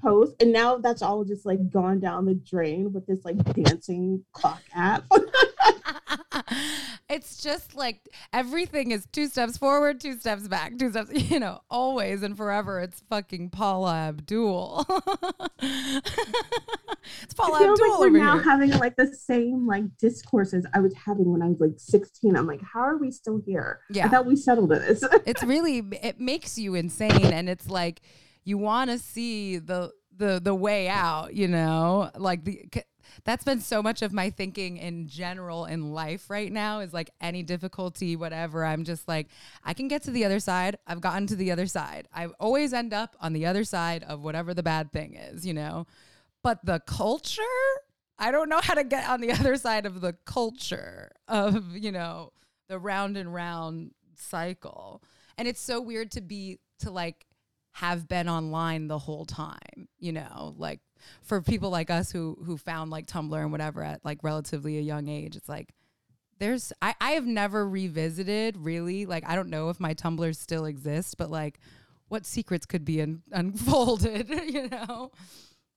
post. 0.01 0.36
And 0.41 0.51
now 0.51 0.77
that's 0.77 1.01
all 1.01 1.23
just 1.23 1.45
like 1.45 1.69
gone 1.69 1.99
down 1.99 2.25
the 2.25 2.36
drain 2.36 2.91
with 2.91 3.05
this 3.05 3.23
like 3.23 3.38
dancing 3.53 4.25
clock 4.33 4.62
app. 4.75 5.05
it's 7.10 7.41
just 7.41 7.76
like 7.76 8.10
everything 8.34 8.91
is 8.91 9.08
two 9.12 9.28
steps 9.28 9.58
forward, 9.58 10.00
two 10.00 10.17
steps 10.17 10.47
back, 10.47 10.78
two 10.78 10.91
steps, 10.91 11.12
you 11.30 11.39
know, 11.39 11.60
always 11.69 12.23
and 12.23 12.36
forever. 12.38 12.80
It's 12.80 13.02
fucking 13.10 13.50
Paula 13.50 13.93
Abdul. 13.95 14.86
it's 15.62 17.34
Paula 17.36 17.71
Abdul. 17.71 18.00
Like 18.00 18.12
we're 18.12 18.19
now 18.19 18.34
here. 18.36 18.43
having 18.43 18.71
like 18.71 18.95
the 18.95 19.08
same 19.08 19.67
like 19.67 19.84
discourses 19.97 20.65
I 20.73 20.80
was 20.80 20.93
having 20.95 21.32
when 21.32 21.41
I 21.41 21.47
was 21.47 21.60
like 21.60 21.76
16. 21.78 22.36
I'm 22.36 22.47
like, 22.47 22.62
how 22.62 22.82
are 22.82 22.97
we 22.97 23.12
still 23.12 23.41
here? 23.45 23.82
Yeah. 23.89 24.06
I 24.06 24.10
thought 24.10 24.26
we 24.26 24.36
settled 24.36 24.69
this. 24.69 25.04
it's 25.26 25.43
really 25.43 25.80
it 26.02 26.19
makes 26.19 26.58
you 26.58 26.76
insane 26.76 27.34
and 27.34 27.50
it's 27.50 27.69
like 27.69 28.02
you 28.43 28.58
want 28.58 28.89
to 28.89 28.97
see 28.97 29.58
the 29.58 29.91
the 30.15 30.39
the 30.43 30.56
way 30.56 30.88
out, 30.88 31.34
you 31.34 31.47
know? 31.47 32.10
Like 32.15 32.43
the 32.43 32.67
that's 33.23 33.43
been 33.43 33.59
so 33.59 33.81
much 33.81 34.01
of 34.01 34.13
my 34.13 34.29
thinking 34.29 34.77
in 34.77 35.07
general 35.07 35.65
in 35.65 35.91
life 35.91 36.29
right 36.29 36.51
now 36.51 36.79
is 36.79 36.93
like 36.93 37.09
any 37.21 37.43
difficulty, 37.43 38.15
whatever. 38.15 38.65
I'm 38.65 38.83
just 38.83 39.07
like, 39.07 39.27
I 39.63 39.73
can 39.73 39.87
get 39.87 40.03
to 40.03 40.11
the 40.11 40.25
other 40.25 40.39
side. 40.39 40.77
I've 40.87 41.01
gotten 41.01 41.27
to 41.27 41.35
the 41.35 41.51
other 41.51 41.67
side. 41.67 42.07
I 42.13 42.27
always 42.39 42.73
end 42.73 42.93
up 42.93 43.15
on 43.19 43.33
the 43.33 43.45
other 43.45 43.63
side 43.63 44.03
of 44.03 44.23
whatever 44.23 44.53
the 44.53 44.63
bad 44.63 44.91
thing 44.91 45.15
is, 45.15 45.45
you 45.45 45.53
know? 45.53 45.85
But 46.43 46.65
the 46.65 46.79
culture, 46.79 47.41
I 48.19 48.31
don't 48.31 48.49
know 48.49 48.61
how 48.61 48.73
to 48.73 48.83
get 48.83 49.09
on 49.09 49.21
the 49.21 49.31
other 49.39 49.55
side 49.57 49.85
of 49.85 50.01
the 50.01 50.13
culture 50.25 51.11
of, 51.27 51.75
you 51.75 51.91
know, 51.91 52.31
the 52.69 52.79
round 52.79 53.17
and 53.17 53.33
round 53.33 53.91
cycle. 54.15 55.03
And 55.37 55.47
it's 55.47 55.61
so 55.61 55.81
weird 55.81 56.11
to 56.11 56.21
be, 56.21 56.59
to 56.79 56.91
like, 56.91 57.25
have 57.77 58.07
been 58.07 58.27
online 58.27 58.87
the 58.87 58.97
whole 58.97 59.23
time, 59.23 59.87
you 59.99 60.11
know, 60.11 60.55
like 60.57 60.79
for 61.21 61.41
people 61.41 61.69
like 61.69 61.89
us 61.89 62.12
who 62.12 62.38
who 62.45 62.57
found 62.57 62.91
like 62.91 63.07
Tumblr 63.07 63.39
and 63.39 63.51
whatever 63.51 63.83
at 63.83 64.03
like 64.03 64.19
relatively 64.23 64.77
a 64.77 64.81
young 64.81 65.07
age, 65.07 65.36
it's 65.36 65.49
like 65.49 65.73
there's 66.39 66.71
I, 66.81 66.95
I 67.01 67.12
have 67.12 67.25
never 67.25 67.67
revisited 67.67 68.57
really 68.57 69.05
like 69.05 69.27
I 69.27 69.36
don't 69.36 69.49
know 69.49 69.69
if 69.69 69.79
my 69.79 69.93
Tumblr 69.93 70.36
still 70.36 70.65
exists, 70.65 71.15
but 71.15 71.29
like 71.29 71.60
what 72.10 72.25
secrets 72.25 72.65
could 72.65 72.86
be 72.86 73.01
un- 73.01 73.23
unfolded, 73.31 74.29
you 74.47 74.69
know? 74.69 75.12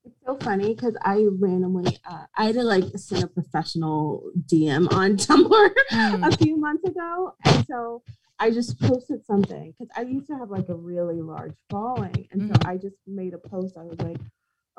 It's 0.04 0.16
so 0.26 0.38
funny 0.38 0.74
because 0.74 0.96
I 1.02 1.26
randomly 1.38 1.98
uh, 2.08 2.24
I 2.36 2.46
had 2.46 2.54
to 2.54 2.62
like 2.62 2.84
send 2.96 3.22
a 3.22 3.26
professional 3.26 4.30
DM 4.46 4.90
on 4.92 5.16
Tumblr 5.16 5.70
mm. 5.92 6.32
a 6.32 6.36
few 6.38 6.56
months 6.56 6.84
ago, 6.84 7.34
and 7.44 7.66
so 7.66 8.02
I 8.38 8.50
just 8.50 8.80
posted 8.80 9.26
something 9.26 9.74
because 9.78 9.92
I 9.94 10.02
used 10.08 10.26
to 10.28 10.38
have 10.38 10.48
like 10.50 10.70
a 10.70 10.74
really 10.74 11.20
large 11.20 11.52
following, 11.68 12.26
and 12.30 12.42
mm-hmm. 12.42 12.54
so 12.54 12.60
I 12.64 12.78
just 12.78 12.96
made 13.06 13.34
a 13.34 13.38
post. 13.38 13.76
I 13.76 13.82
was 13.82 14.00
like, 14.00 14.16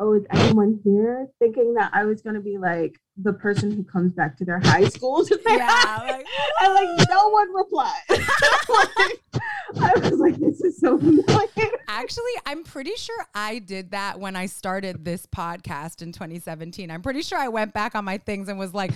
oh, 0.01 0.13
is 0.13 0.25
anyone 0.31 0.79
here? 0.83 1.27
Thinking 1.39 1.75
that 1.75 1.91
I 1.93 2.05
was 2.05 2.21
going 2.21 2.35
to 2.35 2.41
be 2.41 2.57
like 2.57 2.99
the 3.17 3.33
person 3.33 3.71
who 3.71 3.83
comes 3.83 4.13
back 4.13 4.35
to 4.37 4.45
their 4.45 4.59
high 4.59 4.85
school 4.89 5.23
to 5.25 5.35
say 5.35 5.55
yeah, 5.57 5.67
hi. 5.69 6.11
Like, 6.11 6.25
and 6.61 6.73
like 6.73 7.09
no 7.09 7.29
one 7.29 7.53
replied. 7.53 8.01
like, 8.09 9.43
I 9.79 9.99
was 9.99 10.19
like, 10.19 10.35
this 10.37 10.59
is 10.61 10.79
so 10.79 10.97
annoying. 10.97 11.71
Actually, 11.87 12.31
I'm 12.45 12.63
pretty 12.63 12.95
sure 12.95 13.25
I 13.35 13.59
did 13.59 13.91
that 13.91 14.19
when 14.19 14.35
I 14.35 14.47
started 14.47 15.05
this 15.05 15.27
podcast 15.27 16.01
in 16.01 16.11
2017. 16.11 16.89
I'm 16.89 17.01
pretty 17.01 17.21
sure 17.21 17.37
I 17.37 17.49
went 17.49 17.73
back 17.73 17.95
on 17.95 18.03
my 18.03 18.17
things 18.17 18.49
and 18.49 18.57
was 18.57 18.73
like, 18.73 18.91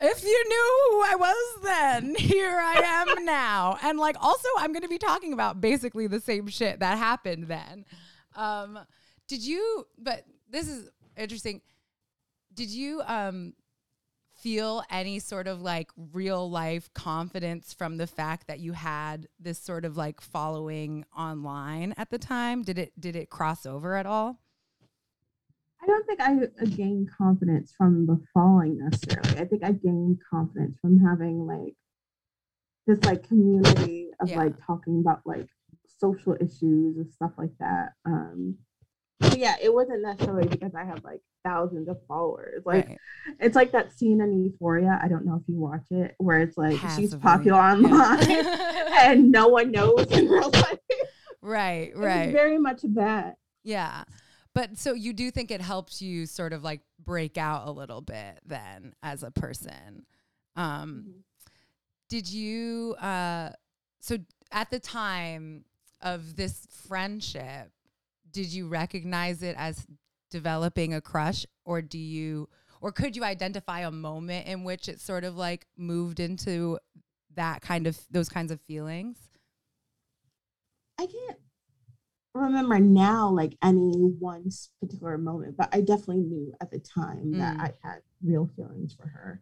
if 0.00 0.22
you 0.22 0.44
knew 0.48 0.90
who 0.90 1.02
I 1.02 1.14
was 1.18 1.62
then, 1.62 2.14
here 2.14 2.56
I 2.56 3.04
am 3.08 3.24
now. 3.24 3.78
And 3.82 3.98
like 3.98 4.16
also 4.20 4.48
I'm 4.58 4.72
going 4.72 4.82
to 4.82 4.88
be 4.88 4.98
talking 4.98 5.32
about 5.32 5.60
basically 5.60 6.06
the 6.06 6.20
same 6.20 6.46
shit 6.48 6.80
that 6.80 6.98
happened 6.98 7.48
then. 7.48 7.84
Um 8.34 8.78
did 9.28 9.44
you 9.44 9.86
but 9.98 10.24
this 10.50 10.68
is 10.68 10.88
interesting. 11.16 11.60
Did 12.54 12.70
you 12.70 13.02
um 13.06 13.54
feel 14.36 14.82
any 14.90 15.18
sort 15.18 15.46
of 15.46 15.62
like 15.62 15.90
real 16.12 16.50
life 16.50 16.92
confidence 16.94 17.72
from 17.72 17.96
the 17.96 18.06
fact 18.06 18.46
that 18.48 18.60
you 18.60 18.72
had 18.72 19.26
this 19.40 19.58
sort 19.58 19.84
of 19.84 19.96
like 19.96 20.20
following 20.20 21.04
online 21.16 21.94
at 21.96 22.10
the 22.10 22.18
time? 22.18 22.62
Did 22.62 22.78
it 22.78 22.92
did 23.00 23.16
it 23.16 23.30
cross 23.30 23.66
over 23.66 23.96
at 23.96 24.06
all? 24.06 24.38
I 25.82 25.86
don't 25.86 26.06
think 26.06 26.20
I 26.20 26.64
gained 26.66 27.08
confidence 27.16 27.72
from 27.76 28.06
the 28.06 28.20
following 28.34 28.78
necessarily. 28.78 29.40
I 29.40 29.44
think 29.44 29.62
I 29.62 29.72
gained 29.72 30.18
confidence 30.28 30.78
from 30.80 30.98
having 30.98 31.46
like 31.46 31.74
this 32.86 33.02
like 33.04 33.26
community 33.26 34.10
of 34.20 34.28
yeah. 34.28 34.38
like 34.38 34.54
talking 34.64 35.00
about 35.00 35.20
like 35.24 35.48
social 35.98 36.34
issues 36.40 36.96
and 36.96 37.10
stuff 37.12 37.32
like 37.38 37.56
that. 37.60 37.92
Um 38.04 38.56
yeah, 39.36 39.56
it 39.60 39.72
wasn't 39.72 40.02
necessarily 40.02 40.46
because 40.46 40.74
I 40.74 40.84
had 40.84 41.02
like 41.04 41.20
thousands 41.44 41.88
of 41.88 41.98
followers. 42.06 42.62
Like 42.64 42.88
right. 42.88 42.98
it's 43.40 43.56
like 43.56 43.72
that 43.72 43.92
scene 43.92 44.20
in 44.20 44.44
Euphoria. 44.44 44.98
I 45.02 45.08
don't 45.08 45.24
know 45.24 45.36
if 45.36 45.42
you 45.48 45.58
watch 45.58 45.86
it, 45.90 46.14
where 46.18 46.40
it's 46.40 46.56
like 46.56 46.78
she's 46.94 47.14
popular 47.14 47.58
online 47.58 48.28
Yeah. 48.28 48.88
and 49.10 49.30
no 49.30 49.48
one 49.48 49.70
knows 49.70 50.06
in 50.10 50.28
real 50.28 50.50
life. 50.50 50.78
right, 51.40 51.92
right. 51.96 52.26
was 52.26 52.32
very 52.32 52.58
much 52.58 52.80
that. 52.94 53.36
Yeah. 53.64 54.04
But 54.54 54.78
so 54.78 54.94
you 54.94 55.12
do 55.12 55.30
think 55.30 55.50
it 55.50 55.60
helps 55.60 56.00
you 56.00 56.26
sort 56.26 56.52
of 56.52 56.64
like 56.64 56.80
break 57.04 57.36
out 57.36 57.68
a 57.68 57.70
little 57.70 58.00
bit 58.00 58.40
then 58.44 58.94
as 59.02 59.22
a 59.22 59.30
person. 59.30 60.06
Um 60.56 61.24
did 62.08 62.30
you 62.30 62.94
uh 62.94 63.50
so 64.00 64.16
at 64.52 64.70
the 64.70 64.78
time 64.78 65.64
of 66.00 66.36
this 66.36 66.66
friendship 66.86 67.70
did 68.36 68.52
you 68.52 68.68
recognize 68.68 69.42
it 69.42 69.56
as 69.58 69.86
developing 70.30 70.92
a 70.92 71.00
crush 71.00 71.46
or 71.64 71.80
do 71.80 71.96
you 71.98 72.50
or 72.82 72.92
could 72.92 73.16
you 73.16 73.24
identify 73.24 73.80
a 73.80 73.90
moment 73.90 74.46
in 74.46 74.62
which 74.62 74.90
it 74.90 75.00
sort 75.00 75.24
of 75.24 75.38
like 75.38 75.66
moved 75.78 76.20
into 76.20 76.78
that 77.34 77.62
kind 77.62 77.86
of 77.86 77.98
those 78.10 78.28
kinds 78.28 78.52
of 78.52 78.60
feelings? 78.60 79.16
I 80.98 81.06
can't 81.06 81.38
remember 82.34 82.78
now 82.78 83.30
like 83.30 83.56
any 83.62 83.94
one 84.18 84.50
particular 84.82 85.16
moment, 85.16 85.56
but 85.56 85.70
I 85.72 85.80
definitely 85.80 86.24
knew 86.24 86.52
at 86.60 86.70
the 86.70 86.78
time 86.78 87.32
that 87.38 87.56
Mm. 87.56 87.60
I 87.60 87.72
had 87.82 88.02
real 88.22 88.50
feelings 88.54 88.92
for 88.94 89.06
her. 89.06 89.40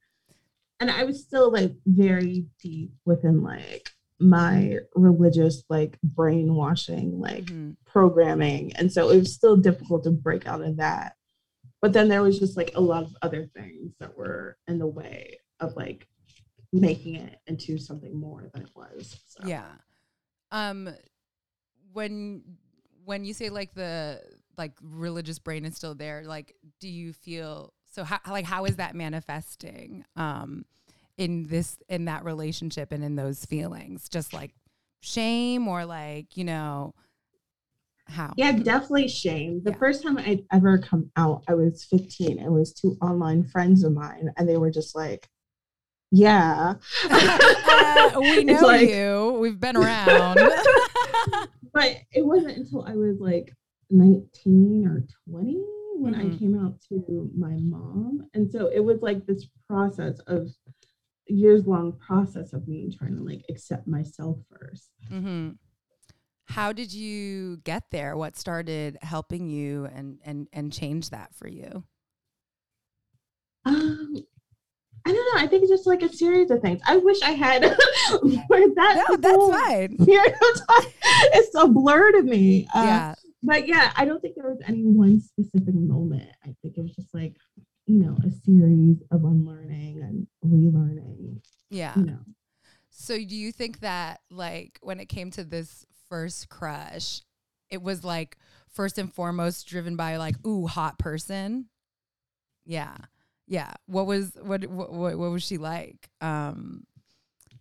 And 0.78 0.88
I 0.88 1.02
was 1.02 1.20
still 1.20 1.50
like 1.50 1.74
very 1.84 2.46
deep 2.62 2.92
within 3.04 3.42
like 3.42 3.90
my 4.20 4.78
religious 4.94 5.64
like 5.68 5.98
brainwashing 6.02 7.18
like 7.20 7.44
Mhm. 7.46 7.76
programming. 7.84 8.74
And 8.76 8.92
so 8.92 9.10
it 9.10 9.18
was 9.18 9.34
still 9.34 9.56
difficult 9.56 10.04
to 10.04 10.10
break 10.10 10.46
out 10.46 10.60
of 10.62 10.76
that. 10.76 11.16
But 11.82 11.92
then 11.92 12.08
there 12.08 12.22
was 12.22 12.38
just 12.38 12.56
like 12.56 12.72
a 12.74 12.80
lot 12.80 13.02
of 13.04 13.14
other 13.22 13.46
things 13.56 13.92
that 14.00 14.16
were 14.16 14.56
in 14.68 14.78
the 14.78 14.86
way 14.86 15.38
of 15.60 15.76
like 15.76 16.08
making 16.72 17.16
it 17.16 17.38
into 17.46 17.78
something 17.78 18.18
more 18.18 18.48
than 18.52 18.62
it 18.62 18.70
was. 18.74 19.20
So. 19.26 19.46
Yeah. 19.46 19.70
Um 20.50 20.94
when 21.92 22.42
when 23.04 23.24
you 23.24 23.34
say 23.34 23.50
like 23.50 23.74
the 23.74 24.20
like 24.56 24.72
religious 24.80 25.38
brain 25.38 25.64
is 25.64 25.76
still 25.76 25.94
there, 25.94 26.24
like 26.24 26.54
do 26.80 26.88
you 26.88 27.12
feel 27.12 27.72
so 27.90 28.02
how 28.04 28.18
like 28.28 28.44
how 28.44 28.64
is 28.64 28.76
that 28.76 28.94
manifesting 28.94 30.04
um 30.16 30.64
in 31.16 31.44
this 31.44 31.76
in 31.88 32.06
that 32.06 32.24
relationship 32.24 32.92
and 32.92 33.04
in 33.04 33.16
those 33.16 33.44
feelings? 33.44 34.08
Just 34.08 34.32
like 34.32 34.52
shame 35.00 35.68
or 35.68 35.84
like, 35.84 36.36
you 36.36 36.44
know, 36.44 36.94
how? 38.06 38.32
Yeah, 38.36 38.52
definitely 38.52 39.08
shame. 39.08 39.62
The 39.64 39.70
Yeah. 39.72 39.78
first 39.78 40.02
time 40.02 40.18
I'd 40.18 40.44
ever 40.52 40.78
come 40.78 41.10
out, 41.16 41.44
I 41.48 41.54
was 41.54 41.84
15. 41.84 42.38
It 42.38 42.50
was 42.50 42.72
two 42.72 42.96
online 43.00 43.44
friends 43.44 43.82
of 43.84 43.92
mine, 43.92 44.30
and 44.36 44.48
they 44.48 44.56
were 44.58 44.70
just 44.70 44.94
like, 44.94 45.28
Yeah. 46.10 46.74
Uh, 47.10 48.10
we 48.20 48.44
know 48.44 48.60
like- 48.60 48.88
you. 48.88 49.36
We've 49.40 49.58
been 49.60 49.76
around. 49.76 50.38
But 51.72 51.96
it 52.12 52.24
wasn't 52.24 52.56
until 52.56 52.84
I 52.84 52.94
was 52.94 53.18
like 53.18 53.52
19 53.90 54.86
or 54.86 55.04
20 55.28 55.60
when 55.96 56.14
I 56.14 56.26
Mhm. 56.26 56.38
came 56.38 56.56
out 56.64 56.80
to 56.88 57.28
my 57.36 57.56
mom. 57.56 58.28
And 58.32 58.48
so 58.48 58.68
it 58.68 58.78
was 58.78 59.02
like 59.02 59.26
this 59.26 59.46
process 59.68 60.20
of 60.28 60.50
years 61.26 61.66
long 61.66 61.92
process 61.98 62.52
of 62.52 62.66
me 62.68 62.94
trying 62.96 63.16
to 63.16 63.22
like 63.22 63.44
accept 63.48 63.86
myself 63.86 64.38
first. 64.50 64.90
hmm 65.08 65.50
How 66.46 66.72
did 66.72 66.92
you 66.92 67.58
get 67.64 67.84
there? 67.90 68.16
What 68.16 68.36
started 68.36 68.98
helping 69.02 69.48
you 69.48 69.86
and 69.86 70.18
and 70.24 70.48
and 70.52 70.72
change 70.72 71.10
that 71.10 71.34
for 71.34 71.48
you? 71.48 71.84
Um, 73.66 74.14
I 75.06 75.12
don't 75.12 75.34
know. 75.34 75.42
I 75.42 75.46
think 75.46 75.62
it's 75.62 75.70
just 75.72 75.86
like 75.86 76.02
a 76.02 76.12
series 76.12 76.50
of 76.50 76.60
things. 76.60 76.80
I 76.86 76.96
wish 76.98 77.20
I 77.22 77.30
had 77.32 77.62
more 78.22 78.46
that. 78.76 79.04
No, 79.08 79.16
that's 79.16 79.50
fine. 79.66 79.96
period 80.04 80.32
of 80.34 80.66
time. 80.66 80.92
It's 81.34 81.54
a 81.54 81.68
blur 81.68 82.12
to 82.12 82.22
me. 82.22 82.66
Uh, 82.74 82.82
yeah, 82.84 83.14
But 83.42 83.66
yeah, 83.66 83.92
I 83.96 84.04
don't 84.04 84.20
think 84.20 84.34
there 84.36 84.48
was 84.48 84.60
any 84.66 84.82
one 84.84 85.20
specific 85.20 85.74
moment. 85.74 86.28
I 86.44 86.54
think 86.62 86.76
it 86.76 86.82
was 86.82 86.94
just 86.94 87.12
like, 87.14 87.36
you 87.86 87.98
know, 87.98 88.16
a 88.26 88.30
series 88.44 89.02
of 89.10 89.24
unlearning 89.24 90.00
and 90.00 90.26
relearning, 90.44 91.40
yeah. 91.70 91.92
you 91.96 92.04
know. 92.04 92.18
So 92.90 93.16
do 93.16 93.36
you 93.36 93.52
think 93.52 93.80
that 93.80 94.20
like 94.30 94.78
when 94.80 95.00
it 95.00 95.06
came 95.06 95.30
to 95.32 95.44
this 95.44 95.84
first 96.08 96.48
crush, 96.48 97.22
it 97.68 97.82
was 97.82 98.04
like 98.04 98.38
first 98.68 98.98
and 98.98 99.12
foremost 99.12 99.66
driven 99.66 99.96
by 99.96 100.16
like 100.16 100.36
ooh 100.46 100.66
hot 100.66 100.98
person? 100.98 101.66
Yeah. 102.64 102.96
Yeah. 103.46 103.72
What 103.86 104.06
was 104.06 104.32
what 104.40 104.64
what 104.66 104.92
what, 104.92 105.18
was 105.18 105.42
she 105.42 105.58
like? 105.58 106.08
Um 106.20 106.86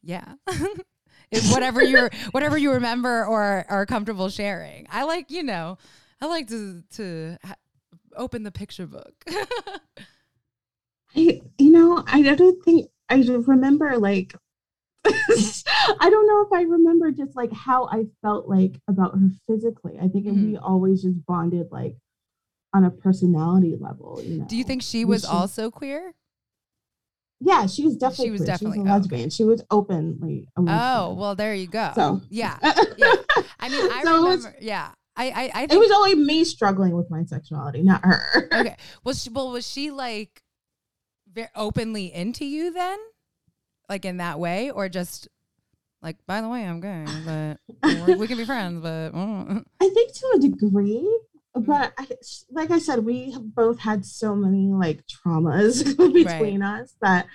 yeah. 0.01 0.35
Whatever 1.51 1.83
you're 1.83 2.11
whatever 2.31 2.57
you 2.57 2.73
remember 2.73 3.25
or 3.25 3.65
are 3.67 3.85
comfortable 3.85 4.29
sharing. 4.29 4.85
I 4.89 5.03
like, 5.03 5.31
you 5.31 5.43
know, 5.43 5.77
I 6.21 6.27
like 6.27 6.47
to 6.49 6.83
to 6.95 7.37
ha- 7.43 7.55
open 8.15 8.43
the 8.43 8.51
picture 8.51 8.85
book. 8.85 9.25
I, 11.15 11.41
you 11.57 11.71
know, 11.71 12.03
I 12.07 12.21
don't 12.21 12.63
think 12.63 12.87
I 13.09 13.17
remember 13.17 13.97
like, 13.97 14.35
I 15.05 16.09
don't 16.09 16.27
know 16.27 16.41
if 16.41 16.53
I 16.53 16.63
remember 16.63 17.11
just 17.11 17.35
like 17.35 17.51
how 17.51 17.87
I 17.87 18.05
felt 18.21 18.47
like 18.47 18.79
about 18.87 19.13
her 19.13 19.29
physically. 19.47 19.97
I 19.97 20.07
think 20.07 20.25
we 20.25 20.31
mm-hmm. 20.31 20.63
always 20.63 21.03
just 21.03 21.25
bonded 21.25 21.67
like 21.71 21.95
on 22.73 22.85
a 22.85 22.89
personality 22.89 23.75
level, 23.79 24.21
you 24.23 24.39
know. 24.39 24.45
Do 24.45 24.55
you 24.57 24.63
think 24.63 24.81
she 24.81 25.05
was 25.05 25.21
should- 25.21 25.29
also 25.29 25.69
queer? 25.69 26.13
Yeah, 27.39 27.67
she 27.67 27.83
was 27.83 27.97
definitely. 27.97 28.25
She 28.25 28.31
was 28.31 28.39
queer. 28.41 28.47
definitely- 28.47 28.77
she 28.77 28.79
oh, 28.79 28.83
was 28.83 28.89
a 28.89 28.99
lesbian. 28.99 29.29
She 29.29 29.43
was 29.43 29.63
openly. 29.69 30.47
a 30.57 30.61
Oh, 30.65 31.13
well 31.17 31.35
there 31.35 31.53
you 31.53 31.67
go. 31.67 31.91
So 31.93 32.21
yeah. 32.29 32.57
yeah. 32.97 33.13
I 33.59 33.69
mean, 33.69 33.91
I 33.91 34.01
So 34.03 34.15
it 34.15 34.21
was- 34.21 34.45
remember. 34.45 34.57
yeah, 34.61 34.91
I, 35.15 35.25
I, 35.25 35.43
I 35.53 35.59
think, 35.67 35.73
it 35.73 35.77
was 35.77 35.91
only 35.91 36.15
me 36.15 36.43
struggling 36.43 36.95
with 36.95 37.09
my 37.09 37.23
sexuality, 37.25 37.83
not 37.83 38.03
her. 38.03 38.49
okay. 38.51 38.75
Was 39.03 39.23
she? 39.23 39.29
Well, 39.29 39.51
was 39.51 39.67
she 39.69 39.91
like 39.91 40.41
very 41.33 41.49
openly 41.55 42.13
into 42.13 42.45
you 42.45 42.71
then, 42.71 42.97
like 43.89 44.05
in 44.05 44.17
that 44.17 44.39
way, 44.39 44.69
or 44.71 44.89
just 44.89 45.27
like, 46.01 46.17
by 46.27 46.41
the 46.41 46.49
way, 46.49 46.63
I'm 46.65 46.79
gay, 46.81 47.05
but 47.25 47.59
we're- 48.07 48.27
can 48.27 48.37
be 48.37 48.45
friends, 48.45 48.81
but 48.81 49.11
mm. 49.13 49.63
I 49.81 49.89
think 49.89 50.13
to 50.13 50.31
a 50.35 50.39
degree, 50.39 51.19
Mm. 51.55 51.67
but 51.67 51.93
I, 51.99 52.07
like 52.49 52.71
I 52.71 52.79
said, 52.79 53.05
we 53.05 53.29
have 53.29 53.53
both 53.53 53.77
had 53.77 54.07
so 54.07 54.35
many 54.35 54.69
like 54.73 55.03
traumas 55.05 55.83
between 56.13 56.63
us 56.63 56.95
that, 57.01 57.27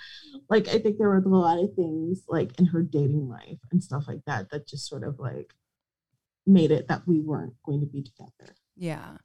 like, 0.51 0.67
I 0.67 0.81
think 0.81 0.99
there 0.99 1.09
were 1.09 1.19
a 1.19 1.29
lot 1.29 1.63
of 1.63 1.73
things 1.75 2.25
like 2.27 2.59
in 2.59 2.67
her 2.67 2.83
dating 2.83 3.29
life 3.29 3.61
and 3.71 3.81
stuff 3.81 4.09
like 4.09 4.25
that 4.27 4.51
that 4.51 4.67
just 4.67 4.89
sort 4.89 5.05
of 5.05 5.21
like 5.21 5.55
made 6.47 6.73
it 6.73 6.89
that 6.89 7.07
we 7.07 7.21
weren't 7.21 7.55
going 7.65 7.79
to 7.79 7.87
be 7.87 8.03
together. 8.03 8.57
yeah, 8.77 9.19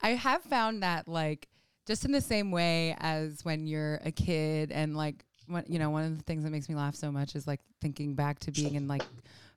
I 0.00 0.10
have 0.14 0.42
found 0.42 0.82
that 0.82 1.06
like 1.06 1.48
just 1.90 2.04
in 2.04 2.12
the 2.12 2.20
same 2.20 2.52
way 2.52 2.94
as 3.00 3.44
when 3.44 3.66
you're 3.66 3.96
a 4.04 4.12
kid 4.12 4.70
and 4.70 4.96
like 4.96 5.24
when 5.48 5.64
you 5.66 5.76
know 5.76 5.90
one 5.90 6.04
of 6.04 6.16
the 6.16 6.22
things 6.22 6.44
that 6.44 6.50
makes 6.50 6.68
me 6.68 6.76
laugh 6.76 6.94
so 6.94 7.10
much 7.10 7.34
is 7.34 7.48
like 7.48 7.58
thinking 7.80 8.14
back 8.14 8.38
to 8.38 8.52
being 8.52 8.76
in 8.76 8.86
like 8.86 9.02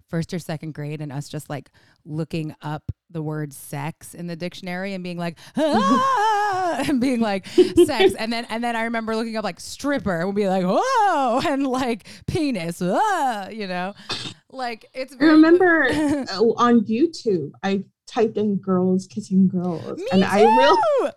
first 0.09 0.33
or 0.33 0.39
second 0.39 0.73
grade 0.73 0.99
and 0.99 1.11
us 1.11 1.29
just 1.29 1.47
like 1.47 1.69
looking 2.05 2.55
up 2.63 2.91
the 3.11 3.21
word 3.21 3.53
sex 3.53 4.15
in 4.15 4.25
the 4.25 4.35
dictionary 4.35 4.95
and 4.95 5.03
being 5.03 5.19
like 5.19 5.37
ah! 5.57 6.83
and 6.87 6.99
being 6.99 7.19
like 7.19 7.45
sex 7.45 8.15
and 8.15 8.33
then 8.33 8.47
and 8.49 8.63
then 8.63 8.75
I 8.75 8.85
remember 8.85 9.15
looking 9.15 9.37
up 9.37 9.43
like 9.43 9.59
stripper 9.59 10.21
and 10.21 10.29
we'd 10.29 10.41
be 10.41 10.47
like 10.47 10.65
whoa 10.65 11.39
and 11.47 11.67
like 11.67 12.07
penis 12.25 12.81
ah, 12.81 13.47
you 13.49 13.67
know 13.67 13.93
like 14.49 14.87
it's 14.95 15.15
I 15.21 15.25
remember 15.25 15.83
uh, 15.91 16.41
on 16.57 16.81
YouTube, 16.85 17.51
I 17.63 17.83
typed 18.05 18.37
in 18.37 18.57
girls 18.57 19.07
kissing 19.07 19.47
girls, 19.47 19.97
Me 19.97 20.07
and 20.11 20.23
I 20.23 20.41
real 20.41 20.75
too! 20.75 21.09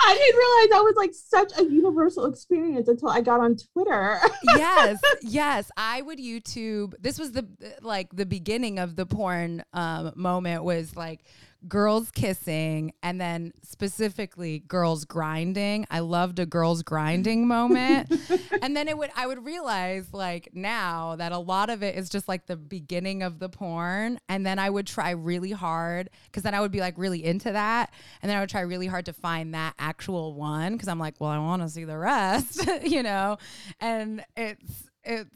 I 0.00 0.14
didn't 0.14 0.36
realize 0.36 0.68
that 0.70 0.84
was 0.84 0.94
like 0.96 1.14
such 1.14 1.58
a 1.58 1.70
universal 1.70 2.26
experience 2.26 2.88
until 2.88 3.08
I 3.08 3.20
got 3.20 3.40
on 3.40 3.56
Twitter. 3.72 4.20
yes, 4.44 5.00
yes. 5.22 5.70
I 5.76 6.02
would 6.02 6.18
YouTube. 6.18 6.94
This 7.00 7.18
was 7.18 7.32
the 7.32 7.46
like 7.82 8.08
the 8.12 8.26
beginning 8.26 8.78
of 8.78 8.96
the 8.96 9.06
porn 9.06 9.64
um, 9.72 10.12
moment 10.16 10.64
was 10.64 10.96
like 10.96 11.24
girls 11.66 12.10
kissing 12.12 12.92
and 13.02 13.20
then 13.20 13.52
specifically 13.62 14.60
girls 14.60 15.04
grinding. 15.04 15.86
I 15.90 16.00
loved 16.00 16.38
a 16.38 16.46
girls 16.46 16.82
grinding 16.82 17.48
moment. 17.48 18.12
and 18.62 18.76
then 18.76 18.86
it 18.86 18.96
would 18.96 19.10
I 19.16 19.26
would 19.26 19.44
realize 19.44 20.12
like 20.12 20.50
now 20.52 21.16
that 21.16 21.32
a 21.32 21.38
lot 21.38 21.68
of 21.68 21.82
it 21.82 21.96
is 21.96 22.08
just 22.08 22.28
like 22.28 22.46
the 22.46 22.56
beginning 22.56 23.22
of 23.22 23.40
the 23.40 23.48
porn 23.48 24.20
and 24.28 24.46
then 24.46 24.58
I 24.58 24.70
would 24.70 24.86
try 24.86 25.10
really 25.10 25.50
hard 25.50 26.10
cuz 26.32 26.44
then 26.44 26.54
I 26.54 26.60
would 26.60 26.72
be 26.72 26.80
like 26.80 26.96
really 26.96 27.24
into 27.24 27.50
that 27.50 27.92
and 28.22 28.30
then 28.30 28.36
I 28.36 28.40
would 28.40 28.50
try 28.50 28.60
really 28.60 28.86
hard 28.86 29.06
to 29.06 29.12
find 29.12 29.54
that 29.54 29.74
actual 29.78 30.34
one 30.34 30.78
cuz 30.78 30.86
I'm 30.86 31.00
like 31.00 31.14
well 31.18 31.30
I 31.30 31.38
want 31.38 31.62
to 31.62 31.68
see 31.68 31.84
the 31.84 31.98
rest 31.98 32.68
you 32.84 33.02
know 33.02 33.36
and 33.80 34.24
it's 34.36 34.90
it's 35.02 35.22
it- 35.24 35.28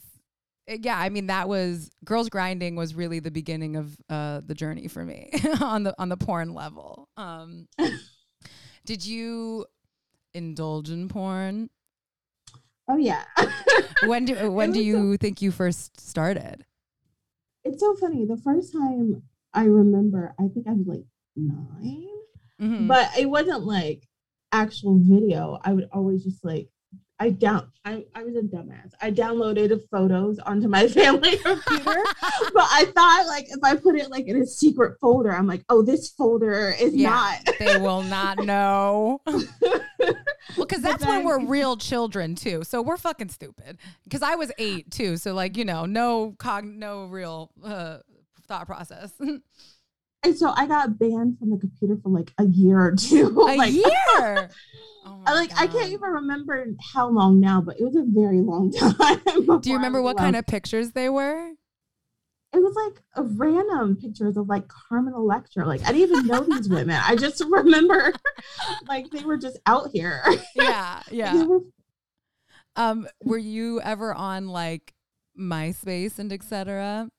yeah, 0.66 0.98
I 0.98 1.08
mean 1.08 1.26
that 1.26 1.48
was 1.48 1.90
girls 2.04 2.28
grinding 2.28 2.76
was 2.76 2.94
really 2.94 3.20
the 3.20 3.30
beginning 3.30 3.76
of 3.76 3.96
uh, 4.08 4.40
the 4.44 4.54
journey 4.54 4.88
for 4.88 5.04
me 5.04 5.30
on 5.60 5.82
the 5.84 5.94
on 5.98 6.08
the 6.08 6.16
porn 6.16 6.54
level. 6.54 7.08
Um, 7.16 7.68
Did 8.84 9.06
you 9.06 9.66
indulge 10.34 10.90
in 10.90 11.08
porn? 11.08 11.70
Oh 12.88 12.96
yeah. 12.96 13.24
when 14.06 14.24
do 14.24 14.50
when 14.50 14.72
do 14.72 14.82
you 14.82 15.16
think 15.16 15.40
you 15.42 15.50
first 15.52 16.00
started? 16.00 16.64
it's 17.64 17.80
so 17.80 17.94
funny. 17.94 18.24
The 18.26 18.36
first 18.38 18.72
time 18.72 19.22
I 19.54 19.64
remember, 19.64 20.34
I 20.38 20.48
think 20.48 20.66
I 20.66 20.72
was 20.72 20.86
like 20.86 21.04
9 21.36 22.08
Mhm. 22.60 22.86
but 22.88 23.08
it 23.18 23.26
wasn't 23.26 23.64
like 23.64 24.08
actual 24.52 24.98
video. 24.98 25.58
I 25.62 25.72
would 25.72 25.88
always 25.92 26.24
just 26.24 26.44
like 26.44 26.68
I 27.22 27.30
down 27.30 27.70
I, 27.84 28.04
I 28.16 28.24
was 28.24 28.34
a 28.34 28.40
dumbass. 28.40 28.94
I 29.00 29.12
downloaded 29.12 29.80
photos 29.92 30.40
onto 30.40 30.66
my 30.66 30.88
family 30.98 31.36
computer, 31.36 32.02
but 32.52 32.66
I 32.68 32.90
thought 32.92 33.26
like 33.28 33.46
if 33.48 33.62
I 33.62 33.76
put 33.76 33.94
it 33.94 34.10
like 34.10 34.26
in 34.26 34.42
a 34.42 34.46
secret 34.46 34.98
folder, 35.00 35.32
I'm 35.32 35.46
like, 35.46 35.64
oh, 35.68 35.82
this 35.82 36.08
folder 36.08 36.74
is 36.80 36.92
Yeah. 36.96 37.38
they 37.60 37.76
will 37.76 38.02
not 38.02 38.38
know. 38.44 39.20
Well, 39.24 39.46
because 40.56 40.82
that's 40.82 41.06
when 41.06 41.24
we're 41.24 41.46
real 41.46 41.76
children 41.76 42.34
too. 42.34 42.64
So 42.64 42.82
we're 42.82 42.96
fucking 42.96 43.28
stupid. 43.28 43.78
Because 44.02 44.22
I 44.22 44.34
was 44.34 44.50
eight 44.58 44.90
too. 44.90 45.16
So 45.16 45.32
like 45.32 45.56
you 45.56 45.64
know, 45.64 45.86
no 45.86 46.34
cog, 46.40 46.64
no 46.64 47.04
real 47.04 47.52
uh, 47.62 47.98
thought 48.48 48.66
process. 48.66 49.12
And 50.24 50.36
so 50.36 50.52
I 50.56 50.66
got 50.66 50.98
banned 50.98 51.38
from 51.38 51.50
the 51.50 51.58
computer 51.58 51.96
for 52.02 52.08
like 52.10 52.32
a 52.38 52.44
year 52.44 52.78
or 52.78 52.94
two. 52.96 53.28
A 53.48 53.56
like, 53.56 53.72
year. 53.72 54.50
Oh 55.04 55.22
I 55.26 55.30
my 55.30 55.32
like 55.32 55.50
I 55.60 55.66
can't 55.66 55.88
even 55.90 56.10
remember 56.10 56.64
how 56.94 57.08
long 57.08 57.40
now, 57.40 57.60
but 57.60 57.78
it 57.80 57.84
was 57.84 57.96
a 57.96 58.04
very 58.06 58.40
long 58.40 58.70
time. 58.72 59.60
Do 59.60 59.70
you 59.70 59.76
remember 59.76 60.00
what 60.02 60.16
kind 60.16 60.36
of 60.36 60.46
pictures 60.46 60.92
they 60.92 61.08
were? 61.08 61.50
It 62.54 62.58
was 62.58 62.74
like 62.74 63.02
a 63.16 63.22
random 63.22 63.96
pictures 63.96 64.36
of 64.36 64.46
like 64.46 64.68
Carmen 64.68 65.14
Electra. 65.14 65.66
Like 65.66 65.82
I 65.88 65.92
didn't 65.92 66.10
even 66.18 66.26
know 66.26 66.40
these 66.44 66.68
women. 66.68 67.00
I 67.02 67.16
just 67.16 67.42
remember 67.48 68.12
like 68.86 69.10
they 69.10 69.24
were 69.24 69.38
just 69.38 69.58
out 69.66 69.88
here. 69.92 70.22
Yeah, 70.54 71.02
yeah. 71.10 71.44
were- 71.44 71.60
Um, 72.76 73.08
were 73.24 73.38
you 73.38 73.80
ever 73.80 74.14
on 74.14 74.48
like 74.48 74.92
MySpace 75.38 76.18
and 76.18 76.32
etc.? 76.32 77.10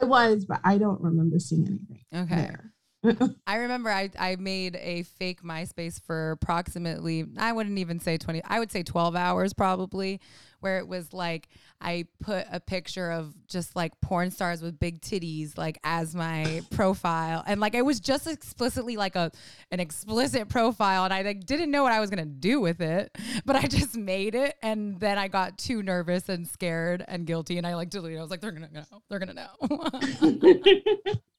I 0.00 0.04
was, 0.04 0.44
but 0.44 0.60
I 0.64 0.78
don't 0.78 1.00
remember 1.00 1.38
seeing 1.38 1.66
anything. 1.66 2.04
Okay. 2.14 2.34
there. 2.42 2.72
I 3.46 3.56
remember 3.56 3.90
I, 3.90 4.10
I 4.18 4.36
made 4.36 4.76
a 4.76 5.02
fake 5.02 5.42
MySpace 5.42 6.00
for 6.00 6.32
approximately, 6.32 7.24
I 7.38 7.52
wouldn't 7.52 7.78
even 7.78 7.98
say 7.98 8.18
20, 8.18 8.42
I 8.44 8.58
would 8.58 8.70
say 8.70 8.82
12 8.82 9.16
hours 9.16 9.52
probably, 9.52 10.20
where 10.60 10.78
it 10.78 10.86
was 10.86 11.12
like 11.12 11.48
I 11.80 12.04
put 12.20 12.46
a 12.52 12.60
picture 12.60 13.10
of 13.10 13.34
just 13.46 13.74
like 13.74 13.98
porn 14.02 14.30
stars 14.30 14.60
with 14.60 14.78
big 14.78 15.00
titties 15.00 15.56
like 15.56 15.78
as 15.82 16.14
my 16.14 16.60
profile. 16.70 17.42
And 17.46 17.60
like 17.60 17.74
it 17.74 17.84
was 17.84 18.00
just 18.00 18.26
explicitly 18.26 18.96
like 18.96 19.16
a 19.16 19.32
an 19.70 19.80
explicit 19.80 20.48
profile. 20.50 21.04
And 21.04 21.14
I 21.14 21.22
like 21.22 21.46
didn't 21.46 21.70
know 21.70 21.82
what 21.82 21.92
I 21.92 22.00
was 22.00 22.10
gonna 22.10 22.26
do 22.26 22.60
with 22.60 22.82
it, 22.82 23.16
but 23.46 23.56
I 23.56 23.62
just 23.66 23.96
made 23.96 24.34
it. 24.34 24.56
And 24.62 25.00
then 25.00 25.16
I 25.18 25.28
got 25.28 25.56
too 25.56 25.82
nervous 25.82 26.28
and 26.28 26.46
scared 26.46 27.04
and 27.08 27.26
guilty. 27.26 27.56
And 27.56 27.66
I 27.66 27.74
like 27.74 27.88
deleted 27.88 28.16
it. 28.16 28.20
I 28.20 28.22
was 28.22 28.30
like, 28.30 28.42
they're 28.42 28.52
gonna 28.52 28.70
know. 28.70 28.84
They're 29.08 29.18
gonna 29.18 29.34
know. 29.34 31.14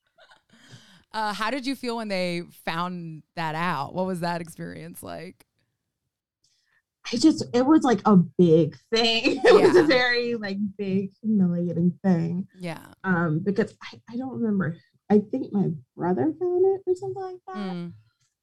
Uh, 1.13 1.33
how 1.33 1.49
did 1.49 1.65
you 1.65 1.75
feel 1.75 1.97
when 1.97 2.07
they 2.07 2.43
found 2.65 3.23
that 3.35 3.55
out? 3.55 3.93
What 3.93 4.05
was 4.05 4.21
that 4.21 4.41
experience 4.41 5.03
like? 5.03 5.45
I 7.11 7.17
just 7.17 7.43
it 7.53 7.65
was 7.65 7.83
like 7.83 8.01
a 8.05 8.15
big 8.15 8.77
thing. 8.93 9.41
It 9.45 9.67
was 9.67 9.75
a 9.75 9.83
very 9.83 10.35
like 10.35 10.57
big 10.77 11.11
humiliating 11.21 11.97
thing. 12.03 12.47
Yeah. 12.59 12.85
Um, 13.03 13.41
because 13.43 13.73
I, 13.81 13.99
I 14.11 14.17
don't 14.17 14.39
remember. 14.39 14.77
I 15.09 15.19
think 15.19 15.51
my 15.51 15.69
brother 15.97 16.33
found 16.39 16.65
it 16.65 16.81
or 16.87 16.95
something 16.95 17.23
like 17.23 17.35
that. 17.47 17.55
Mm. 17.55 17.93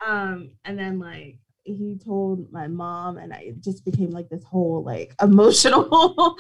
um 0.07 0.51
and 0.65 0.79
then 0.79 0.99
like 0.99 1.39
he 1.75 1.99
told 2.03 2.51
my 2.53 2.67
mom 2.69 3.19
and 3.19 3.33
I 3.33 3.39
it 3.39 3.61
just 3.63 3.85
became 3.85 4.11
like 4.11 4.29
this 4.29 4.45
whole 4.45 4.83
like 4.85 5.15
emotional 5.23 6.37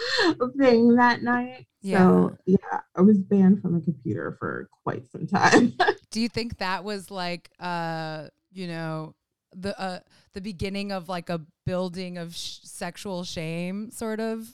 thing 0.58 0.96
that 0.96 1.22
night. 1.22 1.66
So 1.84 2.36
yeah, 2.46 2.80
I 2.96 3.02
was 3.02 3.18
banned 3.18 3.62
from 3.62 3.76
a 3.76 3.80
computer 3.80 4.36
for 4.38 4.68
quite 4.82 5.10
some 5.10 5.26
time. 5.26 5.74
Do 6.10 6.20
you 6.20 6.28
think 6.28 6.58
that 6.58 6.84
was 6.84 7.10
like, 7.10 7.50
uh, 7.60 8.28
you 8.52 8.66
know, 8.66 9.14
the 9.54 9.78
uh, 9.80 10.00
the 10.32 10.40
beginning 10.40 10.92
of 10.92 11.08
like 11.08 11.30
a 11.30 11.40
building 11.64 12.18
of 12.18 12.34
sh- 12.34 12.58
sexual 12.64 13.24
shame, 13.24 13.90
sort 13.90 14.20
of 14.20 14.48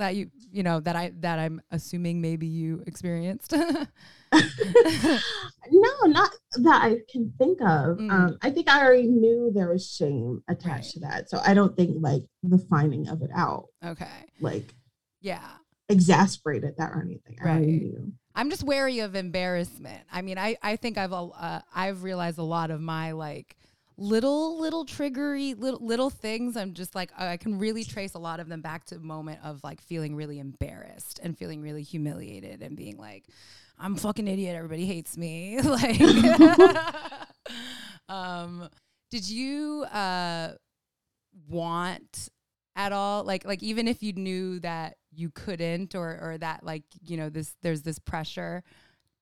that 0.00 0.16
you 0.16 0.30
you 0.52 0.62
know 0.62 0.80
that 0.80 0.96
I 0.96 1.12
that 1.20 1.38
I'm 1.38 1.62
assuming 1.70 2.20
maybe 2.20 2.46
you 2.46 2.82
experienced. 2.86 3.54
no, 4.32 5.90
not 6.06 6.30
that 6.56 6.82
I 6.82 6.98
can 7.10 7.32
think 7.38 7.60
of. 7.60 7.98
Mm. 7.98 8.10
Um, 8.10 8.38
I 8.42 8.50
think 8.50 8.68
I 8.68 8.84
already 8.84 9.06
knew 9.08 9.50
there 9.54 9.68
was 9.70 9.88
shame 9.88 10.42
attached 10.48 10.70
Right. 10.70 10.92
to 10.94 11.00
that. 11.00 11.30
So 11.30 11.40
I 11.44 11.54
don't 11.54 11.76
think 11.76 11.96
like 12.00 12.22
the 12.42 12.58
finding 12.58 13.08
of 13.08 13.22
it 13.22 13.30
out 13.34 13.66
okay. 13.84 14.06
like 14.40 14.74
Yeah. 15.20 15.46
exasperated 15.88 16.74
that 16.78 16.90
or 16.92 17.02
anything. 17.02 17.38
I 17.42 17.44
Right. 17.44 17.66
knew. 17.66 18.12
I'm 18.34 18.50
just 18.50 18.62
wary 18.62 19.00
of 19.00 19.16
embarrassment. 19.16 20.02
I 20.12 20.22
mean, 20.22 20.38
I, 20.38 20.56
I 20.62 20.76
think 20.76 20.96
I've 20.96 21.12
uh, 21.12 21.60
I've 21.74 22.02
realized 22.04 22.38
a 22.38 22.42
lot 22.44 22.70
of 22.70 22.80
my 22.80 23.12
like 23.12 23.56
little 24.00 24.58
little 24.58 24.86
triggery 24.86 25.54
little 25.56 25.84
little 25.84 26.10
things. 26.10 26.56
I'm 26.56 26.72
just 26.72 26.94
like 26.94 27.12
I 27.16 27.36
can 27.36 27.58
really 27.58 27.84
trace 27.84 28.14
a 28.14 28.18
lot 28.18 28.40
of 28.40 28.48
them 28.48 28.62
back 28.62 28.86
to 28.86 28.96
a 28.96 29.00
moment 29.00 29.40
of 29.44 29.62
like 29.62 29.80
feeling 29.82 30.16
really 30.16 30.40
embarrassed 30.40 31.20
and 31.22 31.36
feeling 31.36 31.60
really 31.60 31.82
humiliated 31.82 32.62
and 32.62 32.76
being 32.76 32.96
like, 32.96 33.26
I'm 33.78 33.94
a 33.94 33.98
fucking 33.98 34.26
idiot. 34.26 34.56
Everybody 34.56 34.86
hates 34.86 35.16
me. 35.16 35.60
like, 35.62 36.00
um, 38.08 38.68
did 39.10 39.28
you 39.28 39.84
uh 39.84 40.52
want 41.48 42.30
at 42.76 42.92
all 42.92 43.24
like 43.24 43.44
like 43.44 43.62
even 43.62 43.86
if 43.86 44.02
you 44.02 44.14
knew 44.14 44.60
that 44.60 44.96
you 45.12 45.30
couldn't 45.30 45.94
or 45.94 46.18
or 46.22 46.38
that 46.38 46.64
like 46.64 46.84
you 47.04 47.16
know 47.16 47.28
this 47.28 47.54
there's 47.62 47.82
this 47.82 47.98
pressure 47.98 48.62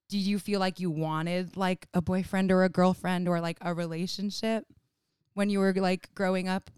do 0.08 0.18
you 0.18 0.38
feel 0.38 0.60
like 0.60 0.80
you 0.80 0.90
wanted 0.90 1.56
like 1.56 1.86
a 1.94 2.00
boyfriend 2.00 2.50
or 2.50 2.64
a 2.64 2.68
girlfriend 2.68 3.28
or 3.28 3.40
like 3.40 3.58
a 3.60 3.74
relationship 3.74 4.64
when 5.34 5.50
you 5.50 5.58
were 5.58 5.72
like 5.72 6.12
growing 6.14 6.48
up 6.48 6.70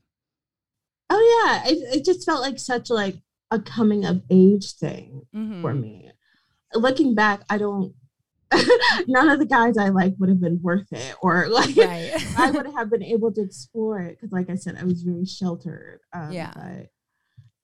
Oh 1.11 1.43
yeah, 1.45 1.73
it, 1.73 1.97
it 1.97 2.05
just 2.05 2.25
felt 2.25 2.41
like 2.41 2.59
such 2.59 2.89
like 2.89 3.17
a 3.51 3.59
coming 3.59 4.05
of 4.05 4.23
age 4.31 4.75
thing 4.75 5.23
mm-hmm. 5.35 5.61
for 5.61 5.75
me. 5.75 6.13
Looking 6.73 7.17
back, 7.17 7.43
I 7.51 7.59
don't. 7.59 7.95
none 9.07 9.29
of 9.29 9.39
the 9.39 9.47
guys 9.47 9.77
I 9.77 9.89
like 9.91 10.15
would 10.19 10.29
have 10.29 10.41
been 10.41 10.61
worth 10.63 10.93
it, 10.93 11.17
or 11.21 11.49
like 11.51 11.77
right 11.77 12.13
I 12.39 12.51
would 12.53 12.67
have 12.75 12.91
been 12.91 13.03
able 13.03 13.33
to 13.33 13.43
explore 13.43 14.01
it 14.01 14.19
because, 14.19 14.33
like 14.33 14.51
I 14.51 14.55
said, 14.55 14.77
I 14.81 14.85
was 14.85 15.03
very 15.03 15.25
sheltered. 15.25 16.01
Um, 16.13 16.31
Yeah. 16.31 16.53
But 16.55 16.91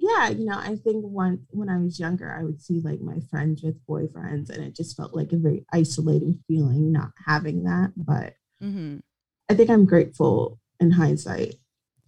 yeah, 0.08 0.28
you 0.30 0.44
know, 0.44 0.58
I 0.58 0.76
think 0.76 1.04
one 1.04 1.46
when 1.50 1.68
I 1.68 1.78
was 1.78 1.98
younger, 1.98 2.32
I 2.32 2.44
would 2.44 2.60
see 2.60 2.80
like 2.80 3.00
my 3.00 3.18
friends 3.30 3.62
with 3.62 3.84
boyfriends, 3.86 4.50
and 4.50 4.62
it 4.62 4.76
just 4.76 4.96
felt 4.96 5.14
like 5.14 5.32
a 5.32 5.36
very 5.36 5.64
isolating 5.72 6.40
feeling 6.46 6.92
not 6.92 7.10
having 7.26 7.64
that. 7.64 7.92
But 7.96 8.34
mm-hmm. 8.62 8.98
I 9.48 9.54
think 9.54 9.70
I'm 9.70 9.86
grateful 9.86 10.58
in 10.80 10.92
hindsight 10.92 11.54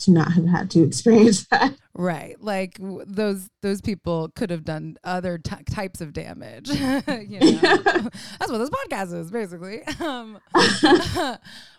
to 0.01 0.11
not 0.11 0.33
have 0.33 0.47
had 0.47 0.71
to 0.71 0.83
experience 0.85 1.47
that. 1.49 1.75
right 1.95 2.41
like 2.41 2.79
w- 2.79 3.05
those 3.07 3.49
those 3.63 3.81
people 3.81 4.31
could 4.37 4.51
have 4.51 4.65
done 4.65 4.97
other 5.03 5.39
ty 5.39 5.63
types 5.69 6.01
of 6.01 6.13
damage 6.13 6.69
you 6.71 7.41
know 7.41 7.59
that's 8.39 8.51
what 8.51 8.59
this 8.59 8.71
podcast 8.71 9.13
is 9.13 9.31
basically 9.31 9.83
um 10.01 10.39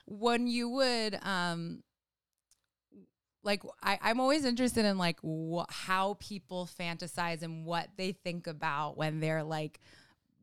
when 0.05 0.47
you 0.47 0.67
would 0.67 1.17
um 1.23 1.81
like 3.43 3.63
I, 3.81 3.97
i'm 4.01 4.19
always 4.19 4.45
interested 4.45 4.85
in 4.85 4.97
like 4.97 5.19
wh- 5.23 5.69
how 5.69 6.15
people 6.19 6.67
fantasize 6.79 7.41
and 7.41 7.65
what 7.65 7.89
they 7.97 8.11
think 8.11 8.47
about 8.47 8.97
when 8.97 9.19
they're 9.19 9.43
like 9.43 9.79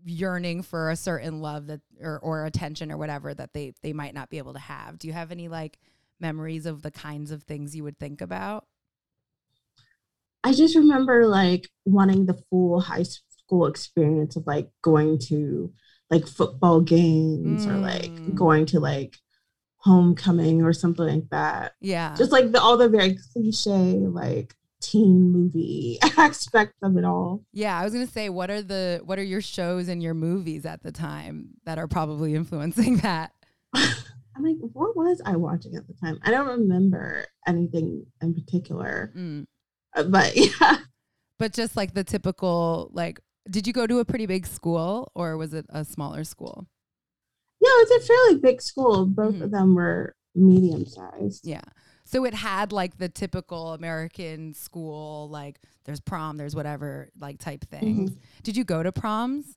yearning 0.05 0.63
for 0.63 0.91
a 0.91 0.97
certain 0.97 1.41
love 1.41 1.67
that 1.67 1.81
or, 2.01 2.19
or 2.21 2.45
attention 2.47 2.93
or 2.93 2.97
whatever 2.97 3.35
that 3.35 3.53
they 3.53 3.73
they 3.83 3.93
might 3.93 4.15
not 4.15 4.31
be 4.31 4.39
able 4.39 4.53
to 4.53 4.59
have 4.59 4.99
do 4.99 5.09
you 5.09 5.15
have 5.15 5.31
any 5.33 5.49
like 5.49 5.79
memories 6.21 6.67
of 6.67 6.83
the 6.83 6.91
kinds 6.91 7.31
of 7.31 7.43
things 7.43 7.75
you 7.77 7.83
would 7.85 7.99
think 7.99 8.21
about 8.21 8.67
I 10.45 10.53
just 10.53 10.77
remember 10.77 11.27
like 11.27 11.69
wanting 11.85 12.27
the 12.27 12.41
full 12.51 12.81
high 12.81 13.03
school 13.03 13.67
experience 13.67 14.37
of 14.37 14.47
like 14.47 14.71
going 14.83 15.19
to 15.29 15.73
like 16.11 16.27
football 16.27 16.81
games 16.81 17.67
or 17.67 17.79
like 17.79 18.21
Mm. 18.29 18.35
going 18.35 18.67
to 18.67 18.81
like 18.81 19.17
homecoming 19.87 20.63
or 20.63 20.73
something 20.73 21.07
like 21.07 21.29
that. 21.31 21.75
yeah 21.81 22.15
Just 22.17 22.33
like 22.33 22.51
the 22.53 22.61
all 22.61 22.77
the 22.77 22.89
very 22.89 23.17
cliche 23.33 23.99
like 24.23 24.55
teen 24.81 25.31
movie 25.33 25.99
aspect 26.19 26.75
of 26.83 26.97
it 26.97 27.05
all. 27.05 27.43
Yeah, 27.53 27.79
I 27.81 27.85
was 27.85 27.93
gonna 27.93 28.07
say, 28.07 28.29
what 28.29 28.51
are 28.51 28.63
the 28.63 29.01
what 29.05 29.19
are 29.19 29.23
your 29.25 29.41
shows 29.41 29.89
and 29.89 30.03
your 30.03 30.15
movies 30.15 30.67
at 30.67 30.83
the 30.83 30.93
time 30.93 31.51
that 31.65 31.79
are 31.79 31.89
probably 31.89 32.35
influencing 32.41 32.99
that? 32.99 33.33
I'm 33.75 34.43
like, 34.43 34.57
what 34.61 34.95
was 34.97 35.23
I 35.25 35.37
watching 35.37 35.75
at 35.77 35.87
the 35.87 35.95
time? 35.95 36.19
I 36.23 36.31
don't 36.31 36.47
remember 36.61 37.25
anything 37.47 38.05
in 38.21 38.35
particular, 38.35 39.13
Mm. 39.17 39.47
Uh, 39.97 40.03
but 40.05 40.37
yeah, 40.61 40.77
But 41.39 41.53
just 41.55 41.75
like 41.77 41.95
the 41.95 42.05
typical, 42.05 42.91
like, 42.93 43.19
did 43.49 43.67
you 43.67 43.73
go 43.73 43.87
to 43.87 43.99
a 44.01 44.05
pretty 44.05 44.27
big 44.27 44.47
school 44.47 45.11
or 45.15 45.37
was 45.39 45.55
it 45.55 45.65
a 45.71 45.85
smaller 45.85 46.23
school? 46.25 46.67
Yeah, 47.67 47.83
it's 47.83 48.05
a 48.05 48.07
fairly 48.07 48.35
big 48.41 48.63
school. 48.63 49.07
Both 49.07 49.35
Mhm. 49.37 49.43
of 49.43 49.51
them 49.51 49.75
were 49.75 50.15
medium 50.35 50.87
sized. 50.87 51.47
Yeah. 51.47 51.63
So 52.05 52.25
it 52.25 52.35
had 52.35 52.71
like 52.73 52.99
the 52.99 53.09
typical 53.09 53.73
American 53.73 54.55
school, 54.55 55.29
like 55.29 55.59
there's 55.85 56.01
prom, 56.01 56.37
there's 56.37 56.55
whatever, 56.55 57.11
like 57.19 57.39
type 57.39 57.65
things. 57.69 58.13
Did 58.45 58.57
you 58.57 58.63
go 58.65 58.83
to 58.83 58.93
proms? 58.93 59.57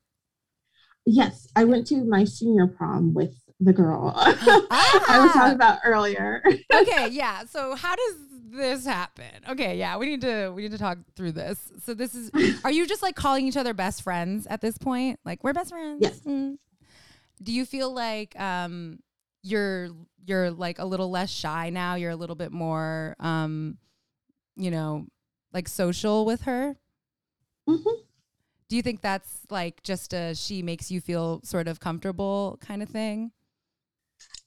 Yes, 1.05 1.47
I 1.55 1.63
went 1.65 1.87
to 1.87 2.03
my 2.03 2.23
senior 2.25 2.67
prom 2.67 3.13
with 3.13 3.35
the 3.59 3.73
girl 3.73 4.13
I 4.17 4.29
was 4.31 4.67
Ah. 4.71 5.31
talking 5.33 5.55
about 5.55 5.79
earlier. 5.83 6.41
okay, 6.73 7.09
yeah. 7.09 7.43
So 7.45 7.75
how 7.75 7.95
does 7.95 8.15
this 8.51 8.85
happen? 8.85 9.25
Okay, 9.49 9.77
yeah, 9.77 9.97
we 9.97 10.05
need 10.07 10.21
to 10.21 10.49
we 10.55 10.63
need 10.63 10.71
to 10.71 10.77
talk 10.77 10.97
through 11.15 11.33
this. 11.33 11.71
So 11.83 11.93
this 11.93 12.15
is 12.15 12.31
are 12.63 12.71
you 12.71 12.87
just 12.87 13.03
like 13.03 13.15
calling 13.15 13.45
each 13.47 13.57
other 13.57 13.73
best 13.73 14.01
friends 14.01 14.47
at 14.49 14.61
this 14.61 14.77
point? 14.77 15.19
Like 15.25 15.43
we're 15.43 15.53
best 15.53 15.69
friends? 15.71 15.99
Yes. 16.01 16.19
Mm. 16.21 16.57
Do 17.41 17.51
you 17.51 17.65
feel 17.65 17.93
like 17.93 18.39
um 18.39 18.99
you're 19.41 19.89
you're 20.25 20.51
like 20.51 20.79
a 20.79 20.85
little 20.85 21.09
less 21.09 21.29
shy 21.29 21.69
now? 21.69 21.95
You're 21.95 22.11
a 22.11 22.15
little 22.15 22.35
bit 22.35 22.51
more 22.51 23.15
um 23.19 23.77
you 24.55 24.71
know, 24.71 25.07
like 25.53 25.67
social 25.69 26.25
with 26.25 26.41
her? 26.41 26.77
Mhm. 27.67 28.03
Do 28.69 28.75
you 28.75 28.81
think 28.83 29.01
that's 29.01 29.41
like 29.49 29.83
just 29.83 30.13
a 30.13 30.35
she 30.35 30.61
makes 30.63 30.91
you 30.91 31.01
feel 31.01 31.41
sort 31.43 31.67
of 31.67 31.79
comfortable 31.79 32.59
kind 32.61 32.83
of 32.83 32.89
thing? 32.89 33.31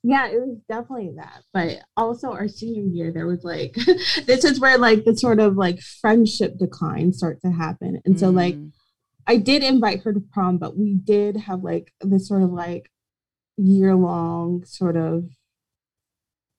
Yeah, 0.05 0.29
it 0.29 0.41
was 0.41 0.59
definitely 0.69 1.13
that. 1.17 1.43
But 1.53 1.79
also 1.97 2.33
our 2.33 2.49
senior 2.49 2.83
year, 2.83 3.13
there 3.13 3.27
was 3.27 3.45
like 3.45 3.75
this 4.27 4.45
is 4.45 4.61
where 4.61 4.79
like 4.79 5.05
the 5.05 5.17
sort 5.17 5.39
of 5.41 5.57
like 5.57 5.81
friendship 5.81 6.59
decline 6.59 7.13
start 7.13 7.41
to 7.43 7.51
happen. 7.51 8.01
And 8.05 8.19
so 8.19 8.31
like 8.31 8.57
Mm. 8.57 8.73
I 9.27 9.37
did 9.37 9.63
invite 9.63 10.03
her 10.03 10.13
to 10.13 10.21
prom, 10.21 10.59
but 10.59 10.77
we 10.77 10.95
did 10.95 11.37
have 11.37 11.63
like 11.63 11.93
this 12.01 12.29
sort 12.29 12.43
of 12.43 12.51
like 12.51 12.91
year 13.57 13.95
long 13.95 14.65
sort 14.65 14.97
of 14.97 15.29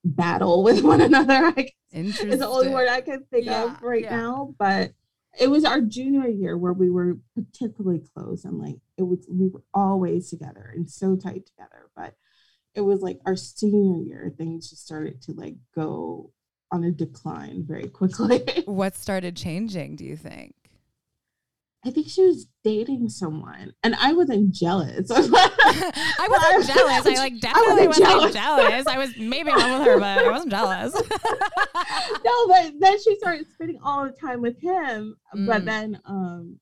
battle 0.05 0.63
with 0.63 0.81
one 0.83 1.01
another. 1.01 1.53
I 1.55 1.71
is 1.91 2.19
the 2.39 2.47
only 2.47 2.69
word 2.69 2.89
I 2.89 3.01
can 3.01 3.23
think 3.31 3.45
Yeah, 3.45 3.65
of 3.65 3.81
right 3.81 4.03
yeah. 4.03 4.15
now. 4.15 4.55
But 4.57 4.91
it 5.39 5.47
was 5.47 5.65
our 5.65 5.81
junior 5.81 6.27
year 6.27 6.57
where 6.57 6.73
we 6.73 6.89
were 6.89 7.17
particularly 7.35 8.01
close 8.15 8.45
and 8.45 8.59
like 8.59 8.75
it 8.97 9.03
was 9.03 9.25
we 9.29 9.47
were 9.49 9.63
always 9.73 10.29
together 10.29 10.71
and 10.75 10.89
so 10.89 11.15
tight 11.15 11.45
together. 11.45 11.89
But 11.95 12.15
it 12.75 12.81
was 12.81 13.01
like 13.01 13.19
our 13.25 13.35
senior 13.35 14.01
year, 14.03 14.33
things 14.37 14.69
just 14.69 14.85
started 14.85 15.21
to 15.23 15.33
like 15.33 15.55
go 15.75 16.31
on 16.71 16.83
a 16.83 16.91
decline 16.91 17.63
very 17.67 17.87
quickly. 17.87 18.43
What 18.65 18.95
started 18.95 19.35
changing, 19.35 19.95
do 19.95 20.05
you 20.05 20.17
think? 20.17 20.55
I 21.85 21.91
think 21.91 22.07
she 22.07 22.23
was 22.23 22.47
dating 22.63 23.09
someone 23.09 23.73
and 23.83 23.93
I 23.95 24.13
wasn't 24.13 24.53
jealous. 24.53 25.11
I 25.11 26.27
wasn't 26.29 26.67
jealous. 26.67 27.05
I 27.05 27.15
like 27.15 27.39
definitely 27.41 27.87
wasn't 27.87 28.07
wasn't 28.07 28.33
jealous. 28.33 28.33
jealous. 28.33 28.87
I 28.87 28.97
was 28.97 29.17
maybe 29.17 29.51
in 29.51 29.57
love 29.57 29.79
with 29.79 29.87
her, 29.87 29.99
but 29.99 30.19
I 30.19 30.31
wasn't 30.31 30.51
jealous. 30.51 30.93
no, 32.25 32.47
but 32.47 32.73
then 32.79 33.03
she 33.03 33.15
started 33.17 33.47
spending 33.51 33.79
all 33.83 34.05
the 34.05 34.11
time 34.11 34.41
with 34.41 34.61
him. 34.61 35.17
Mm. 35.35 35.45
But 35.45 35.65
then, 35.65 35.99
um, 36.05 36.59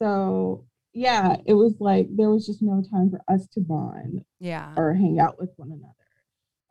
so 0.00 0.64
yeah, 0.92 1.36
it 1.44 1.54
was 1.54 1.74
like 1.80 2.06
there 2.14 2.30
was 2.30 2.46
just 2.46 2.62
no 2.62 2.82
time 2.88 3.10
for 3.10 3.20
us 3.32 3.48
to 3.54 3.60
bond 3.60 4.24
yeah. 4.38 4.72
or 4.76 4.94
hang 4.94 5.18
out 5.18 5.40
with 5.40 5.50
one 5.56 5.72
another. 5.72 5.94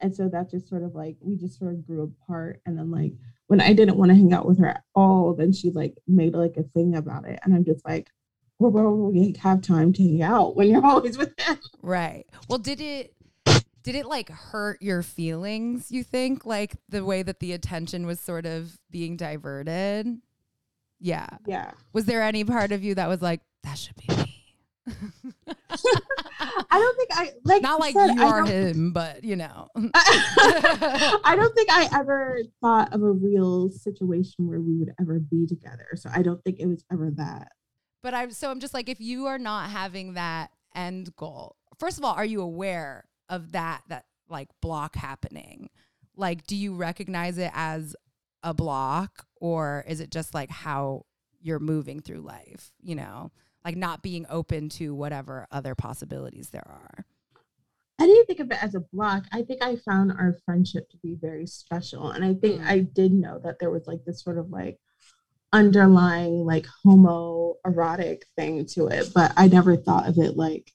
And 0.02 0.16
so 0.16 0.30
that 0.30 0.50
just 0.50 0.70
sort 0.70 0.84
of 0.84 0.96
like 0.96 1.18
we 1.20 1.36
just 1.36 1.60
sort 1.60 1.74
of 1.74 1.86
grew 1.86 2.04
apart. 2.04 2.62
And 2.66 2.78
then 2.78 2.90
like 2.90 3.14
when 3.50 3.62
I 3.62 3.74
didn't 3.74 3.98
want 3.98 4.10
to 4.10 4.16
hang 4.16 4.32
out 4.32 4.46
with 4.46 4.60
her 4.60 4.68
at 4.68 4.84
all, 4.94 5.34
then 5.34 5.52
she 5.52 5.72
like 5.72 5.98
made 6.08 6.36
like 6.36 6.56
a 6.58 6.64
thing 6.64 6.96
about 6.96 7.28
it. 7.28 7.40
And 7.44 7.56
I'm 7.56 7.66
just 7.66 7.84
like, 7.84 8.12
well, 8.60 8.70
well 8.70 8.92
we 8.92 9.36
have 9.42 9.64
time 9.64 9.92
to 9.94 10.04
hang 10.04 10.22
out 10.22 10.56
when 10.56 10.70
you're 10.70 10.86
always 10.86 11.18
with 11.18 11.34
him. 11.40 11.58
Right. 11.82 12.26
Well, 12.48 12.60
did 12.60 12.80
it 12.80 13.16
did 13.82 13.96
it 13.96 14.06
like 14.06 14.30
hurt 14.30 14.84
your 14.84 15.02
feelings, 15.02 15.92
you 15.92 16.04
think? 16.04 16.46
Like 16.46 16.76
the 16.90 17.04
way 17.04 17.24
that 17.24 17.40
the 17.40 17.54
attention 17.54 18.06
was 18.06 18.20
sort 18.20 18.46
of 18.46 18.78
being 18.92 19.18
diverted? 19.18 20.20
Yeah. 21.00 21.30
Yeah. 21.48 21.72
Was 21.92 22.06
there 22.06 22.22
any 22.22 22.44
part 22.44 22.72
of 22.72 22.84
you 22.84 22.94
that 22.96 23.10
was 23.10 23.24
like, 23.24 23.42
that 23.64 23.80
should 23.80 23.96
be 23.96 24.16
me? 24.16 24.39
I 26.72 26.80
don't 26.80 26.98
think 26.98 27.10
I 27.14 27.32
like 27.44 27.62
Not 27.62 27.80
like 27.80 27.94
said, 27.94 28.16
you 28.16 28.22
are 28.22 28.46
him, 28.46 28.92
but 28.94 29.24
you 29.24 29.36
know. 29.36 29.68
I 29.76 31.34
don't 31.36 31.54
think 31.56 31.70
I 31.72 31.90
ever 31.94 32.40
thought 32.62 32.94
of 32.94 33.02
a 33.02 33.12
real 33.12 33.70
situation 33.70 34.48
where 34.48 34.60
we 34.60 34.76
would 34.76 34.94
ever 35.00 35.20
be 35.20 35.46
together. 35.46 35.88
So 35.96 36.10
I 36.14 36.22
don't 36.22 36.44
think 36.44 36.60
it 36.60 36.68
was 36.68 36.84
ever 36.92 37.12
that. 37.12 37.50
But 38.02 38.14
I'm 38.14 38.32
so 38.32 38.50
I'm 38.50 38.60
just 38.60 38.74
like 38.74 38.90
if 38.90 39.00
you 39.00 39.26
are 39.28 39.40
not 39.40 39.70
having 39.70 40.14
that 40.14 40.52
end 40.76 41.16
goal. 41.16 41.56
First 41.78 41.98
of 41.98 42.04
all, 42.04 42.14
are 42.14 42.26
you 42.26 42.42
aware 42.42 43.06
of 43.30 43.52
that 43.52 43.84
that 43.88 44.06
like 44.30 44.50
block 44.62 44.96
happening? 44.96 45.70
Like 46.16 46.46
do 46.48 46.56
you 46.56 46.76
recognize 46.76 47.38
it 47.38 47.52
as 47.54 47.96
a 48.44 48.54
block 48.54 49.26
or 49.42 49.84
is 49.88 50.00
it 50.00 50.12
just 50.12 50.34
like 50.34 50.50
how 50.50 51.06
you're 51.42 51.60
moving 51.60 52.00
through 52.02 52.22
life, 52.22 52.72
you 52.82 52.96
know? 52.96 53.32
Like 53.70 53.78
not 53.78 54.02
being 54.02 54.26
open 54.32 54.68
to 54.70 54.96
whatever 54.96 55.46
other 55.52 55.76
possibilities 55.76 56.50
there 56.50 56.68
are. 56.68 57.06
I 58.00 58.08
didn't 58.08 58.26
think 58.26 58.40
of 58.40 58.50
it 58.50 58.64
as 58.64 58.74
a 58.74 58.80
block. 58.92 59.26
I 59.32 59.44
think 59.44 59.62
I 59.62 59.76
found 59.76 60.12
our 60.12 60.36
friendship 60.44 60.90
to 60.90 60.98
be 61.04 61.20
very 61.22 61.46
special. 61.46 62.10
And 62.10 62.26
I 62.26 62.34
think 62.34 62.62
Mm. 62.62 62.66
I 62.66 62.80
did 62.80 63.14
know 63.14 63.38
that 63.44 63.60
there 63.60 63.70
was 63.70 63.86
like 63.86 64.04
this 64.06 64.24
sort 64.24 64.40
of 64.40 64.50
like 64.50 64.80
underlying 65.54 66.46
like 66.48 66.66
homoerotic 66.84 68.24
thing 68.36 68.66
to 68.74 68.88
it, 68.88 69.12
but 69.14 69.34
I 69.38 69.48
never 69.48 69.78
thought 69.78 70.08
of 70.10 70.18
it 70.18 70.36
like 70.36 70.72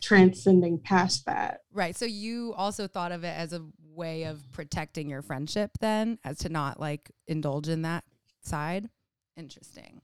transcending 0.00 0.78
past 0.78 1.26
that. 1.26 1.60
Right. 1.70 1.94
So 1.94 2.06
you 2.06 2.54
also 2.56 2.86
thought 2.86 3.12
of 3.12 3.24
it 3.24 3.36
as 3.36 3.52
a 3.52 3.62
way 3.90 4.22
of 4.24 4.50
protecting 4.52 5.10
your 5.10 5.20
friendship 5.20 5.72
then, 5.80 6.18
as 6.24 6.38
to 6.38 6.48
not 6.48 6.80
like 6.80 7.10
indulge 7.26 7.68
in 7.68 7.82
that 7.82 8.04
side. 8.40 8.88
Interesting. 9.36 10.00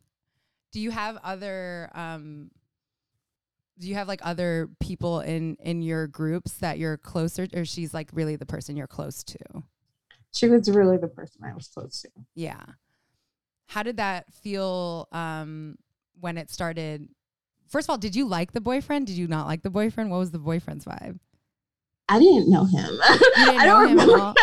Do 0.72 0.80
you 0.80 0.90
have 0.90 1.18
other 1.22 1.90
um 1.94 2.50
do 3.78 3.88
you 3.88 3.94
have 3.94 4.08
like 4.08 4.20
other 4.24 4.68
people 4.80 5.20
in 5.20 5.56
in 5.60 5.82
your 5.82 6.06
groups 6.06 6.52
that 6.54 6.78
you're 6.78 6.96
closer 6.96 7.46
or 7.54 7.64
she's 7.64 7.94
like 7.94 8.10
really 8.12 8.36
the 8.36 8.46
person 8.46 8.76
you're 8.76 8.86
close 8.86 9.22
to? 9.24 9.38
She 10.34 10.48
was 10.48 10.70
really 10.70 10.96
the 10.96 11.08
person 11.08 11.42
I 11.44 11.54
was 11.54 11.68
close 11.68 12.02
to. 12.02 12.08
Yeah. 12.34 12.62
How 13.66 13.82
did 13.82 13.96
that 13.98 14.32
feel 14.32 15.08
um 15.12 15.76
when 16.20 16.38
it 16.38 16.50
started? 16.50 17.08
First 17.68 17.86
of 17.86 17.90
all, 17.90 17.98
did 17.98 18.16
you 18.16 18.26
like 18.26 18.52
the 18.52 18.60
boyfriend? 18.60 19.06
Did 19.06 19.16
you 19.16 19.28
not 19.28 19.46
like 19.46 19.62
the 19.62 19.70
boyfriend? 19.70 20.10
What 20.10 20.18
was 20.18 20.30
the 20.30 20.38
boyfriend's 20.38 20.84
vibe? 20.84 21.18
I 22.08 22.18
didn't 22.18 22.50
know 22.50 22.64
him. 22.64 22.90
You 22.90 23.44
didn't 23.44 23.60
I 23.60 23.66
know 23.66 23.80
don't 23.80 23.88
him 23.90 24.00
at 24.00 24.06
remember. 24.08 24.34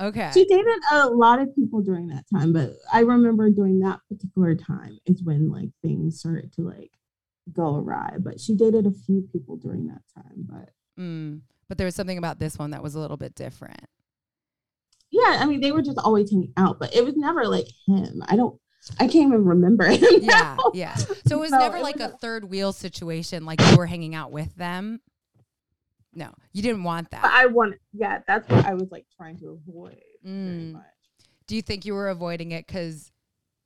Okay. 0.00 0.30
She 0.34 0.44
dated 0.44 0.66
a 0.92 1.08
lot 1.08 1.40
of 1.40 1.54
people 1.54 1.80
during 1.80 2.08
that 2.08 2.24
time, 2.32 2.52
but 2.52 2.72
I 2.92 3.00
remember 3.00 3.48
during 3.50 3.78
that 3.80 4.00
particular 4.10 4.54
time 4.56 4.98
is 5.06 5.22
when 5.22 5.50
like 5.50 5.70
things 5.82 6.18
started 6.18 6.52
to 6.54 6.62
like 6.62 6.90
go 7.52 7.76
awry. 7.76 8.16
But 8.18 8.40
she 8.40 8.54
dated 8.56 8.86
a 8.86 8.90
few 8.92 9.28
people 9.32 9.56
during 9.56 9.86
that 9.88 10.02
time. 10.14 10.34
But 10.36 10.70
Mm. 10.98 11.40
But 11.68 11.78
there 11.78 11.86
was 11.86 11.94
something 11.94 12.18
about 12.18 12.38
this 12.38 12.56
one 12.58 12.70
that 12.70 12.82
was 12.82 12.94
a 12.94 13.00
little 13.00 13.16
bit 13.16 13.34
different. 13.34 13.84
yeah, 15.10 15.38
I 15.40 15.46
mean 15.46 15.60
they 15.60 15.72
were 15.72 15.82
just 15.82 15.98
always 15.98 16.30
hanging 16.30 16.52
out, 16.56 16.78
but 16.78 16.94
it 16.94 17.04
was 17.04 17.16
never 17.16 17.46
like 17.46 17.66
him. 17.86 18.22
I 18.26 18.36
don't 18.36 18.60
I 19.00 19.06
can't 19.08 19.28
even 19.28 19.44
remember 19.44 19.86
him. 19.86 20.00
Yeah, 20.22 20.56
now. 20.56 20.70
yeah. 20.74 20.94
So 20.96 21.36
it 21.36 21.40
was 21.40 21.50
No, 21.52 21.58
never 21.58 21.78
it 21.78 21.82
like 21.82 21.96
was 21.96 22.12
a 22.12 22.16
third 22.18 22.44
wheel 22.44 22.72
situation, 22.72 23.44
like 23.46 23.60
you 23.70 23.76
were 23.76 23.86
hanging 23.86 24.14
out 24.14 24.30
with 24.32 24.54
them. 24.56 25.00
No, 26.14 26.30
you 26.52 26.62
didn't 26.62 26.84
want 26.84 27.10
that. 27.10 27.22
But. 27.22 27.32
I 27.32 27.46
want 27.46 27.74
yeah, 27.92 28.20
that's 28.26 28.48
what 28.48 28.64
I 28.64 28.74
was 28.74 28.90
like 28.90 29.06
trying 29.16 29.38
to 29.38 29.58
avoid 29.68 30.00
Mm. 30.26 30.72
much. 30.72 30.82
Do 31.46 31.56
you 31.56 31.62
think 31.62 31.84
you 31.84 31.92
were 31.94 32.08
avoiding 32.08 32.52
it 32.52 32.66
because 32.66 33.12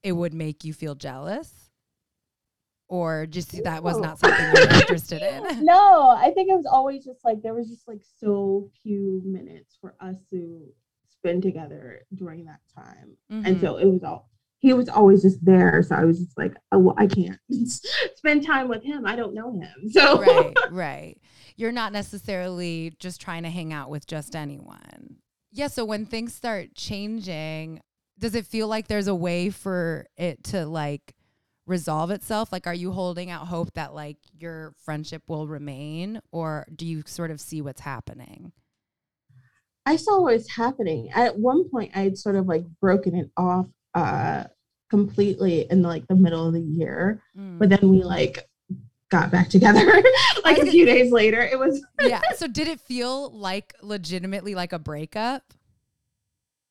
it 0.03 0.13
would 0.13 0.35
make 0.35 0.65
you 0.65 0.73
feel 0.73 0.95
jealous? 0.95 1.71
Or 2.89 3.27
just 3.27 3.63
that 3.65 3.83
was 3.85 3.99
not 3.99 4.19
something 4.19 4.47
you 4.47 4.53
were 4.53 4.69
interested 4.81 5.23
in? 5.23 5.45
No, 5.65 6.09
I 6.09 6.31
think 6.31 6.51
it 6.51 6.55
was 6.57 6.65
always 6.67 7.05
just 7.05 7.23
like 7.25 7.43
there 7.43 7.53
was 7.55 7.69
just 7.69 7.87
like 7.87 8.01
so 8.19 8.71
few 8.83 9.21
minutes 9.25 9.77
for 9.81 9.95
us 10.01 10.17
to 10.31 10.63
spend 11.11 11.43
together 11.43 12.07
during 12.15 12.47
that 12.47 12.61
time. 12.75 13.17
And 13.31 13.59
Mhm. 13.59 13.61
so 13.61 13.77
it 13.77 13.85
was 13.87 14.03
all 14.03 14.31
he 14.61 14.73
was 14.73 14.89
always 14.89 15.23
just 15.23 15.45
there. 15.45 15.83
So 15.85 15.95
I 15.95 16.05
was 16.05 16.19
just 16.19 16.37
like, 16.37 16.53
oh, 16.73 16.79
well, 16.81 16.95
I 16.99 17.07
can't 17.07 17.39
spend 18.17 18.45
time 18.45 18.67
with 18.69 18.83
him. 18.83 19.07
I 19.07 19.15
don't 19.15 19.35
know 19.35 19.53
him. 19.53 19.89
So 19.91 20.21
right, 20.21 20.55
right. 20.73 21.19
You're 21.59 21.73
not 21.73 21.93
necessarily 21.93 22.93
just 23.01 23.21
trying 23.21 23.43
to 23.43 23.51
hang 23.51 23.73
out 23.73 23.91
with 23.91 24.07
just 24.07 24.37
anyone. 24.37 25.17
Yeah. 25.51 25.67
So 25.67 25.85
when 25.85 26.07
things 26.07 26.33
start 26.33 26.77
changing, 26.77 27.81
does 28.17 28.37
it 28.37 28.47
feel 28.47 28.69
like 28.69 28.87
there's 28.87 29.09
a 29.09 29.15
way 29.15 29.51
for 29.51 30.07
it 30.17 30.45
to 30.45 30.67
like 30.67 31.17
resolve 31.67 32.13
itself? 32.13 32.53
Like, 32.53 32.69
are 32.69 32.75
you 32.75 32.93
holding 32.93 33.29
out 33.29 33.49
hope 33.49 33.75
that 33.75 33.93
like 33.93 34.19
your 34.39 34.73
friendship 34.85 35.25
will 35.27 35.49
remain, 35.49 36.21
or 36.31 36.65
do 36.75 36.87
you 36.87 37.03
sort 37.07 37.33
of 37.33 37.41
see 37.41 37.61
what's 37.61 37.81
happening? 37.81 38.53
I 39.85 39.97
saw 39.97 40.23
what 40.23 40.35
was 40.35 40.49
happening. 40.49 41.11
At 41.13 41.39
one 41.39 41.69
point, 41.69 41.91
I 41.95 42.03
had 42.03 42.19
sort 42.19 42.37
of 42.37 42.47
like 42.47 42.65
broken 42.81 43.17
it 43.17 43.31
off 43.37 43.67
uh 43.95 44.45
completely 44.91 45.67
in 45.71 45.83
like 45.83 46.07
the 46.07 46.15
middle 46.15 46.47
of 46.47 46.55
the 46.55 46.63
year. 46.63 47.21
Mm. 47.37 47.59
But 47.59 47.69
then 47.69 47.89
we 47.89 48.05
like 48.05 48.49
got 49.11 49.31
back 49.31 49.49
together 49.49 49.85
like 50.45 50.59
a 50.59 50.67
few 50.67 50.85
days 50.85 51.13
later. 51.13 51.41
It 51.41 51.59
was 51.59 51.85
yeah. 52.03 52.21
So 52.37 52.47
did 52.47 52.69
it 52.69 52.81
feel 52.81 53.31
like 53.31 53.75
legitimately 53.83 54.55
like 54.55 54.73
a 54.73 54.79
breakup? 54.79 55.55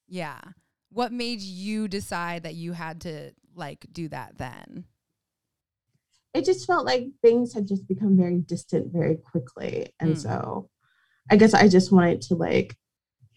Yeah. 0.07 0.39
What 0.89 1.11
made 1.11 1.41
you 1.41 1.87
decide 1.87 2.43
that 2.43 2.55
you 2.55 2.73
had 2.73 3.01
to 3.01 3.31
like 3.55 3.85
do 3.91 4.07
that 4.09 4.37
then? 4.37 4.85
It 6.33 6.45
just 6.45 6.67
felt 6.67 6.85
like 6.85 7.07
things 7.21 7.53
had 7.53 7.67
just 7.67 7.87
become 7.87 8.15
very 8.15 8.37
distant 8.37 8.93
very 8.93 9.15
quickly. 9.15 9.87
And 9.99 10.15
mm. 10.15 10.17
so 10.17 10.69
I 11.31 11.35
guess 11.35 11.53
I 11.53 11.67
just 11.67 11.91
wanted 11.91 12.21
to 12.23 12.35
like 12.35 12.75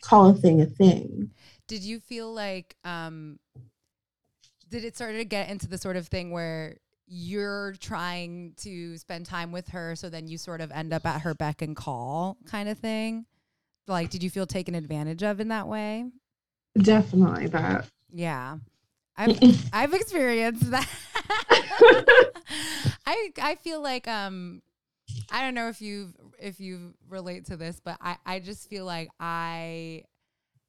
call 0.03 0.29
a 0.29 0.35
thing 0.35 0.61
a 0.61 0.67
thing. 0.67 1.31
Did 1.67 1.83
you 1.83 2.01
feel 2.01 2.33
like 2.33 2.77
um 2.85 3.39
did 4.69 4.85
it 4.85 4.95
start 4.95 5.17
to 5.17 5.25
get 5.25 5.51
into 5.51 5.67
the 5.67 5.79
sort 5.79 5.97
of 5.97 6.07
thing 6.07 6.31
where 6.31 6.77
you're 7.11 7.75
trying 7.81 8.55
to 8.59 8.97
spend 8.97 9.27
time 9.27 9.51
with 9.51 9.69
her 9.69 9.97
so 9.97 10.09
then 10.09 10.29
you 10.29 10.39
sort 10.39 10.61
of 10.61 10.71
end 10.71 10.93
up 10.93 11.05
at 11.05 11.23
her 11.23 11.35
beck 11.35 11.61
and 11.61 11.75
call 11.75 12.37
kind 12.47 12.69
of 12.69 12.79
thing? 12.79 13.27
Like 13.87 14.11
did 14.11 14.23
you 14.23 14.31
feel 14.31 14.47
taken 14.47 14.75
advantage 14.75 15.23
of 15.23 15.41
in 15.41 15.49
that 15.49 15.67
way? 15.67 16.07
Definitely 16.79 17.49
that. 17.49 17.87
Yeah. 18.13 18.59
I've 19.17 19.39
I've 19.73 19.93
experienced 19.93 20.71
that. 20.71 20.89
I 23.07 23.33
I 23.41 23.57
feel 23.57 23.83
like 23.83 24.07
um 24.07 24.63
I 25.31 25.43
don't 25.43 25.55
know 25.55 25.69
if 25.69 25.83
you 25.83 26.13
if 26.39 26.61
you 26.61 26.95
relate 27.09 27.47
to 27.47 27.57
this, 27.57 27.81
but 27.85 27.99
I 28.01 28.17
I 28.25 28.39
just 28.39 28.69
feel 28.69 28.85
like 28.85 29.11
I 29.19 30.05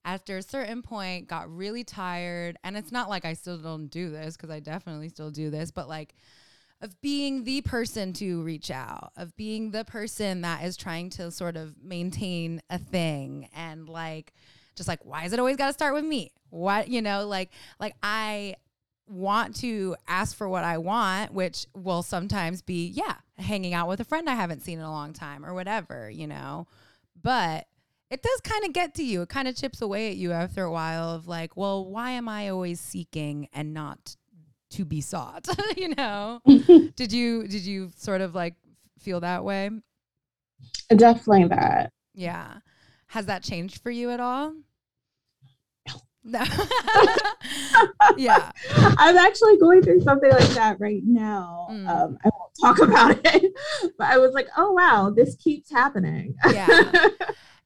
after 0.03 0.37
a 0.37 0.41
certain 0.41 0.81
point 0.81 1.27
got 1.27 1.53
really 1.53 1.83
tired 1.83 2.57
and 2.63 2.75
it's 2.75 2.91
not 2.91 3.09
like 3.09 3.25
I 3.25 3.33
still 3.33 3.57
don't 3.57 3.87
do 3.87 4.09
this 4.09 4.37
cuz 4.37 4.49
I 4.49 4.59
definitely 4.59 5.09
still 5.09 5.31
do 5.31 5.49
this, 5.49 5.71
but 5.71 5.87
like 5.87 6.15
of 6.81 6.99
being 7.01 7.43
the 7.43 7.61
person 7.61 8.11
to 8.13 8.41
reach 8.41 8.71
out, 8.71 9.11
of 9.15 9.35
being 9.35 9.71
the 9.71 9.85
person 9.85 10.41
that 10.41 10.63
is 10.63 10.75
trying 10.75 11.11
to 11.11 11.29
sort 11.29 11.55
of 11.55 11.75
maintain 11.83 12.61
a 12.69 12.79
thing 12.79 13.47
and 13.53 13.87
like 13.87 14.33
just 14.75 14.87
like 14.87 15.05
why 15.05 15.25
is 15.25 15.33
it 15.33 15.39
always 15.39 15.57
got 15.57 15.67
to 15.67 15.73
start 15.73 15.93
with 15.93 16.05
me? 16.05 16.31
What, 16.49 16.87
you 16.87 17.01
know, 17.01 17.27
like 17.27 17.51
like 17.79 17.95
I 18.01 18.55
want 19.07 19.57
to 19.57 19.95
ask 20.07 20.35
for 20.35 20.47
what 20.47 20.63
I 20.63 20.77
want, 20.77 21.33
which 21.33 21.67
will 21.75 22.01
sometimes 22.01 22.61
be, 22.61 22.87
yeah, 22.87 23.15
hanging 23.37 23.73
out 23.73 23.87
with 23.87 23.99
a 23.99 24.05
friend 24.05 24.29
I 24.29 24.35
haven't 24.35 24.61
seen 24.61 24.79
in 24.79 24.85
a 24.85 24.91
long 24.91 25.13
time 25.13 25.45
or 25.45 25.53
whatever, 25.53 26.09
you 26.09 26.27
know. 26.27 26.67
But 27.21 27.67
it 28.11 28.21
does 28.21 28.41
kind 28.41 28.65
of 28.65 28.73
get 28.73 28.93
to 28.95 29.03
you. 29.03 29.21
It 29.21 29.29
kind 29.29 29.47
of 29.47 29.55
chips 29.55 29.81
away 29.81 30.09
at 30.09 30.17
you 30.17 30.33
after 30.33 30.63
a 30.65 30.71
while 30.71 31.09
of 31.09 31.27
like, 31.29 31.55
well, 31.55 31.85
why 31.85 32.11
am 32.11 32.27
I 32.27 32.49
always 32.49 32.81
seeking 32.81 33.47
and 33.53 33.73
not 33.73 34.17
to 34.71 34.83
be 34.83 34.99
sought? 34.99 35.47
you 35.77 35.95
know? 35.95 36.41
did 36.95 37.13
you 37.13 37.47
did 37.47 37.65
you 37.65 37.89
sort 37.95 38.19
of 38.19 38.35
like 38.35 38.55
feel 38.99 39.21
that 39.21 39.45
way? 39.45 39.69
Definitely 40.93 41.47
that. 41.47 41.93
Yeah. 42.13 42.57
Has 43.07 43.27
that 43.27 43.43
changed 43.43 43.81
for 43.81 43.89
you 43.89 44.09
at 44.09 44.19
all? 44.19 44.55
No. 46.23 46.43
yeah. 48.17 48.51
I'm 48.75 49.17
actually 49.17 49.57
going 49.57 49.81
through 49.81 50.01
something 50.01 50.29
like 50.29 50.49
that 50.49 50.79
right 50.79 51.01
now. 51.03 51.67
Mm. 51.71 51.87
Um, 51.87 52.17
I 52.23 52.29
won't 52.29 52.51
talk 52.61 52.79
about 52.79 53.17
it, 53.23 53.53
but 53.97 54.07
I 54.07 54.17
was 54.17 54.33
like, 54.33 54.47
oh 54.57 54.73
wow, 54.73 55.11
this 55.15 55.35
keeps 55.37 55.71
happening. 55.71 56.35
yeah. 56.51 56.91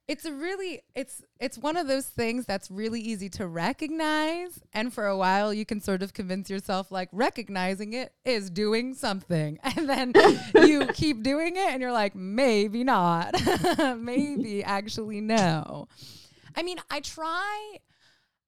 It's 0.07 0.25
a 0.25 0.31
really 0.31 0.81
it's 0.93 1.23
it's 1.39 1.57
one 1.57 1.77
of 1.77 1.87
those 1.87 2.05
things 2.05 2.45
that's 2.45 2.69
really 2.69 3.01
easy 3.01 3.27
to 3.29 3.47
recognize 3.47 4.59
and 4.71 4.93
for 4.93 5.07
a 5.07 5.17
while 5.17 5.51
you 5.51 5.65
can 5.65 5.81
sort 5.81 6.03
of 6.03 6.13
convince 6.13 6.47
yourself 6.47 6.91
like 6.91 7.09
recognizing 7.11 7.93
it 7.93 8.13
is 8.23 8.51
doing 8.51 8.93
something 8.93 9.57
and 9.63 9.89
then 9.89 10.13
you 10.55 10.85
keep 10.93 11.23
doing 11.23 11.55
it 11.55 11.69
and 11.69 11.81
you're 11.81 11.91
like 11.91 12.13
maybe 12.13 12.83
not. 12.83 13.33
Maybe 13.97 14.63
actually 14.63 15.21
no. 15.21 15.87
I 16.55 16.61
mean 16.61 16.77
i 16.89 16.99
try 16.99 17.79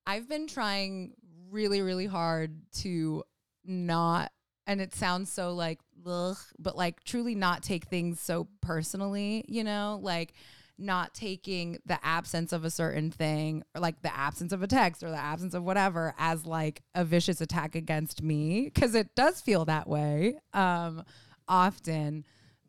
I've 0.08 0.30
been 0.30 0.48
trying 0.48 1.16
really, 1.52 1.82
really 1.82 2.06
hard 2.06 2.62
to 2.78 3.24
not, 3.66 4.32
and 4.66 4.80
it 4.80 4.96
sounds 4.96 5.32
so 5.32 5.54
like, 5.54 5.80
ugh, 6.06 6.38
but 6.58 6.78
like 6.78 7.04
truly 7.04 7.36
not 7.36 7.62
take 7.62 7.86
things 7.86 8.22
so 8.22 8.48
personally, 8.62 9.44
you 9.50 9.66
know, 9.66 10.00
like 10.02 10.34
not 10.78 11.14
taking 11.14 11.78
the 11.86 11.98
absence 12.06 12.54
of 12.54 12.64
a 12.64 12.70
certain 12.70 13.10
thing 13.12 13.64
or 13.76 13.82
like 13.82 14.02
the 14.02 14.16
absence 14.16 14.52
of 14.52 14.62
a 14.62 14.68
text 14.68 15.04
or 15.04 15.10
the 15.10 15.18
absence 15.18 15.54
of 15.54 15.64
whatever 15.64 16.14
as 16.18 16.46
like 16.46 16.84
a 16.94 17.04
vicious 17.04 17.42
attack 17.42 17.76
against 17.76 18.22
me 18.22 18.72
because 18.74 18.94
it 18.94 19.16
does 19.16 19.42
feel 19.42 19.66
that 19.66 19.88
way 19.88 20.38
um 20.54 21.04
often 21.48 22.24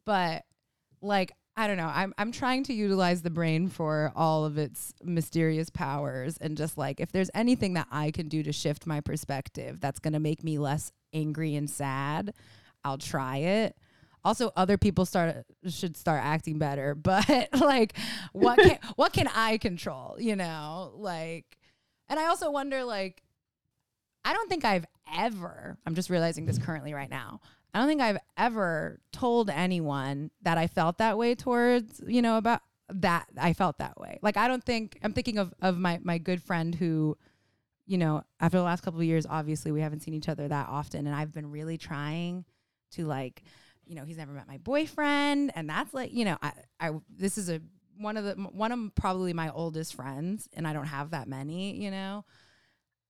but 0.05 0.45
like 1.03 1.33
I 1.59 1.67
don't 1.67 1.77
know. 1.77 1.91
I'm 1.93 2.15
I'm 2.17 2.31
trying 2.31 2.63
to 2.65 2.73
utilize 2.73 3.23
the 3.23 3.31
brain 3.31 3.67
for 3.69 4.13
all 4.15 4.45
of 4.45 4.59
its 4.59 4.95
mysterious 5.03 5.71
powers 5.71 6.39
and 6.39 6.57
just 6.57 6.79
like 6.79 7.01
if 7.01 7.11
there's 7.11 7.33
anything 7.35 7.75
that 7.75 7.89
I 7.91 8.13
can 8.13 8.29
do 8.29 8.45
to 8.45 8.53
shift 8.53 8.87
my 8.87 9.01
perspective 9.01 9.81
that's 9.81 9.99
going 9.99 10.13
to 10.13 10.21
make 10.21 10.45
me 10.45 10.59
less 10.59 10.93
angry 11.13 11.57
and 11.57 11.69
sad, 11.69 12.33
I'll 12.85 12.97
try 12.97 13.39
it. 13.39 13.77
Also 14.25 14.53
other 14.57 14.77
people 14.77 15.07
start 15.07 15.47
should 15.69 15.97
start 15.97 16.23
acting 16.23 16.59
better, 16.59 16.95
but 16.97 17.49
like 17.53 17.97
what 18.33 18.59
can 18.59 18.79
what 18.97 19.13
can 19.13 19.29
I 19.35 19.59
control, 19.59 20.17
you 20.19 20.37
know? 20.37 20.93
Like 20.97 21.59
and 22.09 22.19
I 22.19 22.27
also 22.27 22.51
wonder 22.51 22.85
like 22.85 23.23
I 24.25 24.33
don't 24.33 24.49
think 24.49 24.65
I've 24.65 24.85
ever, 25.17 25.79
I'm 25.87 25.95
just 25.95 26.11
realizing 26.11 26.45
this 26.45 26.59
currently 26.59 26.93
right 26.93 27.09
now. 27.09 27.41
I 27.73 27.79
don't 27.79 27.89
think 27.89 28.01
I've 28.01 28.19
ever 28.37 29.01
told 29.13 29.51
anyone 29.51 30.31
that 30.43 30.59
I 30.59 30.67
felt 30.67 30.99
that 30.99 31.17
way 31.17 31.35
towards, 31.35 32.03
you 32.07 32.23
know, 32.23 32.37
about 32.37 32.61
that 32.91 33.27
I 33.39 33.53
felt 33.53 33.79
that 33.79 33.99
way. 33.99 34.19
Like 34.23 34.37
I 34.37 34.49
don't 34.49 34.65
think 34.65 34.99
I'm 35.03 35.13
thinking 35.13 35.39
of 35.39 35.53
of 35.61 35.79
my 35.79 35.99
my 36.03 36.19
good 36.19 36.43
friend 36.43 36.75
who 36.75 37.17
you 37.87 37.97
know, 37.97 38.23
after 38.39 38.59
the 38.59 38.65
last 38.65 38.83
couple 38.83 39.01
of 39.01 39.07
years 39.07 39.27
obviously 39.29 39.73
we 39.73 39.81
haven't 39.81 40.01
seen 40.01 40.15
each 40.15 40.29
other 40.29 40.49
that 40.49 40.69
often 40.69 41.07
and 41.07 41.15
I've 41.15 41.33
been 41.33 41.51
really 41.51 41.79
trying 41.79 42.45
to 42.93 43.07
like 43.07 43.43
you 43.89 43.95
know, 43.95 44.05
he's 44.05 44.17
never 44.17 44.33
met 44.33 44.47
my 44.47 44.59
boyfriend 44.59 45.53
and 45.55 45.69
that's 45.69 45.93
like, 45.95 46.13
you 46.13 46.25
know, 46.25 46.37
I 46.43 46.53
I 46.81 46.91
this 47.09 47.39
is 47.39 47.49
a 47.49 47.61
one 47.97 48.17
of 48.17 48.25
the 48.25 48.35
one 48.35 48.73
of 48.73 48.95
probably 48.95 49.33
my 49.33 49.51
oldest 49.51 49.95
friends 49.95 50.49
and 50.53 50.67
I 50.67 50.73
don't 50.73 50.87
have 50.87 51.11
that 51.11 51.29
many, 51.29 51.77
you 51.83 51.91
know. 51.91 52.25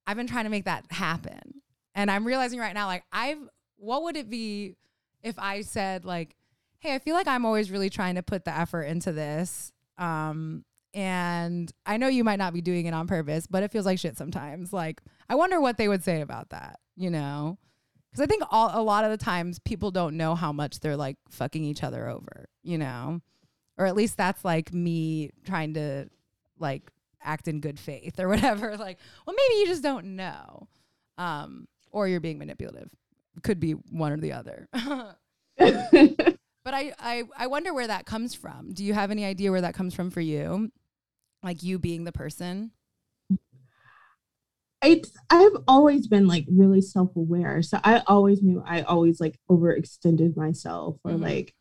I've 0.06 0.16
been 0.16 0.26
trying 0.26 0.44
to 0.44 0.50
make 0.50 0.64
that 0.64 0.86
happen. 0.90 1.60
And 1.94 2.10
I'm 2.10 2.26
realizing 2.26 2.58
right 2.60 2.74
now 2.74 2.86
like 2.86 3.04
I've 3.12 3.38
what 3.76 4.02
would 4.04 4.16
it 4.16 4.30
be 4.30 4.76
if 5.22 5.38
I 5.38 5.62
said 5.62 6.04
like, 6.04 6.36
"Hey, 6.78 6.94
I 6.94 6.98
feel 6.98 7.14
like 7.14 7.26
I'm 7.26 7.44
always 7.44 7.70
really 7.70 7.90
trying 7.90 8.14
to 8.14 8.22
put 8.22 8.44
the 8.44 8.56
effort 8.56 8.84
into 8.84 9.12
this." 9.12 9.72
Um, 9.98 10.64
and 10.94 11.70
I 11.86 11.96
know 11.96 12.08
you 12.08 12.24
might 12.24 12.38
not 12.38 12.52
be 12.52 12.60
doing 12.60 12.86
it 12.86 12.94
on 12.94 13.06
purpose, 13.06 13.46
but 13.46 13.62
it 13.62 13.70
feels 13.70 13.86
like 13.86 13.98
shit 13.98 14.16
sometimes. 14.16 14.72
Like, 14.72 15.02
I 15.28 15.34
wonder 15.34 15.60
what 15.60 15.76
they 15.76 15.88
would 15.88 16.02
say 16.02 16.22
about 16.22 16.50
that, 16.50 16.80
you 16.96 17.10
know? 17.10 17.58
Because 18.18 18.26
I 18.26 18.34
think 18.34 18.42
all, 18.50 18.70
a 18.74 18.82
lot 18.82 19.04
of 19.04 19.10
the 19.10 19.16
times 19.16 19.60
people 19.60 19.92
don't 19.92 20.16
know 20.16 20.34
how 20.34 20.52
much 20.52 20.80
they're 20.80 20.96
like 20.96 21.16
fucking 21.30 21.62
each 21.62 21.84
other 21.84 22.08
over, 22.08 22.48
you 22.64 22.76
know? 22.76 23.20
Or 23.76 23.86
at 23.86 23.94
least 23.94 24.16
that's 24.16 24.44
like 24.44 24.74
me 24.74 25.30
trying 25.46 25.74
to 25.74 26.08
like 26.58 26.90
act 27.22 27.46
in 27.46 27.60
good 27.60 27.78
faith 27.78 28.18
or 28.18 28.28
whatever. 28.28 28.76
Like, 28.76 28.98
well, 29.26 29.36
maybe 29.36 29.60
you 29.60 29.66
just 29.66 29.82
don't 29.82 30.16
know. 30.16 30.68
Um, 31.16 31.68
or 31.92 32.08
you're 32.08 32.20
being 32.20 32.38
manipulative 32.38 32.90
could 33.42 33.60
be 33.60 33.72
one 33.72 34.12
or 34.12 34.16
the 34.16 34.32
other. 34.32 34.68
but 34.72 36.74
I, 36.74 36.92
I 36.98 37.24
I 37.36 37.46
wonder 37.46 37.72
where 37.72 37.86
that 37.86 38.06
comes 38.06 38.34
from. 38.34 38.72
Do 38.72 38.84
you 38.84 38.94
have 38.94 39.10
any 39.10 39.24
idea 39.24 39.50
where 39.50 39.60
that 39.60 39.74
comes 39.74 39.94
from 39.94 40.10
for 40.10 40.20
you? 40.20 40.70
Like 41.42 41.62
you 41.62 41.78
being 41.78 42.04
the 42.04 42.12
person? 42.12 42.72
It's 44.82 45.12
I've 45.30 45.56
always 45.66 46.06
been 46.06 46.26
like 46.26 46.46
really 46.48 46.80
self-aware. 46.80 47.62
So 47.62 47.80
I 47.82 48.02
always 48.06 48.42
knew 48.42 48.62
I 48.64 48.82
always 48.82 49.20
like 49.20 49.38
overextended 49.50 50.36
myself 50.36 50.98
or 51.04 51.12
mm-hmm. 51.12 51.22
like 51.22 51.54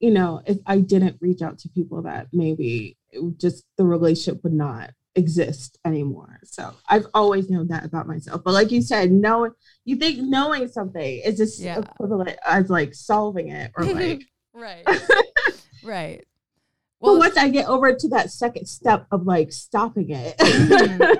you 0.00 0.10
know, 0.10 0.40
if 0.46 0.56
I 0.66 0.78
didn't 0.78 1.18
reach 1.20 1.42
out 1.42 1.58
to 1.58 1.68
people 1.68 2.02
that 2.02 2.28
maybe 2.32 2.96
just 3.36 3.64
the 3.76 3.84
relationship 3.84 4.42
would 4.42 4.54
not 4.54 4.90
exist 5.14 5.78
anymore. 5.84 6.40
So 6.44 6.72
I've 6.88 7.06
always 7.14 7.50
known 7.50 7.68
that 7.68 7.84
about 7.84 8.06
myself. 8.06 8.42
But 8.44 8.54
like 8.54 8.70
you 8.70 8.82
said, 8.82 9.10
knowing 9.12 9.52
you 9.84 9.96
think 9.96 10.18
knowing 10.20 10.68
something 10.68 11.20
is 11.24 11.36
just 11.36 11.60
yeah. 11.60 11.78
equivalent 11.78 12.36
as 12.46 12.70
like 12.70 12.94
solving 12.94 13.50
it 13.50 13.72
or 13.76 13.84
like 13.94 14.22
right. 14.54 14.86
right. 15.84 16.24
Well, 17.00 17.18
once 17.18 17.36
I 17.38 17.48
get 17.48 17.66
over 17.66 17.94
to 17.94 18.08
that 18.08 18.30
second 18.30 18.66
step 18.66 19.06
of 19.10 19.22
like 19.22 19.52
stopping 19.52 20.10
it. 20.10 21.19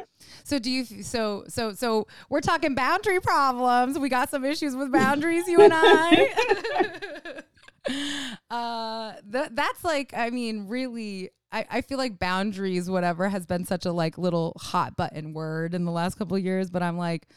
So 0.50 0.58
do 0.58 0.68
you 0.68 0.84
so 1.04 1.44
so 1.46 1.74
so 1.74 2.08
we're 2.28 2.40
talking 2.40 2.74
boundary 2.74 3.20
problems. 3.20 3.96
We 3.96 4.08
got 4.08 4.30
some 4.30 4.44
issues 4.44 4.74
with 4.74 4.90
boundaries, 4.90 5.46
you 5.46 5.60
and 5.60 5.72
I. 5.72 7.42
uh 8.50 9.12
that 9.28 9.54
that's 9.54 9.84
like 9.84 10.12
I 10.12 10.30
mean 10.30 10.66
really 10.66 11.30
I, 11.52 11.66
I 11.70 11.80
feel 11.82 11.98
like 11.98 12.18
boundaries, 12.18 12.90
whatever, 12.90 13.28
has 13.28 13.46
been 13.46 13.64
such 13.64 13.86
a 13.86 13.92
like 13.92 14.18
little 14.18 14.56
hot 14.60 14.96
button 14.96 15.34
word 15.34 15.72
in 15.72 15.84
the 15.84 15.92
last 15.92 16.16
couple 16.16 16.36
of 16.36 16.42
years. 16.42 16.68
But 16.68 16.82
I'm 16.82 16.98
like, 16.98 17.28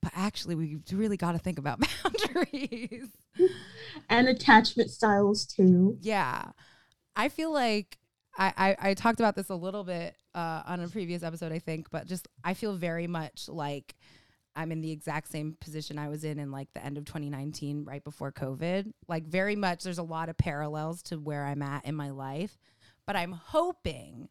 but 0.00 0.12
actually, 0.16 0.54
we 0.54 0.78
really 0.90 1.18
got 1.18 1.32
to 1.32 1.38
think 1.38 1.58
about 1.58 1.80
boundaries. 2.02 3.10
and 4.08 4.26
attachment 4.26 4.90
styles 4.90 5.44
too. 5.44 5.98
Yeah. 6.00 6.52
I 7.14 7.28
feel 7.28 7.52
like 7.52 7.98
I, 8.36 8.52
I, 8.56 8.90
I 8.90 8.94
talked 8.94 9.20
about 9.20 9.36
this 9.36 9.50
a 9.50 9.54
little 9.54 9.84
bit 9.84 10.16
uh, 10.34 10.62
on 10.66 10.80
a 10.80 10.88
previous 10.88 11.22
episode, 11.22 11.52
I 11.52 11.58
think, 11.58 11.90
but 11.90 12.06
just 12.06 12.28
I 12.42 12.54
feel 12.54 12.74
very 12.74 13.06
much 13.06 13.48
like 13.48 13.94
I'm 14.56 14.72
in 14.72 14.80
the 14.80 14.90
exact 14.90 15.30
same 15.30 15.56
position 15.60 15.98
I 15.98 16.08
was 16.08 16.24
in 16.24 16.38
in 16.38 16.50
like 16.50 16.68
the 16.74 16.84
end 16.84 16.96
of 16.96 17.04
2019, 17.04 17.84
right 17.84 18.02
before 18.02 18.32
COVID. 18.32 18.92
Like, 19.08 19.24
very 19.24 19.56
much, 19.56 19.82
there's 19.82 19.98
a 19.98 20.02
lot 20.02 20.28
of 20.28 20.36
parallels 20.36 21.02
to 21.04 21.16
where 21.16 21.44
I'm 21.44 21.62
at 21.62 21.84
in 21.84 21.94
my 21.94 22.10
life. 22.10 22.56
But 23.06 23.16
I'm 23.16 23.32
hoping, 23.32 24.28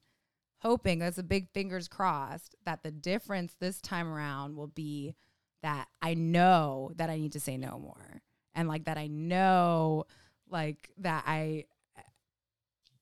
hoping, 0.60 1.00
that's 1.00 1.18
a 1.18 1.24
big 1.24 1.50
fingers 1.50 1.88
crossed, 1.88 2.56
that 2.66 2.84
the 2.84 2.92
difference 2.92 3.56
this 3.60 3.82
time 3.82 4.08
around 4.08 4.56
will 4.56 4.68
be 4.68 5.14
that 5.62 5.88
I 6.02 6.14
know 6.14 6.92
that 6.96 7.10
I 7.10 7.18
need 7.18 7.34
to 7.34 7.40
say 7.40 7.58
no 7.58 7.80
more. 7.80 8.22
And 8.56 8.68
like 8.68 8.86
that 8.86 8.98
I 8.98 9.08
know, 9.08 10.06
like, 10.50 10.90
that 11.00 11.24
I 11.28 11.66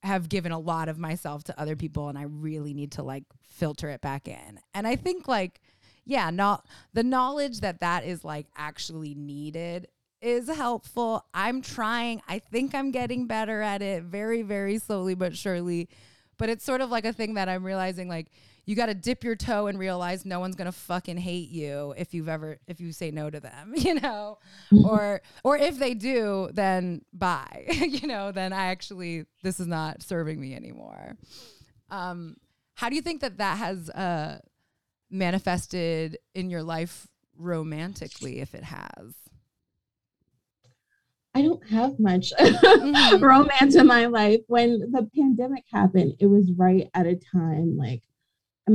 have 0.04 0.30
given 0.30 0.52
a 0.52 0.60
lot 0.60 0.90
of 0.90 0.98
myself 0.98 1.44
to 1.46 1.60
other 1.60 1.76
people 1.76 2.10
and 2.10 2.18
I 2.18 2.24
really 2.24 2.74
need 2.74 2.94
to 2.94 3.04
like 3.04 3.24
filter 3.48 3.90
it 3.90 4.02
back 4.02 4.28
in. 4.28 4.60
And 4.74 4.88
I 4.88 4.96
think 4.96 5.28
like 5.28 5.62
yeah, 6.06 6.32
not 6.32 6.66
the 6.94 7.04
knowledge 7.04 7.60
that 7.60 7.80
that 7.82 8.04
is 8.06 8.26
like 8.26 8.48
actually 8.58 9.14
needed 9.14 9.88
is 10.20 10.48
helpful. 10.50 11.26
I'm 11.34 11.62
trying. 11.62 12.22
I 12.28 12.40
think 12.40 12.74
I'm 12.74 12.92
getting 12.92 13.28
better 13.28 13.62
at 13.62 13.82
it 13.82 14.04
very 14.04 14.42
very 14.42 14.80
slowly 14.80 15.16
but 15.16 15.38
surely. 15.38 15.90
But 16.38 16.50
it's 16.50 16.66
sort 16.66 16.82
of 16.82 16.90
like 16.90 17.06
a 17.06 17.14
thing 17.14 17.36
that 17.36 17.48
I'm 17.48 17.64
realizing 17.64 18.08
like 18.08 18.32
you 18.66 18.76
got 18.76 18.88
to 18.88 18.94
dip 18.94 19.24
your 19.24 19.36
toe 19.36 19.68
and 19.68 19.78
realize 19.80 20.26
no 20.26 20.40
one's 20.40 20.56
going 20.56 20.68
to 20.68 20.72
fucking 20.72 21.18
hate 21.18 21.50
you 21.50 21.94
if 21.98 22.14
you've 22.14 22.30
ever 22.30 22.58
if 22.68 22.80
you 22.80 22.92
say 22.92 23.12
no 23.12 23.30
to 23.30 23.40
them, 23.40 23.74
you 23.76 23.96
know? 23.96 24.38
Or 24.84 25.22
or 25.44 25.58
if 25.58 25.80
they 25.80 25.94
do, 25.94 26.50
then 26.54 27.02
bye. 27.14 27.66
you 27.72 28.08
know, 28.08 28.32
then 28.32 28.54
I 28.54 28.68
actually 28.68 29.26
this 29.44 29.60
is 29.60 29.68
not 29.68 30.04
serving 30.04 30.40
me 30.40 30.56
anymore. 30.56 31.18
Um 31.90 32.38
how 32.76 32.90
do 32.90 32.96
you 32.96 33.02
think 33.02 33.22
that 33.22 33.38
that 33.38 33.58
has 33.58 33.90
uh 33.90 34.40
manifested 35.10 36.18
in 36.34 36.50
your 36.50 36.64
life 36.64 37.08
romantically 37.38 38.40
if 38.40 38.54
it 38.56 38.64
has? 38.64 39.16
I 41.34 41.42
don't 41.42 41.66
have 41.70 41.98
much 41.98 42.34
mm-hmm. 42.40 43.24
romance 43.24 43.76
in 43.76 43.88
my 43.88 44.06
life. 44.08 44.42
When 44.48 44.92
the 44.92 45.10
pandemic 45.16 45.64
happened, 45.72 46.16
it 46.20 46.28
was 46.28 46.52
right 46.58 46.90
at 46.94 47.08
a 47.08 47.16
time 47.16 47.78
like 47.78 48.04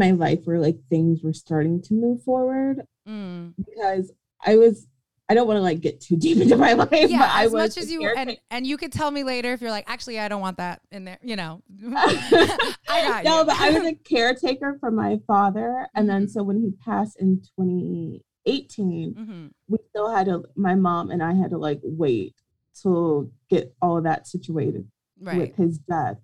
in 0.01 0.17
my 0.19 0.27
life 0.27 0.41
where 0.45 0.59
like 0.59 0.79
things 0.89 1.23
were 1.23 1.33
starting 1.33 1.83
to 1.83 1.95
move 1.95 2.23
forward 2.23 2.83
mm. 3.09 3.53
because 3.57 4.13
I 4.45 4.57
was 4.57 4.87
I 5.29 5.35
don't 5.35 5.49
want 5.49 5.57
to 5.57 5.63
like 5.63 5.81
get 5.81 6.01
too 6.01 6.17
deep 6.17 6.39
into 6.39 6.57
my 6.57 6.73
life. 6.75 6.89
Yeah, 6.93 7.19
but 7.19 7.45
as 7.45 7.53
much 7.53 7.77
as 7.77 7.91
you 7.91 8.07
and 8.07 8.37
and 8.51 8.67
you 8.67 8.77
could 8.77 8.93
tell 8.93 9.11
me 9.11 9.25
later 9.25 9.53
if 9.53 9.61
you're 9.61 9.71
like, 9.71 9.85
actually, 9.89 10.21
I 10.21 10.29
don't 10.29 10.41
want 10.41 10.59
that 10.59 10.81
in 10.93 11.05
there. 11.05 11.19
You 11.23 11.37
know, 11.37 11.63
I 11.87 12.73
got 12.89 13.25
no, 13.25 13.45
but 13.45 13.61
I 13.61 13.71
was 13.71 13.87
a 13.87 13.95
caretaker 13.95 14.77
for 14.79 14.91
my 14.91 15.19
father, 15.27 15.89
and 15.95 16.09
then 16.09 16.23
mm-hmm. 16.23 16.31
so 16.31 16.43
when 16.43 16.61
he 16.61 16.71
passed 16.85 17.21
in 17.21 17.43
2018, 17.59 19.15
mm-hmm. 19.15 19.47
we 19.69 19.79
still 19.91 20.11
had 20.11 20.27
to. 20.27 20.45
My 20.55 20.75
mom 20.77 21.11
and 21.11 21.23
I 21.23 21.35
had 21.35 21.51
to 21.51 21.59
like 21.59 21.81
wait 21.83 22.37
to 22.83 23.31
get 23.49 23.75
all 23.83 23.99
of 23.99 24.05
that 24.05 24.29
situated 24.29 24.87
right. 25.21 25.39
with 25.39 25.57
his 25.57 25.79
death. 25.79 26.19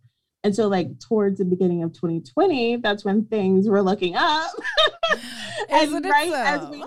And 0.45 0.55
so, 0.55 0.69
like 0.69 0.99
towards 0.99 1.39
the 1.39 1.45
beginning 1.45 1.83
of 1.83 1.93
2020, 1.93 2.77
that's 2.77 3.05
when 3.05 3.25
things 3.27 3.69
were 3.69 3.83
looking 3.83 4.17
up. 4.17 4.51
and 5.71 6.05
right 6.05 6.31
so? 6.31 6.43
as 6.43 6.69
we 6.69 6.85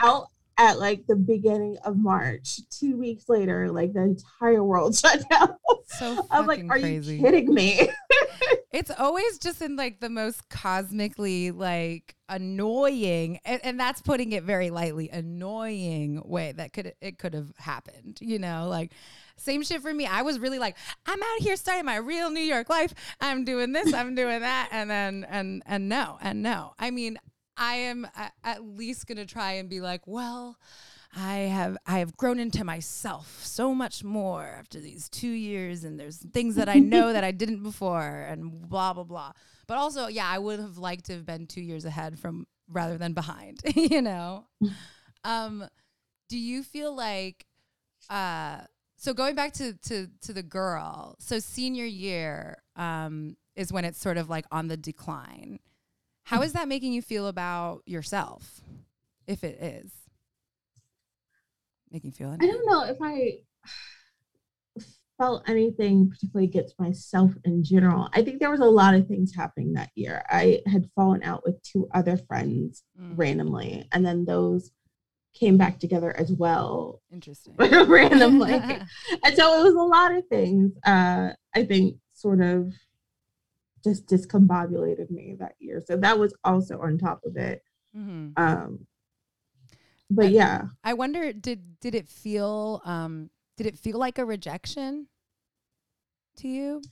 out 0.00 0.28
at 0.58 0.78
like 0.78 1.06
the 1.06 1.16
beginning 1.16 1.78
of 1.84 1.96
March, 1.96 2.60
two 2.70 2.96
weeks 2.96 3.28
later, 3.28 3.70
like 3.70 3.92
the 3.92 4.02
entire 4.02 4.62
world 4.62 4.96
shut 4.98 5.22
down. 5.30 5.56
So 5.86 6.26
I'm 6.30 6.46
like, 6.46 6.64
are 6.64 6.78
crazy. 6.78 7.16
you 7.16 7.22
kidding 7.22 7.52
me? 7.52 7.88
it's 8.72 8.90
always 8.90 9.38
just 9.38 9.60
in 9.60 9.76
like 9.76 10.00
the 10.00 10.08
most 10.08 10.48
cosmically 10.48 11.50
like 11.50 12.14
annoying, 12.28 13.38
and, 13.44 13.60
and 13.64 13.78
that's 13.78 14.00
putting 14.00 14.32
it 14.32 14.42
very 14.42 14.70
lightly, 14.70 15.08
annoying 15.10 16.22
way 16.24 16.52
that 16.52 16.72
could 16.72 16.94
it 17.00 17.18
could 17.18 17.34
have 17.34 17.52
happened. 17.58 18.18
You 18.20 18.38
know, 18.38 18.68
like 18.68 18.92
same 19.36 19.62
shit 19.62 19.82
for 19.82 19.92
me. 19.92 20.06
I 20.06 20.22
was 20.22 20.38
really 20.38 20.58
like, 20.58 20.76
I'm 21.06 21.22
out 21.22 21.40
here 21.40 21.56
starting 21.56 21.84
my 21.84 21.96
real 21.96 22.30
New 22.30 22.40
York 22.40 22.68
life. 22.70 22.94
I'm 23.20 23.44
doing 23.44 23.72
this, 23.72 23.92
I'm 23.92 24.14
doing 24.14 24.40
that, 24.40 24.68
and 24.72 24.90
then 24.90 25.26
and 25.28 25.62
and 25.66 25.88
no, 25.88 26.18
and 26.20 26.42
no. 26.42 26.74
I 26.78 26.90
mean, 26.90 27.18
I 27.56 27.74
am 27.74 28.06
at 28.44 28.64
least 28.64 29.06
going 29.06 29.18
to 29.18 29.26
try 29.26 29.52
and 29.52 29.68
be 29.68 29.80
like, 29.80 30.06
well, 30.06 30.56
I 31.14 31.34
have 31.40 31.76
I 31.86 31.98
have 31.98 32.16
grown 32.16 32.38
into 32.38 32.64
myself 32.64 33.40
so 33.44 33.74
much 33.74 34.02
more 34.02 34.44
after 34.44 34.80
these 34.80 35.08
2 35.10 35.28
years 35.28 35.84
and 35.84 36.00
there's 36.00 36.16
things 36.16 36.54
that 36.54 36.68
I 36.68 36.78
know 36.78 37.12
that 37.12 37.22
I 37.22 37.30
didn't 37.42 37.62
before 37.62 38.26
and 38.28 38.68
blah 38.68 38.94
blah 38.94 39.04
blah. 39.04 39.32
But 39.66 39.76
also, 39.78 40.06
yeah, 40.06 40.26
I 40.28 40.38
would 40.38 40.58
have 40.58 40.78
liked 40.78 41.06
to 41.06 41.12
have 41.14 41.26
been 41.26 41.46
2 41.46 41.60
years 41.60 41.84
ahead 41.84 42.18
from 42.18 42.46
rather 42.68 42.96
than 42.96 43.12
behind, 43.12 43.60
you 43.74 44.00
know. 44.00 44.46
um 45.24 45.64
do 46.28 46.38
you 46.38 46.62
feel 46.62 46.94
like 46.96 47.44
uh 48.08 48.60
so 48.96 49.12
going 49.12 49.34
back 49.34 49.52
to 49.54 49.74
to 49.88 50.08
to 50.22 50.32
the 50.32 50.42
girl, 50.42 51.16
so 51.18 51.38
senior 51.38 51.84
year 51.84 52.62
um 52.76 53.36
is 53.54 53.70
when 53.70 53.84
it's 53.84 53.98
sort 54.00 54.16
of 54.16 54.30
like 54.30 54.46
on 54.50 54.68
the 54.68 54.78
decline 54.78 55.58
how 56.24 56.42
is 56.42 56.52
that 56.52 56.68
making 56.68 56.92
you 56.92 57.02
feel 57.02 57.26
about 57.26 57.82
yourself, 57.86 58.60
if 59.26 59.44
it 59.44 59.60
is? 59.60 59.92
Making 61.90 62.10
you 62.10 62.14
feel 62.14 62.28
anything? 62.28 62.48
I 62.48 62.52
don't 62.52 62.66
know 62.66 62.84
if 62.84 62.96
I 63.00 63.38
felt 65.18 65.48
anything 65.48 66.10
particularly 66.10 66.48
against 66.48 66.78
myself 66.80 67.32
in 67.44 67.62
general. 67.62 68.08
I 68.12 68.22
think 68.22 68.40
there 68.40 68.50
was 68.50 68.60
a 68.60 68.64
lot 68.64 68.94
of 68.94 69.06
things 69.06 69.34
happening 69.34 69.74
that 69.74 69.90
year. 69.94 70.24
I 70.28 70.60
had 70.66 70.90
fallen 70.96 71.22
out 71.22 71.44
with 71.44 71.62
two 71.62 71.88
other 71.94 72.16
friends 72.16 72.82
mm. 73.00 73.12
randomly, 73.16 73.86
and 73.92 74.04
then 74.04 74.24
those 74.24 74.70
came 75.34 75.56
back 75.56 75.78
together 75.78 76.14
as 76.18 76.32
well. 76.32 77.00
Interesting. 77.12 77.54
randomly. 77.58 78.52
and 78.54 79.36
so 79.36 79.60
it 79.60 79.64
was 79.64 79.74
a 79.74 79.78
lot 79.78 80.12
of 80.12 80.26
things. 80.26 80.72
Uh, 80.84 81.30
I 81.54 81.64
think 81.64 81.96
sort 82.14 82.40
of 82.40 82.72
just 83.82 84.06
discombobulated 84.06 85.10
me 85.10 85.36
that 85.38 85.54
year. 85.58 85.82
So 85.84 85.96
that 85.96 86.18
was 86.18 86.34
also 86.44 86.80
on 86.80 86.98
top 86.98 87.20
of 87.24 87.36
it. 87.36 87.62
Mm-hmm. 87.96 88.30
Um, 88.36 88.86
but 90.10 90.26
I, 90.26 90.28
yeah, 90.28 90.62
I 90.84 90.94
wonder 90.94 91.32
did 91.32 91.80
did 91.80 91.94
it 91.94 92.08
feel 92.08 92.82
um 92.84 93.30
did 93.56 93.66
it 93.66 93.78
feel 93.78 93.98
like 93.98 94.18
a 94.18 94.24
rejection 94.24 95.08
to 96.36 96.48
you? 96.48 96.82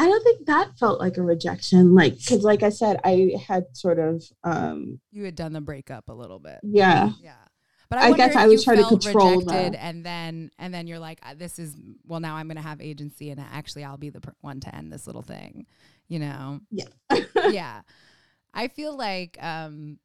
I 0.00 0.06
don't 0.06 0.22
think 0.22 0.46
that 0.46 0.78
felt 0.78 1.00
like 1.00 1.16
a 1.16 1.22
rejection. 1.22 1.94
Like, 1.94 2.14
cause 2.28 2.44
like 2.44 2.62
I 2.62 2.68
said, 2.68 3.00
I 3.04 3.32
had 3.46 3.76
sort 3.76 3.98
of 3.98 4.24
um 4.44 5.00
you 5.10 5.24
had 5.24 5.34
done 5.34 5.52
the 5.52 5.60
breakup 5.60 6.08
a 6.08 6.12
little 6.12 6.38
bit. 6.38 6.60
Yeah. 6.62 7.10
Yeah. 7.20 7.34
But 7.90 8.00
I, 8.00 8.08
I 8.08 8.12
guess 8.12 8.36
I 8.36 8.46
was 8.46 8.64
trying 8.64 8.78
to 8.78 8.88
control 8.88 9.38
rejected, 9.38 9.72
that. 9.72 9.82
and 9.82 10.04
then 10.04 10.50
and 10.58 10.74
then 10.74 10.86
you're 10.86 10.98
like, 10.98 11.20
uh, 11.22 11.34
this 11.34 11.58
is 11.58 11.74
well, 12.06 12.20
now 12.20 12.36
I'm 12.36 12.46
going 12.46 12.56
to 12.56 12.62
have 12.62 12.80
agency, 12.80 13.30
and 13.30 13.40
actually, 13.40 13.84
I'll 13.84 13.96
be 13.96 14.10
the 14.10 14.20
one 14.42 14.60
to 14.60 14.74
end 14.74 14.92
this 14.92 15.06
little 15.06 15.22
thing, 15.22 15.66
you 16.08 16.18
know? 16.18 16.60
Yeah, 16.70 16.88
yeah. 17.50 17.80
I 18.52 18.68
feel 18.68 18.96
like 18.96 19.42
um, 19.42 19.98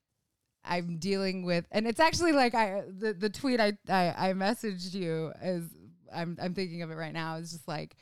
I'm 0.64 0.98
dealing 0.98 1.44
with, 1.44 1.66
and 1.72 1.86
it's 1.86 2.00
actually 2.00 2.32
like 2.32 2.56
I 2.56 2.84
the 2.88 3.14
the 3.14 3.30
tweet 3.30 3.60
I 3.60 3.74
I, 3.90 4.30
I 4.30 4.34
messaged 4.34 4.94
you 4.94 5.34
is 5.42 5.66
I'm 6.14 6.38
I'm 6.42 6.54
thinking 6.54 6.84
of 6.84 6.92
it 6.92 6.96
right 6.96 7.14
now. 7.14 7.36
It's 7.36 7.52
just 7.52 7.68
like 7.68 7.98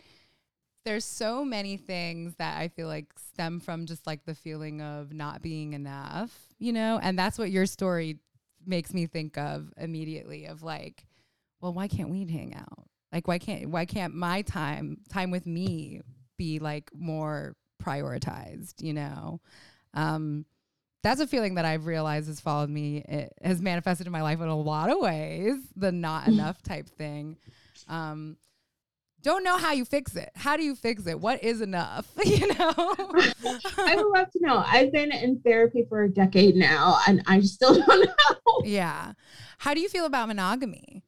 there's 0.84 1.06
so 1.06 1.46
many 1.46 1.78
things 1.78 2.36
that 2.38 2.60
I 2.60 2.68
feel 2.68 2.88
like 2.88 3.08
stem 3.18 3.60
from 3.60 3.86
just 3.86 4.08
like 4.08 4.26
the 4.26 4.36
feeling 4.36 4.82
of 4.82 5.14
not 5.14 5.42
being 5.42 5.74
enough, 5.74 6.36
you 6.58 6.74
know? 6.74 7.00
And 7.02 7.18
that's 7.18 7.38
what 7.38 7.52
your 7.52 7.66
story 7.66 8.18
makes 8.66 8.94
me 8.94 9.06
think 9.06 9.38
of 9.38 9.72
immediately 9.78 10.46
of 10.46 10.64
like, 10.64 11.06
well, 11.60 11.74
why 11.74 11.88
can't 11.88 12.10
we 12.10 12.26
hang 12.26 12.56
out? 12.56 12.88
Like 13.12 13.28
why 13.28 13.40
can't 13.40 13.70
why 13.70 13.86
can't 13.86 14.16
my 14.16 14.42
time 14.42 14.98
time 15.10 15.32
with 15.32 15.46
me 15.46 16.02
be 16.38 16.60
like 16.60 16.90
more 16.94 17.56
prioritized, 17.84 18.82
you 18.82 18.94
know? 18.94 19.42
Um 19.94 20.46
that's 21.04 21.20
a 21.20 21.28
feeling 21.28 21.56
that 21.56 21.66
I've 21.66 21.86
realized 21.88 22.28
has 22.28 22.40
followed 22.40 22.70
me. 22.70 23.00
It 23.00 23.34
has 23.42 23.62
manifested 23.62 24.06
in 24.06 24.14
my 24.14 24.22
life 24.22 24.40
in 24.40 24.48
a 24.48 24.58
lot 24.58 24.92
of 24.92 25.00
ways, 25.00 25.56
the 25.76 25.92
not 25.92 26.28
enough 26.28 26.62
type 26.62 26.88
thing. 26.90 27.38
Um, 27.88 28.38
don't 29.24 29.44
know 29.44 29.58
how 29.58 29.72
you 29.72 29.86
fix 29.86 30.16
it. 30.16 30.30
How 30.36 30.58
do 30.58 30.64
you 30.64 30.76
fix 30.76 31.06
it? 31.06 31.20
What 31.20 31.44
is 31.44 31.62
enough? 31.62 32.08
you 32.26 32.48
know? 32.48 32.74
I 33.78 33.96
would 33.96 34.08
love 34.08 34.32
to 34.32 34.40
know. 34.42 34.64
I've 34.66 34.92
been 34.92 35.12
in 35.12 35.40
therapy 35.42 35.86
for 35.88 36.04
a 36.04 36.10
decade 36.10 36.56
now 36.56 37.00
and 37.08 37.22
I 37.28 37.42
still 37.42 37.76
don't 37.86 38.06
know. 38.06 38.36
Yeah. 38.72 39.14
How 39.60 39.74
do 39.74 39.82
you 39.82 39.90
feel 39.90 40.06
about 40.06 40.28
monogamy? 40.28 41.04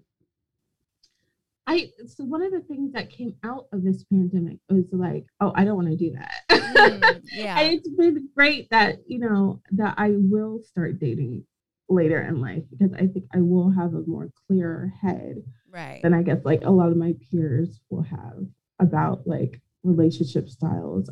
I 1.65 1.91
so 2.07 2.25
one 2.25 2.41
of 2.41 2.51
the 2.51 2.59
things 2.61 2.91
that 2.93 3.09
came 3.09 3.35
out 3.43 3.67
of 3.71 3.83
this 3.83 4.03
pandemic 4.03 4.57
was 4.69 4.85
like, 4.91 5.25
oh, 5.39 5.53
I 5.55 5.63
don't 5.63 5.75
want 5.75 5.89
to 5.89 5.95
do 5.95 6.11
that. 6.11 6.43
Mm, 6.73 7.21
yeah. 7.33 7.59
and 7.59 7.73
it's 7.73 7.87
been 7.87 8.27
great 8.35 8.67
that, 8.71 8.97
you 9.05 9.19
know, 9.19 9.61
that 9.73 9.93
I 9.95 10.13
will 10.15 10.59
start 10.63 10.99
dating 10.99 11.45
later 11.87 12.19
in 12.19 12.41
life 12.41 12.63
because 12.71 12.91
I 12.93 13.05
think 13.05 13.25
I 13.31 13.41
will 13.41 13.69
have 13.69 13.93
a 13.93 14.01
more 14.07 14.29
clearer 14.47 14.91
head 15.01 15.43
right 15.69 16.01
than 16.01 16.13
I 16.15 16.23
guess 16.23 16.39
like 16.43 16.63
a 16.63 16.71
lot 16.71 16.89
of 16.89 16.97
my 16.97 17.13
peers 17.29 17.79
will 17.89 18.01
have 18.03 18.45
about 18.79 19.27
like 19.27 19.61
relationship 19.83 20.49
styles. 20.49 21.09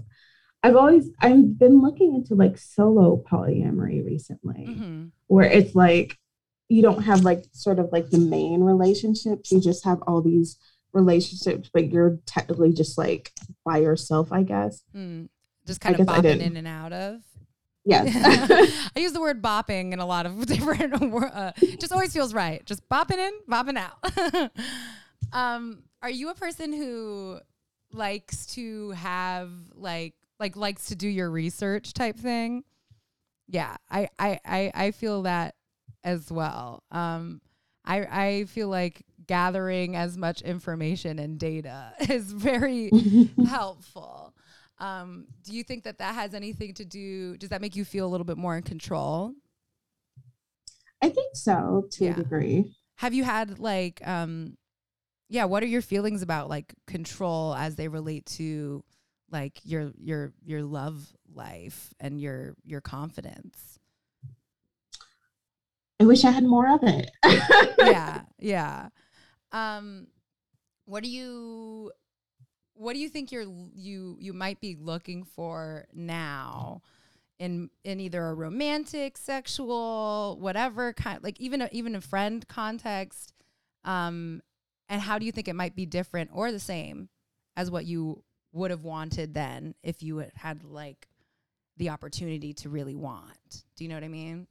I've 0.63 0.75
always 0.75 1.09
I've 1.19 1.57
been 1.57 1.81
looking 1.81 2.15
into 2.15 2.35
like 2.35 2.57
solo 2.57 3.23
polyamory 3.29 4.05
recently, 4.05 4.65
mm-hmm. 4.67 5.05
where 5.27 5.49
it's 5.49 5.75
like 5.75 6.17
you 6.71 6.81
don't 6.81 7.03
have 7.03 7.21
like 7.21 7.43
sort 7.51 7.79
of 7.79 7.89
like 7.91 8.09
the 8.09 8.17
main 8.17 8.63
relationships, 8.63 9.51
you 9.51 9.59
just 9.59 9.83
have 9.83 10.01
all 10.07 10.21
these 10.21 10.57
relationships, 10.93 11.69
but 11.73 11.89
you're 11.91 12.19
technically 12.25 12.73
just 12.73 12.97
like 12.97 13.31
by 13.65 13.77
yourself, 13.77 14.31
I 14.31 14.43
guess. 14.43 14.83
mm. 14.95 15.27
just 15.65 15.81
kind 15.81 15.99
of 15.99 16.07
bopping 16.07 16.41
in 16.41 16.57
and 16.57 16.67
out 16.67 16.93
of 16.93 17.21
Yes. 17.83 18.91
I 18.95 18.99
use 18.99 19.13
the 19.13 19.21
word 19.21 19.41
bopping 19.41 19.93
in 19.93 19.99
a 19.99 20.05
lot 20.05 20.25
of 20.25 20.45
different 20.45 20.93
uh, 20.93 21.51
just 21.79 21.91
always 21.91 22.13
feels 22.13 22.33
right. 22.33 22.63
Just 22.65 22.87
bopping 22.89 23.17
in, 23.17 23.33
bopping 23.49 23.77
out. 23.77 24.51
um, 25.33 25.83
are 26.01 26.09
you 26.09 26.29
a 26.29 26.35
person 26.35 26.73
who 26.73 27.39
likes 27.91 28.45
to 28.47 28.91
have 28.91 29.49
like 29.73 30.13
like 30.39 30.55
likes 30.55 30.87
to 30.87 30.95
do 30.95 31.07
your 31.07 31.29
research 31.29 31.93
type 31.93 32.17
thing? 32.17 32.63
Yeah, 33.47 33.75
I 33.89 34.09
I 34.19 34.39
I, 34.45 34.71
I 34.73 34.91
feel 34.91 35.23
that 35.23 35.55
as 36.03 36.31
well. 36.31 36.83
Um, 36.91 37.41
I 37.85 38.05
I 38.05 38.45
feel 38.45 38.67
like 38.67 39.03
gathering 39.27 39.95
as 39.95 40.17
much 40.17 40.41
information 40.41 41.19
and 41.19 41.39
data 41.39 41.93
is 42.09 42.31
very 42.31 42.91
helpful. 43.47 44.33
Um, 44.79 45.27
do 45.43 45.53
you 45.53 45.63
think 45.63 45.83
that 45.83 45.99
that 45.99 46.15
has 46.15 46.33
anything 46.33 46.73
to 46.75 46.85
do? 46.85 47.37
Does 47.37 47.49
that 47.49 47.61
make 47.61 47.75
you 47.75 47.85
feel 47.85 48.05
a 48.05 48.09
little 48.09 48.25
bit 48.25 48.37
more 48.37 48.57
in 48.57 48.63
control? 48.63 49.33
I 51.03 51.09
think 51.09 51.35
so 51.35 51.85
to 51.91 52.05
yeah. 52.05 52.11
a 52.11 52.15
degree. 52.15 52.73
Have 52.95 53.13
you 53.13 53.23
had 53.23 53.59
like, 53.59 54.05
um, 54.07 54.57
yeah, 55.29 55.45
what 55.45 55.63
are 55.63 55.67
your 55.67 55.81
feelings 55.81 56.21
about 56.21 56.49
like 56.49 56.73
control 56.87 57.55
as 57.55 57.75
they 57.75 57.87
relate 57.87 58.25
to 58.37 58.83
like 59.31 59.59
your 59.63 59.91
your 59.97 60.33
your 60.43 60.63
love 60.63 61.13
life 61.33 61.93
and 61.99 62.19
your 62.19 62.55
your 62.63 62.81
confidence? 62.81 63.79
I 66.01 66.03
wish 66.03 66.25
I 66.25 66.31
had 66.31 66.43
more 66.43 66.67
of 66.67 66.79
it. 66.81 67.11
yeah, 67.77 68.21
yeah. 68.39 68.89
Um, 69.51 70.07
what 70.85 71.03
do 71.03 71.09
you 71.09 71.91
what 72.73 72.93
do 72.93 72.99
you 72.99 73.07
think 73.07 73.31
you're 73.31 73.45
you 73.75 74.17
you 74.19 74.33
might 74.33 74.59
be 74.59 74.75
looking 74.79 75.23
for 75.23 75.85
now 75.93 76.81
in 77.37 77.69
in 77.83 77.99
either 77.99 78.29
a 78.29 78.33
romantic 78.33 79.15
sexual 79.15 80.37
whatever 80.39 80.91
kind 80.91 81.23
like 81.23 81.39
even 81.39 81.61
a, 81.61 81.69
even 81.71 81.93
a 81.93 82.01
friend 82.01 82.47
context 82.47 83.33
um 83.85 84.41
and 84.89 85.01
how 85.01 85.19
do 85.19 85.25
you 85.27 85.31
think 85.31 85.47
it 85.47 85.55
might 85.55 85.75
be 85.75 85.85
different 85.85 86.31
or 86.33 86.51
the 86.51 86.59
same 86.59 87.09
as 87.55 87.69
what 87.69 87.85
you 87.85 88.23
would 88.53 88.71
have 88.71 88.83
wanted 88.83 89.35
then 89.35 89.75
if 89.83 90.01
you 90.01 90.25
had 90.33 90.63
like 90.63 91.07
the 91.77 91.89
opportunity 91.89 92.53
to 92.53 92.69
really 92.69 92.95
want 92.95 93.63
do 93.75 93.83
you 93.83 93.89
know 93.89 93.95
what 93.95 94.03
i 94.03 94.07
mean 94.07 94.47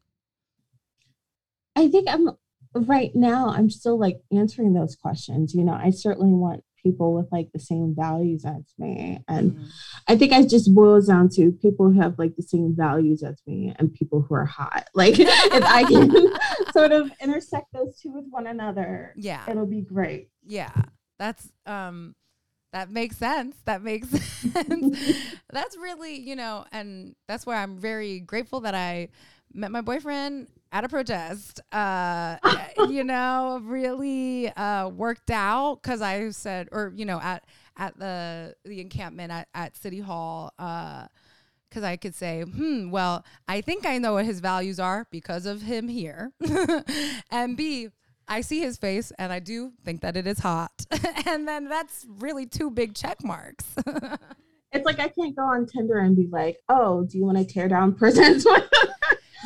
i 1.77 1.89
think 1.89 2.09
i'm 2.09 2.31
right 2.75 3.15
now 3.15 3.49
i'm 3.49 3.71
still 3.71 3.99
like 3.99 4.21
answering 4.33 4.73
those 4.73 4.97
questions 4.97 5.55
you 5.55 5.65
know 5.65 5.73
i 5.73 5.91
certainly 5.91 6.33
want 6.33 6.63
people 6.83 7.15
with 7.15 7.27
like 7.31 7.51
the 7.53 7.59
same 7.59 7.95
values 7.95 8.45
as 8.45 8.75
me. 8.79 9.23
And 9.29 9.53
mm-hmm. 9.53 9.65
I 10.09 10.17
think 10.17 10.33
it 10.33 10.49
just 10.49 10.75
boils 10.75 11.07
down 11.07 11.29
to 11.31 11.53
people 11.53 11.91
who 11.91 12.01
have 12.01 12.19
like 12.19 12.37
the 12.37 12.43
same 12.43 12.75
values 12.77 13.23
as 13.23 13.41
me 13.47 13.75
and 13.79 13.93
people 13.93 14.23
who 14.23 14.35
are 14.35 14.45
hot. 14.45 14.89
Like 14.95 15.19
if 15.19 15.29
I 15.65 15.85
can 15.85 16.13
sort 16.73 16.93
of 16.93 17.11
intersect 17.21 17.73
those 17.73 17.99
two 17.99 18.13
with 18.13 18.27
one 18.29 18.47
another, 18.47 19.15
yeah, 19.17 19.45
it'll 19.49 19.67
be 19.67 19.81
great. 19.81 20.29
Yeah. 20.45 20.73
That's 21.19 21.51
um 21.65 22.15
that 22.73 22.91
makes 22.91 23.17
sense. 23.17 23.57
That 23.65 23.83
makes 23.83 24.09
sense. 24.53 24.99
that's 25.51 25.77
really, 25.79 26.17
you 26.17 26.37
know, 26.37 26.67
and 26.71 27.15
that's 27.29 27.47
why 27.47 27.63
I'm 27.63 27.79
very 27.79 28.21
grateful 28.21 28.61
that 28.61 28.75
I 28.75 29.09
met 29.55 29.71
my 29.71 29.81
boyfriend 29.81 30.49
at 30.73 30.85
a 30.85 30.89
protest, 30.89 31.61
uh, 31.73 32.37
you 32.89 33.03
know, 33.03 33.61
really 33.65 34.49
uh, 34.51 34.89
worked 34.89 35.31
out 35.31 35.81
because 35.83 36.01
I 36.01 36.31
said, 36.31 36.69
or 36.73 36.93
you 36.95 37.05
know, 37.05 37.21
at 37.21 37.45
at 37.77 37.99
the 37.99 38.55
the 38.65 38.81
encampment 38.81 39.33
at, 39.33 39.49
at 39.55 39.77
City 39.77 40.01
Hall, 40.01 40.53
because 40.57 41.83
uh, 41.83 41.87
I 41.87 41.97
could 41.97 42.15
say, 42.15 42.43
hmm, 42.43 42.91
well, 42.91 43.25
I 43.49 43.61
think 43.61 43.85
I 43.85 43.99
know 43.99 44.15
what 44.15 44.27
his 44.27 44.41
values 44.41 44.79
are 44.79 45.07
because 45.11 45.47
of 45.47 45.63
him 45.63 45.89
here, 45.89 46.33
and 47.31 47.57
B, 47.57 47.89
I 48.29 48.43
see 48.43 48.61
his 48.61 48.77
face 48.77 49.13
and 49.19 49.33
I 49.33 49.41
do 49.41 49.73
think 49.85 50.03
that 50.03 50.17
it 50.17 50.27
is 50.27 50.39
hot, 50.39 50.87
and 51.27 51.49
then 51.49 51.69
that's 51.69 52.07
really 52.19 52.47
two 52.47 52.71
big 52.71 52.95
check 52.95 53.25
marks. 53.25 53.65
it's 54.73 54.85
like 54.85 55.01
I 55.01 55.09
can't 55.09 55.35
go 55.35 55.43
on 55.43 55.67
Tinder 55.67 55.99
and 55.99 56.15
be 56.15 56.29
like, 56.31 56.59
oh, 56.69 57.05
do 57.05 57.19
you 57.19 57.25
want 57.25 57.39
to 57.39 57.45
tear 57.45 57.67
down 57.67 57.93
prisons? 57.93 58.47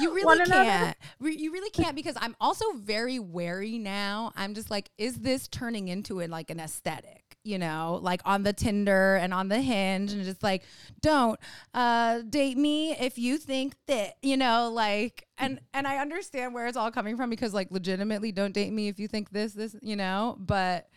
You 0.01 0.15
really 0.15 0.45
can't. 0.45 0.97
You 1.21 1.53
really 1.53 1.71
can't 1.71 1.95
because 1.95 2.17
I'm 2.21 2.37
also 2.41 2.65
very 2.73 3.19
wary 3.19 3.79
now. 3.79 4.33
I'm 4.37 4.55
just 4.55 4.71
like, 4.71 4.91
is 4.99 5.17
this 5.17 5.49
turning 5.49 5.89
into 5.89 6.21
it 6.21 6.31
like 6.31 6.51
an 6.51 6.61
aesthetic? 6.61 7.37
You 7.45 7.59
know, 7.59 7.99
like 8.03 8.23
on 8.25 8.43
the 8.43 8.55
Tinder 8.55 9.17
and 9.17 9.35
on 9.35 9.49
the 9.49 9.61
Hinge, 9.61 10.13
and 10.13 10.25
just 10.25 10.43
like, 10.43 10.63
don't 11.03 11.39
uh, 11.75 12.23
date 12.23 12.57
me 12.57 12.93
if 12.93 13.19
you 13.19 13.37
think 13.37 13.75
that, 13.87 14.15
you 14.23 14.39
know, 14.39 14.71
like, 14.73 15.27
and 15.37 15.61
and 15.75 15.87
I 15.87 15.99
understand 15.99 16.55
where 16.55 16.67
it's 16.67 16.77
all 16.77 16.91
coming 16.91 17.19
from 17.19 17.29
because 17.29 17.53
like, 17.53 17.71
legitimately, 17.71 18.33
don't 18.33 18.55
date 18.55 18.73
me 18.73 18.89
if 18.89 18.99
you 18.99 19.09
think 19.09 19.31
this, 19.31 19.53
this, 19.53 19.77
you 19.83 19.95
know. 19.95 20.37
But 20.39 20.89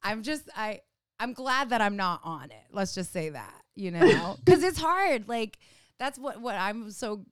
I'm 0.00 0.22
just, 0.22 0.48
I, 0.56 0.82
I'm 1.18 1.32
glad 1.32 1.70
that 1.70 1.80
I'm 1.80 1.96
not 1.96 2.20
on 2.22 2.44
it. 2.44 2.66
Let's 2.70 2.94
just 2.94 3.12
say 3.12 3.30
that, 3.30 3.60
you 3.74 3.90
know, 3.90 4.36
because 4.44 4.62
it's 4.62 4.78
hard. 4.78 5.28
Like, 5.28 5.58
that's 5.98 6.16
what 6.16 6.40
what 6.40 6.54
I'm 6.54 6.92
so 6.92 7.24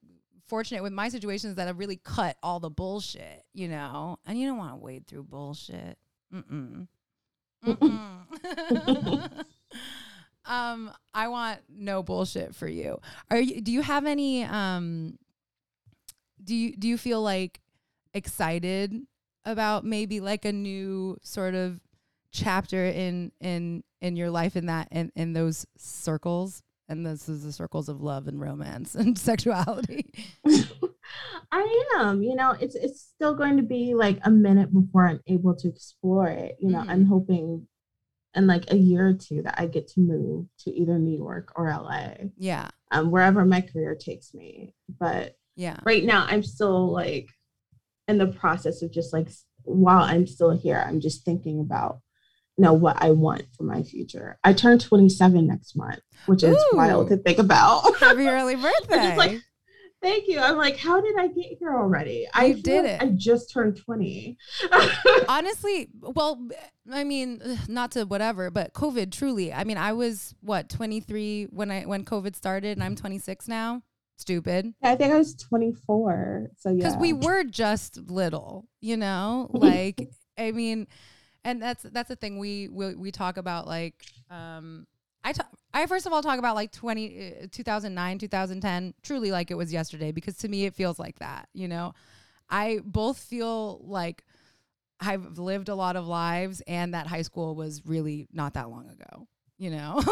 fortunate 0.47 0.83
with 0.83 0.93
my 0.93 1.09
situation 1.09 1.51
is 1.51 1.57
that 1.57 1.69
I 1.69 1.73
really 1.73 2.01
cut 2.03 2.37
all 2.43 2.61
the 2.61 2.71
bullshit, 2.71 3.45
you 3.53 3.69
know, 3.69 4.19
and 4.27 4.39
you 4.39 4.47
don't 4.47 4.59
want 4.59 4.73
to 4.73 4.77
wade 4.77 5.07
through 5.07 5.25
bullshit. 5.25 5.99
Mm-mm. 6.33 6.89
Mm-mm. 7.65 9.45
um, 10.45 10.91
I 11.15 11.29
want 11.29 11.61
no 11.69 12.03
bullshit 12.03 12.55
for 12.55 12.69
you. 12.69 13.01
Are 13.31 13.41
you? 13.41 13.61
Do 13.61 13.73
you 13.73 13.83
have 13.83 14.07
any? 14.07 14.45
Um, 14.45 15.19
do 16.43 16.55
you 16.55 16.77
do 16.77 16.89
you 16.89 16.99
feel 16.99 17.23
like 17.23 17.61
excited 18.15 18.95
about 19.45 19.85
maybe 19.85 20.21
like 20.21 20.45
a 20.45 20.53
new 20.53 21.17
sort 21.23 21.55
of 21.55 21.81
chapter 22.31 22.85
in 22.87 23.33
in 23.41 23.83
in 24.01 24.17
your 24.17 24.31
life 24.31 24.57
in 24.57 24.67
that 24.67 24.89
in 24.91 25.11
in 25.17 25.33
those 25.33 25.67
circles? 25.77 26.63
And 26.89 27.05
this 27.05 27.29
is 27.29 27.43
the 27.43 27.53
circles 27.53 27.89
of 27.89 28.01
love 28.01 28.29
and 28.29 28.41
romance 28.41 28.95
and 28.97 29.19
sexuality. 29.19 30.13
I 31.53 31.85
am, 31.99 32.23
you 32.23 32.35
know, 32.35 32.57
it's 32.61 32.75
it's 32.75 33.01
still 33.01 33.35
going 33.35 33.57
to 33.57 33.63
be 33.63 33.95
like 33.95 34.19
a 34.25 34.31
minute 34.31 34.73
before 34.73 35.09
I'm 35.09 35.21
able 35.27 35.55
to 35.57 35.69
explore 35.69 36.29
it. 36.29 36.57
You 36.61 36.71
know, 36.71 36.81
mm-hmm. 36.81 36.91
I'm 36.91 37.07
hoping 37.07 37.67
in 38.35 38.47
like 38.47 38.71
a 38.71 38.77
year 38.77 39.09
or 39.09 39.15
two 39.15 39.43
that 39.43 39.55
I 39.59 39.67
get 39.67 39.89
to 39.89 40.01
move 40.01 40.47
to 40.61 40.71
either 40.71 40.99
New 40.99 41.17
York 41.17 41.53
or 41.57 41.71
LA. 41.71 42.11
Yeah. 42.37 42.69
Um, 42.91 43.11
wherever 43.11 43.45
my 43.45 43.63
career 43.63 43.95
takes 43.95 44.35
me. 44.35 44.75
But 44.89 45.37
yeah, 45.55 45.79
right 45.85 46.05
now 46.05 46.27
I'm 46.29 46.43
still 46.43 46.93
like 46.93 47.29
in 48.09 48.19
the 48.19 48.27
process 48.27 48.83
of 48.83 48.93
just 48.93 49.13
like 49.13 49.29
while 49.63 50.03
I'm 50.03 50.27
still 50.27 50.51
here, 50.51 50.85
I'm 50.87 51.01
just 51.01 51.25
thinking 51.25 51.61
about 51.61 52.01
know 52.59 52.73
what 52.73 52.97
I 53.03 53.11
want 53.11 53.45
for 53.57 53.65
my 53.65 53.83
future. 53.83 54.39
I 54.45 54.53
turn 54.53 54.79
27 54.79 55.47
next 55.47 55.77
month, 55.77 56.01
which 56.27 56.43
is 56.43 56.57
Ooh, 56.57 56.77
wild 56.77 57.09
to 57.09 57.17
think 57.17 57.39
about. 57.39 57.97
Happy 57.99 58.27
early 58.29 58.57
birthday. 58.57 59.17
like, 59.17 59.41
thank 60.03 60.27
you. 60.29 60.39
I'm 60.39 60.57
like, 60.57 60.77
how 60.79 61.01
did 61.01 61.17
I 61.19 61.29
get 61.29 61.57
here 61.59 61.77
already? 61.77 62.21
You 62.21 62.29
I 62.33 62.53
did 62.53 62.85
it. 62.85 63.03
I 63.03 63.09
just 63.15 63.53
turned 63.53 63.77
20. 63.77 64.37
Honestly, 65.29 65.89
well, 66.01 66.49
I 66.91 67.05
mean, 67.05 67.43
not 67.69 67.93
to 67.93 68.05
whatever, 68.05 68.51
but 68.51 68.73
COVID 68.73 69.13
truly. 69.13 69.53
I 69.53 69.65
mean, 69.65 69.79
I 69.79 69.93
was 69.93 70.35
what, 70.41 70.69
23 70.69 71.49
when 71.51 71.71
I 71.71 71.83
when 71.83 72.05
COVID 72.05 72.35
started 72.35 72.77
and 72.77 72.85
I'm 72.85 72.97
26 72.97 73.49
now. 73.49 73.83
Stupid. 74.19 74.73
I 74.83 74.97
think 74.97 75.13
I 75.13 75.19
was 75.19 75.35
24. 75.35 76.53
So 76.57 76.71
yeah. 76.71 76.89
Cuz 76.89 76.97
we 76.97 77.13
were 77.13 77.45
just 77.45 77.99
little, 78.11 78.67
you 78.81 78.97
know? 78.97 79.51
Like 79.57 80.09
I 80.39 80.53
mean, 80.53 80.87
and 81.47 81.63
that's 81.63 81.85
that's 81.85 82.09
the 82.09 82.17
thing 82.17 82.39
we 82.39 82.69
we, 82.69 82.95
we 82.95 83.11
talk 83.11 83.37
about 83.37 83.67
like 83.67 84.05
um 84.31 84.87
I 85.25 85.33
I 85.73 85.87
first 85.87 86.07
of 86.07 86.13
all 86.13 86.23
talk 86.23 86.39
about 86.39 86.57
like 86.57 86.73
20 86.73 87.35
uh, 87.45 87.47
2009 87.51 88.19
2010 88.19 88.95
truly 89.03 89.31
like 89.31 89.51
it 89.51 89.55
was 89.55 89.73
yesterday 89.73 90.13
because 90.13 90.37
to 90.39 90.49
me 90.49 90.67
it 90.67 90.75
feels 90.75 90.99
like 90.99 91.19
that 91.21 91.49
you 91.55 91.69
know 91.69 91.95
I 92.51 92.81
both 92.85 93.19
feel 93.19 93.81
like 93.85 94.25
I've 95.01 95.39
lived 95.39 95.69
a 95.69 95.75
lot 95.75 95.97
of 95.97 96.07
lives 96.07 96.63
and 96.67 96.95
that 96.95 97.07
high 97.07 97.23
school 97.23 97.55
was 97.55 97.83
really 97.87 98.29
not 98.33 98.55
that 98.55 98.69
long 98.69 98.89
ago 98.91 99.29
you 99.59 99.71
know 99.71 100.03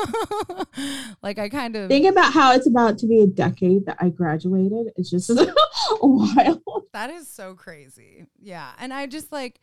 like 1.22 1.38
i 1.38 1.50
kind 1.50 1.76
of 1.76 1.86
think 1.86 2.06
about 2.06 2.32
how 2.32 2.54
it's 2.54 2.66
about 2.66 2.96
to 2.96 3.06
be 3.06 3.20
a 3.20 3.26
decade 3.26 3.84
that 3.84 3.94
i 4.00 4.08
graduated 4.08 4.90
it's 4.96 5.10
just 5.10 5.30
wild 6.00 6.62
That 6.94 7.10
is 7.10 7.26
so 7.26 7.54
crazy. 7.54 8.24
Yeah. 8.40 8.70
And 8.78 8.94
I 8.94 9.06
just 9.06 9.32
like 9.32 9.60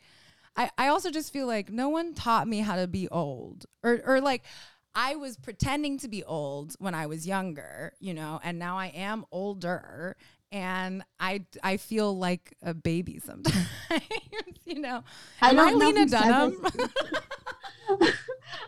I, 0.56 0.70
I 0.76 0.88
also 0.88 1.10
just 1.10 1.32
feel 1.32 1.46
like 1.46 1.70
no 1.70 1.88
one 1.88 2.14
taught 2.14 2.46
me 2.46 2.60
how 2.60 2.76
to 2.76 2.86
be 2.86 3.08
old. 3.08 3.66
Or 3.82 4.00
or 4.04 4.20
like 4.20 4.44
I 4.94 5.16
was 5.16 5.36
pretending 5.36 5.98
to 5.98 6.08
be 6.08 6.22
old 6.24 6.74
when 6.78 6.94
I 6.94 7.06
was 7.06 7.26
younger, 7.26 7.94
you 7.98 8.14
know, 8.14 8.40
and 8.42 8.58
now 8.58 8.78
I 8.78 8.88
am 8.88 9.24
older 9.32 10.16
and 10.52 11.02
I 11.18 11.44
I 11.62 11.78
feel 11.78 12.16
like 12.16 12.54
a 12.62 12.74
baby 12.74 13.18
sometimes, 13.24 13.66
you 14.64 14.80
know. 14.80 15.02
Am 15.40 15.58
I, 15.58 15.70
I 15.70 15.72
Lena 15.72 16.06
Dunham? 16.06 16.64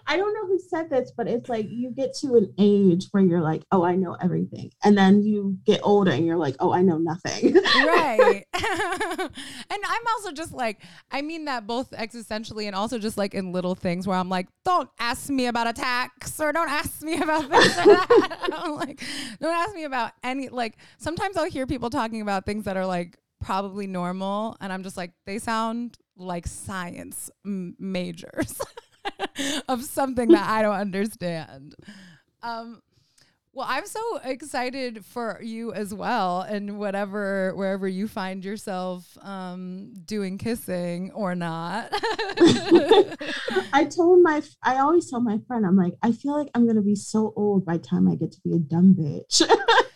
I 0.06 0.16
don't 0.16 0.34
know 0.34 0.46
who 0.46 0.58
said 0.58 0.90
this, 0.90 1.12
but 1.16 1.26
it's 1.26 1.48
like 1.48 1.66
you 1.70 1.90
get 1.90 2.14
to 2.20 2.36
an 2.36 2.52
age 2.58 3.06
where 3.10 3.22
you're 3.22 3.40
like, 3.40 3.64
oh, 3.72 3.84
I 3.84 3.96
know 3.96 4.16
everything. 4.20 4.70
And 4.84 4.96
then 4.96 5.22
you 5.22 5.58
get 5.64 5.80
older 5.82 6.10
and 6.10 6.26
you're 6.26 6.36
like, 6.36 6.56
oh, 6.60 6.72
I 6.72 6.82
know 6.82 6.98
nothing. 6.98 7.54
right. 7.54 8.44
and 8.54 9.30
I'm 9.70 10.06
also 10.14 10.32
just 10.32 10.52
like, 10.52 10.82
I 11.10 11.22
mean 11.22 11.46
that 11.46 11.66
both 11.66 11.90
existentially 11.90 12.66
and 12.66 12.74
also 12.74 12.98
just 12.98 13.16
like 13.16 13.34
in 13.34 13.52
little 13.52 13.74
things 13.74 14.06
where 14.06 14.16
I'm 14.16 14.28
like, 14.28 14.48
don't 14.64 14.88
ask 14.98 15.30
me 15.30 15.46
about 15.46 15.66
a 15.66 15.72
tax 15.72 16.40
or 16.40 16.52
don't 16.52 16.70
ask 16.70 17.02
me 17.02 17.16
about 17.16 17.50
this 17.50 17.78
or 17.78 17.86
that. 17.86 18.48
I'm 18.52 18.76
like, 18.76 19.02
don't 19.40 19.54
ask 19.54 19.74
me 19.74 19.84
about 19.84 20.12
any, 20.22 20.48
like, 20.48 20.76
sometimes 20.98 21.36
I'll 21.36 21.50
hear 21.50 21.66
people 21.66 21.73
talking 21.78 22.20
about 22.20 22.46
things 22.46 22.64
that 22.64 22.76
are 22.76 22.86
like 22.86 23.18
probably 23.40 23.86
normal. 23.86 24.56
And 24.60 24.72
I'm 24.72 24.82
just 24.82 24.96
like, 24.96 25.12
they 25.26 25.38
sound 25.38 25.98
like 26.16 26.46
science 26.46 27.30
m- 27.44 27.76
majors. 27.78 28.60
of 29.68 29.84
something 29.84 30.28
that 30.28 30.48
I 30.48 30.62
don't 30.62 30.74
understand. 30.74 31.74
Um, 32.42 32.82
well, 33.52 33.66
I'm 33.68 33.86
so 33.86 34.00
excited 34.24 35.04
for 35.04 35.40
you 35.40 35.72
as 35.72 35.94
well, 35.94 36.40
and 36.40 36.76
whatever 36.76 37.54
wherever 37.54 37.86
you 37.86 38.08
find 38.08 38.44
yourself 38.44 39.16
um, 39.22 39.92
doing 40.04 40.38
kissing 40.38 41.12
or 41.14 41.36
not. 41.36 41.88
I 43.72 43.88
told 43.88 44.22
my, 44.22 44.42
I 44.64 44.78
always 44.78 45.08
tell 45.08 45.20
my 45.20 45.38
friend, 45.46 45.64
I'm 45.64 45.76
like, 45.76 45.94
I 46.02 46.10
feel 46.10 46.36
like 46.36 46.48
I'm 46.54 46.66
gonna 46.66 46.82
be 46.82 46.96
so 46.96 47.32
old 47.36 47.64
by 47.64 47.76
the 47.76 47.84
time 47.84 48.08
I 48.08 48.16
get 48.16 48.32
to 48.32 48.40
be 48.40 48.54
a 48.54 48.58
dumb 48.58 48.96
bitch. 48.98 49.48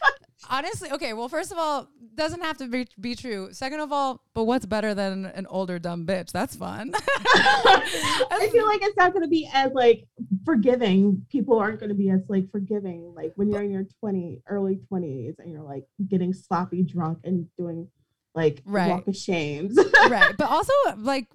Honestly, 0.49 0.91
okay. 0.93 1.13
Well, 1.15 1.29
first 1.29 1.51
of 1.51 1.59
all, 1.59 1.89
doesn't 2.15 2.43
have 2.43 2.59
to 2.59 2.69
be, 2.69 2.87
be 3.01 3.15
true. 3.15 3.49
Second 3.53 3.81
of 3.81 3.93
all, 3.93 4.23
but 4.35 4.45
what's 4.45 4.67
better 4.67 4.95
than 4.95 5.27
an 5.27 5.47
older 5.47 5.79
dumb 5.79 6.07
bitch? 6.07 6.31
That's 6.31 6.55
fun. 6.55 6.93
I 6.97 8.49
feel 8.53 8.67
like 8.67 8.83
it's 8.83 8.97
not 8.97 9.13
going 9.13 9.25
to 9.25 9.29
be 9.29 9.49
as 9.53 9.73
like 9.73 10.05
forgiving. 10.45 11.27
People 11.31 11.59
aren't 11.59 11.81
going 11.81 11.89
to 11.89 11.95
be 11.95 12.11
as 12.11 12.21
like 12.29 12.51
forgiving. 12.51 13.13
Like 13.17 13.33
when 13.37 13.51
you're 13.51 13.63
in 13.63 13.71
your 13.71 13.87
20, 14.01 14.43
early 14.49 14.81
20s 14.93 15.39
and 15.39 15.51
you're 15.51 15.63
like 15.63 15.85
getting 16.09 16.33
sloppy 16.33 16.83
drunk 16.83 17.19
and 17.25 17.49
doing 17.57 17.89
like 18.35 18.63
right. 18.65 18.91
walk 18.91 19.09
of 19.09 19.17
shames. 19.17 19.77
right. 20.09 20.35
But 20.37 20.51
also 20.51 20.73
like 20.97 21.27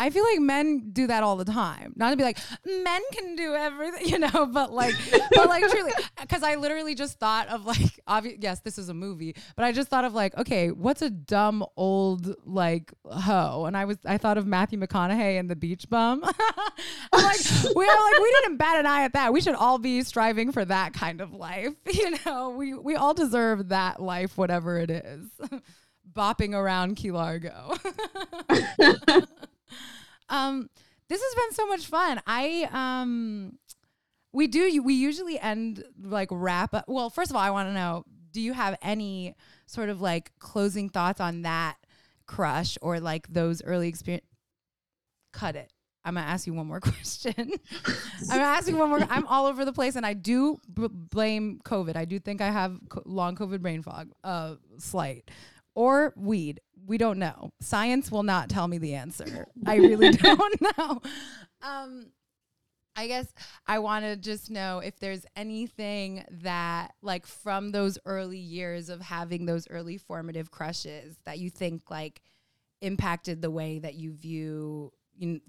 I 0.00 0.10
feel 0.10 0.22
like 0.24 0.38
men 0.38 0.90
do 0.92 1.08
that 1.08 1.24
all 1.24 1.36
the 1.36 1.44
time. 1.44 1.92
Not 1.96 2.10
to 2.10 2.16
be 2.16 2.22
like 2.22 2.38
men 2.64 3.02
can 3.12 3.34
do 3.34 3.54
everything, 3.54 4.08
you 4.08 4.18
know, 4.18 4.46
but 4.46 4.72
like, 4.72 4.94
but 5.32 5.48
like 5.48 5.68
truly, 5.68 5.92
because 6.20 6.42
I 6.42 6.54
literally 6.54 6.94
just 6.94 7.18
thought 7.18 7.48
of 7.48 7.64
like, 7.64 8.00
obvious. 8.06 8.38
Yes, 8.40 8.60
this 8.60 8.78
is 8.78 8.88
a 8.88 8.94
movie, 8.94 9.34
but 9.56 9.64
I 9.64 9.72
just 9.72 9.88
thought 9.88 10.04
of 10.04 10.14
like, 10.14 10.36
okay, 10.36 10.70
what's 10.70 11.02
a 11.02 11.10
dumb 11.10 11.64
old 11.76 12.34
like 12.46 12.92
hoe? 13.10 13.64
And 13.66 13.76
I 13.76 13.84
was, 13.86 13.98
I 14.04 14.18
thought 14.18 14.38
of 14.38 14.46
Matthew 14.46 14.78
McConaughey 14.78 15.38
and 15.38 15.50
the 15.50 15.56
Beach 15.56 15.88
Bum. 15.90 16.22
I'm 16.24 17.24
like, 17.24 17.40
we 17.74 17.86
are 17.86 18.12
like, 18.12 18.20
we 18.22 18.36
didn't 18.42 18.58
bat 18.58 18.78
an 18.78 18.86
eye 18.86 19.02
at 19.02 19.14
that. 19.14 19.32
We 19.32 19.40
should 19.40 19.56
all 19.56 19.78
be 19.78 20.02
striving 20.02 20.52
for 20.52 20.64
that 20.64 20.92
kind 20.92 21.20
of 21.20 21.32
life, 21.32 21.74
you 21.92 22.14
know. 22.24 22.50
We 22.50 22.74
we 22.74 22.94
all 22.94 23.14
deserve 23.14 23.70
that 23.70 24.00
life, 24.00 24.38
whatever 24.38 24.78
it 24.78 24.90
is. 24.90 25.26
Bopping 26.12 26.54
around 26.54 26.96
Key 26.96 27.10
Largo. 27.10 27.74
Um, 30.28 30.68
this 31.08 31.22
has 31.22 31.34
been 31.34 31.54
so 31.54 31.66
much 31.66 31.86
fun. 31.86 32.20
I 32.26 32.68
um, 32.72 33.58
we 34.32 34.46
do 34.46 34.82
we 34.82 34.94
usually 34.94 35.38
end 35.38 35.84
like 36.02 36.28
wrap 36.30 36.74
up. 36.74 36.84
Well, 36.88 37.10
first 37.10 37.30
of 37.30 37.36
all, 37.36 37.42
I 37.42 37.50
want 37.50 37.68
to 37.68 37.72
know: 37.72 38.04
Do 38.32 38.40
you 38.40 38.52
have 38.52 38.76
any 38.82 39.34
sort 39.66 39.88
of 39.88 40.00
like 40.00 40.32
closing 40.38 40.88
thoughts 40.88 41.20
on 41.20 41.42
that 41.42 41.76
crush 42.26 42.76
or 42.82 43.00
like 43.00 43.26
those 43.28 43.62
early 43.62 43.88
experience? 43.88 44.26
Cut 45.32 45.56
it. 45.56 45.72
I'm 46.04 46.14
gonna 46.14 46.26
ask 46.26 46.46
you 46.46 46.54
one 46.54 46.66
more 46.66 46.80
question. 46.80 47.34
I'm 47.36 48.28
gonna 48.28 48.42
ask 48.42 48.68
you 48.68 48.76
one 48.76 48.88
more. 48.88 49.00
I'm 49.10 49.26
all 49.26 49.46
over 49.46 49.64
the 49.64 49.72
place, 49.72 49.96
and 49.96 50.06
I 50.06 50.14
do 50.14 50.58
b- 50.72 50.88
blame 50.90 51.60
COVID. 51.64 51.96
I 51.96 52.04
do 52.04 52.18
think 52.18 52.40
I 52.40 52.50
have 52.50 52.78
co- 52.88 53.02
long 53.04 53.36
COVID 53.36 53.60
brain 53.60 53.82
fog, 53.82 54.10
uh, 54.24 54.54
slight, 54.78 55.30
or 55.74 56.14
weed 56.16 56.60
we 56.88 56.96
don't 56.96 57.18
know. 57.18 57.52
Science 57.60 58.10
will 58.10 58.22
not 58.22 58.48
tell 58.48 58.66
me 58.66 58.78
the 58.78 58.94
answer. 58.94 59.46
I 59.66 59.76
really 59.76 60.10
don't 60.12 60.60
know. 60.62 61.02
Um, 61.62 62.06
I 62.96 63.06
guess 63.06 63.32
I 63.66 63.78
want 63.78 64.06
to 64.06 64.16
just 64.16 64.50
know 64.50 64.78
if 64.78 64.98
there's 64.98 65.26
anything 65.36 66.24
that, 66.42 66.94
like, 67.02 67.26
from 67.26 67.70
those 67.70 67.98
early 68.06 68.38
years 68.38 68.88
of 68.88 69.02
having 69.02 69.44
those 69.44 69.68
early 69.68 69.98
formative 69.98 70.50
crushes, 70.50 71.16
that 71.26 71.38
you 71.38 71.50
think 71.50 71.90
like 71.90 72.22
impacted 72.80 73.42
the 73.42 73.50
way 73.50 73.78
that 73.80 73.94
you 73.94 74.14
view 74.14 74.90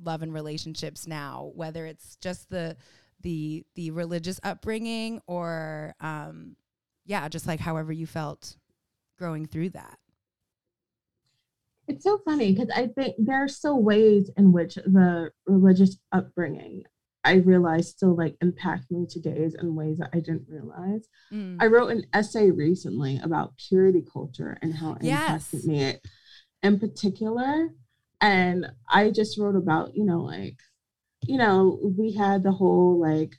love 0.04 0.22
and 0.22 0.34
relationships 0.34 1.08
now, 1.08 1.52
whether 1.56 1.86
it's 1.86 2.18
just 2.18 2.50
the 2.50 2.76
the 3.22 3.66
the 3.76 3.92
religious 3.92 4.40
upbringing 4.44 5.22
or, 5.26 5.96
um, 6.02 6.58
yeah, 7.06 7.30
just 7.30 7.48
like 7.48 7.62
however 7.62 7.94
you 7.94 8.06
felt 8.06 8.58
growing 9.18 9.46
through 9.46 9.70
that. 9.70 9.98
It's 11.90 12.04
so 12.04 12.20
funny 12.20 12.54
because 12.54 12.70
I 12.76 12.88
think 12.88 13.16
there 13.18 13.44
are 13.44 13.48
still 13.48 13.82
ways 13.82 14.30
in 14.38 14.52
which 14.52 14.76
the 14.76 15.32
religious 15.48 15.98
upbringing 16.12 16.84
I 17.24 17.34
realized 17.34 17.90
still 17.90 18.16
like 18.16 18.38
impact 18.42 18.90
me 18.92 19.06
today 19.10 19.50
in 19.60 19.76
ways 19.76 19.98
that 19.98 20.10
I 20.14 20.20
didn't 20.20 20.48
realize. 20.48 21.08
Mm. 21.32 21.58
I 21.60 21.68
wrote 21.68 21.92
an 21.92 22.06
essay 22.14 22.50
recently 22.50 23.20
about 23.22 23.58
purity 23.58 24.04
culture 24.12 24.58
and 24.62 24.74
how 24.74 24.94
it 24.94 25.04
yes. 25.04 25.54
impacted 25.54 25.66
me 25.66 25.96
in 26.64 26.80
particular. 26.80 27.70
And 28.22 28.68
I 28.90 29.12
just 29.12 29.38
wrote 29.38 29.56
about, 29.56 29.96
you 29.96 30.06
know, 30.06 30.22
like, 30.22 30.58
you 31.24 31.38
know, 31.38 31.80
we 31.98 32.14
had 32.14 32.44
the 32.44 32.52
whole 32.52 33.00
like 33.00 33.36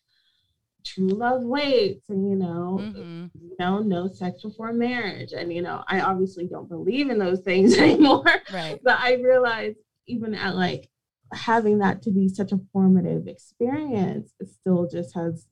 true 0.85 1.09
love 1.09 1.43
waits 1.43 2.09
and 2.09 2.29
you 2.29 2.37
know 2.37 2.79
mm-hmm. 2.81 3.27
you 3.41 3.57
know 3.59 3.81
no 3.81 4.09
sex 4.09 4.43
before 4.43 4.73
marriage. 4.73 5.33
And 5.33 5.53
you 5.53 5.63
know 5.63 5.83
i 5.89 6.01
obviously 6.01 6.47
don't 6.47 6.69
believe 6.69 7.11
in 7.11 7.19
those 7.19 7.41
things 7.41 7.77
anymore 7.79 8.25
right. 8.53 8.81
but 8.83 8.99
i 8.99 9.15
realized 9.15 9.79
even 10.07 10.35
at 10.35 10.57
like 10.57 10.89
having 11.33 11.79
that 11.79 12.03
to 12.03 12.11
be 12.11 12.29
such 12.29 12.53
a 12.53 12.61
formative 12.73 13.29
experience 13.29 14.33
it 14.41 14.49
still 14.49 14.89
just 14.89 15.15
has 15.15 15.47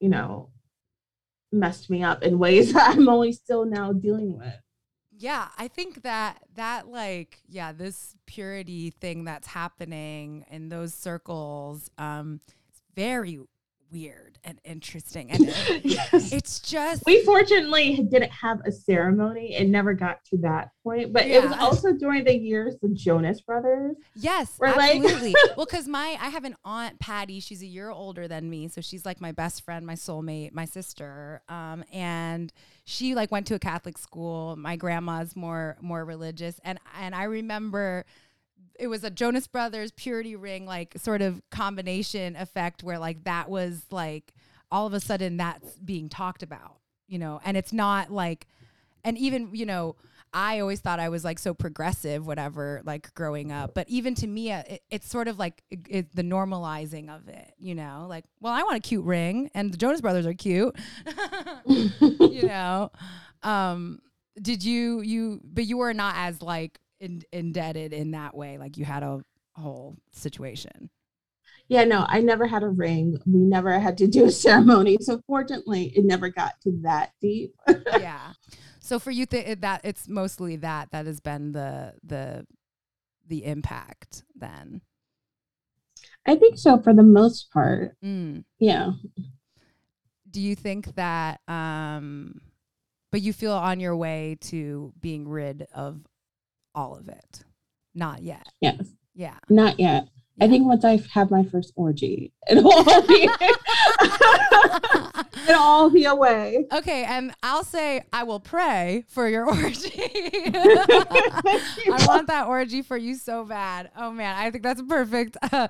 you 0.00 0.08
know 0.08 0.50
messed 1.50 1.88
me 1.88 2.02
up 2.02 2.22
in 2.22 2.38
ways 2.38 2.72
that 2.74 2.96
i'm 2.96 3.08
only 3.08 3.32
still 3.32 3.64
now 3.64 3.92
dealing 3.92 4.36
with. 4.36 4.54
Yeah 5.16 5.48
i 5.56 5.68
think 5.68 6.02
that 6.02 6.42
that 6.54 6.88
like 6.88 7.38
yeah 7.48 7.72
this 7.72 8.16
purity 8.26 8.90
thing 8.90 9.24
that's 9.24 9.46
happening 9.46 10.44
in 10.50 10.68
those 10.68 10.92
circles 10.92 11.88
um 11.96 12.40
it's 12.68 12.82
very 12.94 13.40
weird 13.94 14.38
and 14.44 14.60
interesting. 14.64 15.30
And 15.30 15.46
yes. 15.84 16.32
it's 16.32 16.58
just 16.60 17.04
we 17.06 17.24
fortunately 17.24 17.96
didn't 18.10 18.32
have 18.32 18.60
a 18.66 18.72
ceremony. 18.72 19.54
It 19.54 19.68
never 19.68 19.94
got 19.94 20.24
to 20.26 20.38
that 20.38 20.70
point. 20.82 21.12
But 21.12 21.28
yeah. 21.28 21.36
it 21.36 21.44
was 21.44 21.52
also 21.58 21.92
during 21.92 22.24
the 22.24 22.36
years 22.36 22.76
the 22.82 22.88
Jonas 22.88 23.40
brothers. 23.40 23.96
Yes, 24.14 24.58
absolutely. 24.62 25.32
Like 25.32 25.34
well, 25.56 25.66
because 25.66 25.88
my 25.88 26.18
I 26.20 26.28
have 26.28 26.44
an 26.44 26.56
aunt 26.64 26.98
Patty. 26.98 27.40
She's 27.40 27.62
a 27.62 27.66
year 27.66 27.90
older 27.90 28.26
than 28.28 28.50
me, 28.50 28.68
so 28.68 28.80
she's 28.80 29.06
like 29.06 29.20
my 29.20 29.32
best 29.32 29.64
friend, 29.64 29.86
my 29.86 29.94
soulmate, 29.94 30.52
my 30.52 30.64
sister. 30.64 31.40
Um, 31.48 31.84
and 31.92 32.52
she 32.84 33.14
like 33.14 33.30
went 33.30 33.46
to 33.46 33.54
a 33.54 33.60
Catholic 33.60 33.96
school. 33.96 34.56
My 34.56 34.76
grandma's 34.76 35.36
more 35.36 35.76
more 35.80 36.04
religious, 36.04 36.60
and 36.64 36.78
and 37.00 37.14
I 37.14 37.24
remember 37.24 38.04
it 38.78 38.88
was 38.88 39.04
a 39.04 39.10
Jonas 39.10 39.46
Brothers 39.46 39.92
Purity 39.92 40.36
Ring 40.36 40.66
like 40.66 40.94
sort 40.98 41.22
of 41.22 41.42
combination 41.50 42.36
effect 42.36 42.82
where 42.82 42.98
like 42.98 43.24
that 43.24 43.48
was 43.48 43.84
like 43.90 44.34
all 44.70 44.86
of 44.86 44.94
a 44.94 45.00
sudden 45.00 45.36
that's 45.36 45.78
being 45.78 46.08
talked 46.08 46.42
about, 46.42 46.78
you 47.06 47.18
know, 47.18 47.40
and 47.44 47.56
it's 47.56 47.72
not 47.72 48.10
like, 48.10 48.46
and 49.04 49.16
even 49.18 49.50
you 49.52 49.66
know. 49.66 49.96
I 50.36 50.58
always 50.58 50.80
thought 50.80 50.98
I 50.98 51.10
was 51.10 51.22
like 51.24 51.38
so 51.38 51.54
progressive, 51.54 52.26
whatever, 52.26 52.82
like 52.84 53.14
growing 53.14 53.52
up. 53.52 53.72
But 53.72 53.88
even 53.88 54.16
to 54.16 54.26
me, 54.26 54.50
uh, 54.50 54.64
it, 54.68 54.82
it's 54.90 55.08
sort 55.08 55.28
of 55.28 55.38
like 55.38 55.62
it, 55.70 55.78
it, 55.88 56.16
the 56.16 56.24
normalizing 56.24 57.08
of 57.08 57.28
it, 57.28 57.54
you 57.56 57.76
know? 57.76 58.06
Like, 58.08 58.24
well, 58.40 58.52
I 58.52 58.64
want 58.64 58.76
a 58.76 58.80
cute 58.80 59.04
ring, 59.04 59.48
and 59.54 59.72
the 59.72 59.76
Jonas 59.76 60.00
Brothers 60.00 60.26
are 60.26 60.34
cute, 60.34 60.74
you 61.66 62.42
know? 62.48 62.90
Um, 63.44 64.00
did 64.42 64.64
you, 64.64 65.02
you, 65.02 65.40
but 65.44 65.66
you 65.66 65.76
were 65.76 65.94
not 65.94 66.16
as 66.16 66.42
like 66.42 66.80
in, 67.04 67.22
indebted 67.32 67.92
in 67.92 68.10
that 68.12 68.34
way 68.36 68.58
like 68.58 68.76
you 68.76 68.84
had 68.84 69.02
a 69.02 69.20
whole 69.56 69.96
situation 70.12 70.90
yeah 71.68 71.84
no 71.84 72.04
i 72.08 72.20
never 72.20 72.46
had 72.46 72.62
a 72.62 72.68
ring 72.68 73.16
we 73.26 73.38
never 73.38 73.78
had 73.78 73.96
to 73.98 74.06
do 74.06 74.24
a 74.24 74.30
ceremony 74.30 74.96
so 75.00 75.20
fortunately 75.26 75.92
it 75.96 76.04
never 76.04 76.28
got 76.28 76.52
to 76.62 76.72
that 76.82 77.12
deep 77.20 77.54
yeah 78.00 78.32
So 78.80 78.98
for 78.98 79.10
you, 79.10 79.24
th- 79.24 79.60
that 79.60 79.80
it's 79.82 80.08
mostly 80.08 80.56
that 80.56 80.90
that 80.90 81.06
has 81.06 81.18
been 81.20 81.52
the 81.52 81.94
the 82.02 82.46
the 83.26 83.46
impact. 83.46 84.24
Then, 84.36 84.82
I 86.26 86.36
think 86.36 86.58
so 86.58 86.78
for 86.78 86.92
the 86.92 87.02
most 87.02 87.50
part. 87.50 87.96
mm. 88.04 88.44
Yeah. 88.58 88.90
do 90.30 90.40
you 90.42 90.54
think 90.54 90.94
that? 90.96 91.40
um 91.48 92.42
But 93.10 93.22
you 93.22 93.32
feel 93.32 93.54
on 93.54 93.80
your 93.80 93.96
way 93.96 94.36
to 94.52 94.92
being 95.00 95.26
rid 95.28 95.66
of 95.74 96.00
all 96.74 96.96
of 96.96 97.08
it. 97.08 97.44
Not 97.94 98.22
yet. 98.22 98.46
Yes. 98.60 98.88
Yeah. 99.14 99.38
Not 99.48 99.78
yet. 99.78 100.08
I 100.40 100.48
think 100.48 100.66
once 100.66 100.84
I 100.84 101.00
have 101.12 101.30
my 101.30 101.44
first 101.44 101.72
orgy, 101.76 102.32
it'll 102.50 102.68
all 102.68 103.02
be 103.06 103.28
it'll 105.48 105.62
all 105.62 105.90
be 105.90 106.06
away. 106.06 106.66
okay, 106.72 107.04
and 107.04 107.32
I'll 107.42 107.62
say 107.62 108.02
I 108.12 108.24
will 108.24 108.40
pray 108.40 109.04
for 109.06 109.28
your 109.28 109.46
orgy. 109.48 109.92
I 109.94 110.50
want 112.08 112.26
that 112.26 112.46
orgy 112.48 112.82
for 112.82 112.96
you 112.96 113.14
so 113.14 113.44
bad. 113.44 113.92
Oh 113.96 114.10
man, 114.10 114.34
I 114.36 114.50
think 114.50 114.64
that's 114.64 114.80
a 114.80 114.84
perfect 114.84 115.36
uh, 115.52 115.68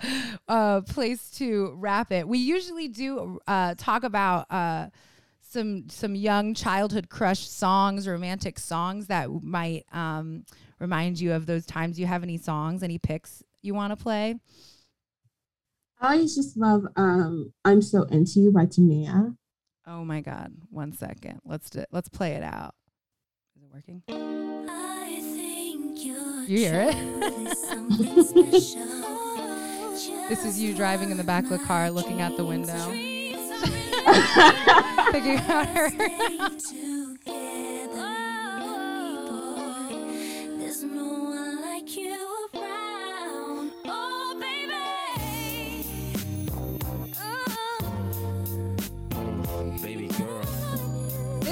uh, 0.48 0.80
place 0.80 1.30
to 1.32 1.74
wrap 1.76 2.10
it. 2.10 2.26
We 2.26 2.38
usually 2.38 2.88
do 2.88 3.40
uh, 3.46 3.74
talk 3.76 4.02
about 4.02 4.50
uh, 4.50 4.88
some 5.42 5.90
some 5.90 6.14
young 6.14 6.54
childhood 6.54 7.10
crush 7.10 7.46
songs, 7.46 8.08
romantic 8.08 8.58
songs 8.58 9.08
that 9.08 9.28
might 9.42 9.84
um, 9.92 10.46
remind 10.78 11.20
you 11.20 11.32
of 11.32 11.46
those 11.46 11.66
times. 11.66 11.96
Do 11.96 12.02
you 12.02 12.06
have 12.08 12.22
any 12.22 12.38
songs, 12.38 12.82
any 12.82 12.98
picks 12.98 13.42
you 13.62 13.74
want 13.74 13.90
to 13.96 14.02
play? 14.02 14.36
I 16.00 16.14
always 16.14 16.34
just 16.34 16.56
love 16.56 16.84
um 16.96 17.52
I'm 17.64 17.80
So 17.80 18.02
Into 18.04 18.40
You 18.40 18.50
by 18.52 18.66
Tamia. 18.66 19.36
Oh 19.86 20.04
my 20.04 20.20
God! 20.20 20.52
One 20.70 20.92
second. 20.92 21.40
Let's 21.44 21.70
do, 21.70 21.84
let's 21.92 22.08
play 22.08 22.32
it 22.32 22.42
out. 22.42 22.74
Is 23.56 23.62
it 23.62 23.68
working? 23.72 24.02
I 24.08 25.20
think 25.20 26.04
you're 26.04 26.42
You 26.44 26.58
hear 26.58 26.88
it? 26.90 26.94
truly 26.94 27.54
something 27.68 28.22
special. 28.22 28.86
This 30.28 30.44
is 30.44 30.58
you 30.60 30.74
driving 30.74 31.10
in 31.10 31.16
the 31.18 31.24
back 31.24 31.44
of 31.44 31.50
the 31.50 31.58
car, 31.58 31.90
looking 31.90 32.20
out 32.20 32.36
the 32.36 32.44
window, 32.44 32.72
thinking 35.12 35.38
about 35.44 35.68
her. 35.68 35.90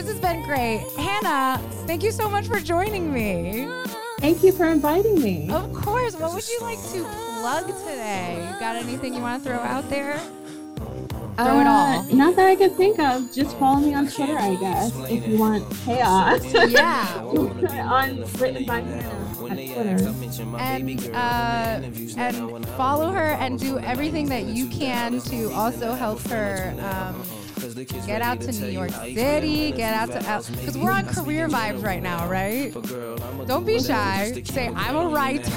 This 0.03 0.15
has 0.15 0.21
been 0.21 0.43
great, 0.43 0.85
Hannah. 0.99 1.61
Thank 1.87 2.03
you 2.03 2.11
so 2.11 2.29
much 2.29 2.49
for 2.49 2.59
joining 2.59 3.13
me. 3.13 3.69
Thank 4.19 4.43
you 4.43 4.51
for 4.51 4.67
inviting 4.67 5.23
me. 5.23 5.49
Of 5.49 5.73
course. 5.73 6.17
What 6.17 6.35
would 6.35 6.49
you 6.49 6.59
like 6.61 6.83
to 6.91 7.05
plug 7.39 7.69
today? 7.69 8.49
You 8.53 8.59
got 8.59 8.75
anything 8.75 9.15
you 9.15 9.21
want 9.21 9.45
to 9.45 9.49
throw 9.49 9.61
out 9.61 9.89
there? 9.89 10.19
throw 11.37 11.61
it 11.61 11.67
all. 11.69 12.01
Uh, 12.01 12.07
Not 12.13 12.35
that 12.35 12.49
I 12.49 12.57
can 12.57 12.71
think 12.71 12.99
of. 12.99 13.33
Just 13.33 13.57
follow 13.59 13.79
me 13.79 13.95
on 13.95 14.09
Twitter, 14.09 14.37
I 14.37 14.57
guess, 14.57 14.93
if 15.09 15.27
you 15.29 15.39
want 15.39 15.71
chaos. 15.85 16.43
Yeah. 16.69 17.23
on 17.89 18.25
written 18.41 18.65
by 18.67 18.81
Hannah 18.81 19.23
and 20.59 21.11
uh, 21.15 21.81
and 22.19 22.69
follow 22.71 23.13
her 23.13 23.35
and 23.35 23.57
do 23.57 23.79
everything 23.79 24.29
that 24.31 24.47
you 24.47 24.67
can 24.67 25.21
to 25.21 25.53
also 25.53 25.93
help 25.93 26.21
her 26.23 26.75
um, 26.81 27.23
get 28.07 28.23
out 28.23 28.41
to 28.41 28.53
New 28.53 28.69
York 28.69 28.91
City, 28.91 29.73
get 29.73 29.95
out 29.95 30.11
to 30.11 30.53
because 30.53 30.77
we're 30.77 30.91
on 30.91 31.07
career 31.07 31.49
vibes 31.49 31.83
right 31.83 32.03
now, 32.03 32.29
right? 32.29 32.73
Don't 33.47 33.65
be 33.67 33.81
shy. 33.81 34.43
Say 34.45 34.69
I'm 34.69 34.97
a 34.97 35.09
writer. 35.09 35.51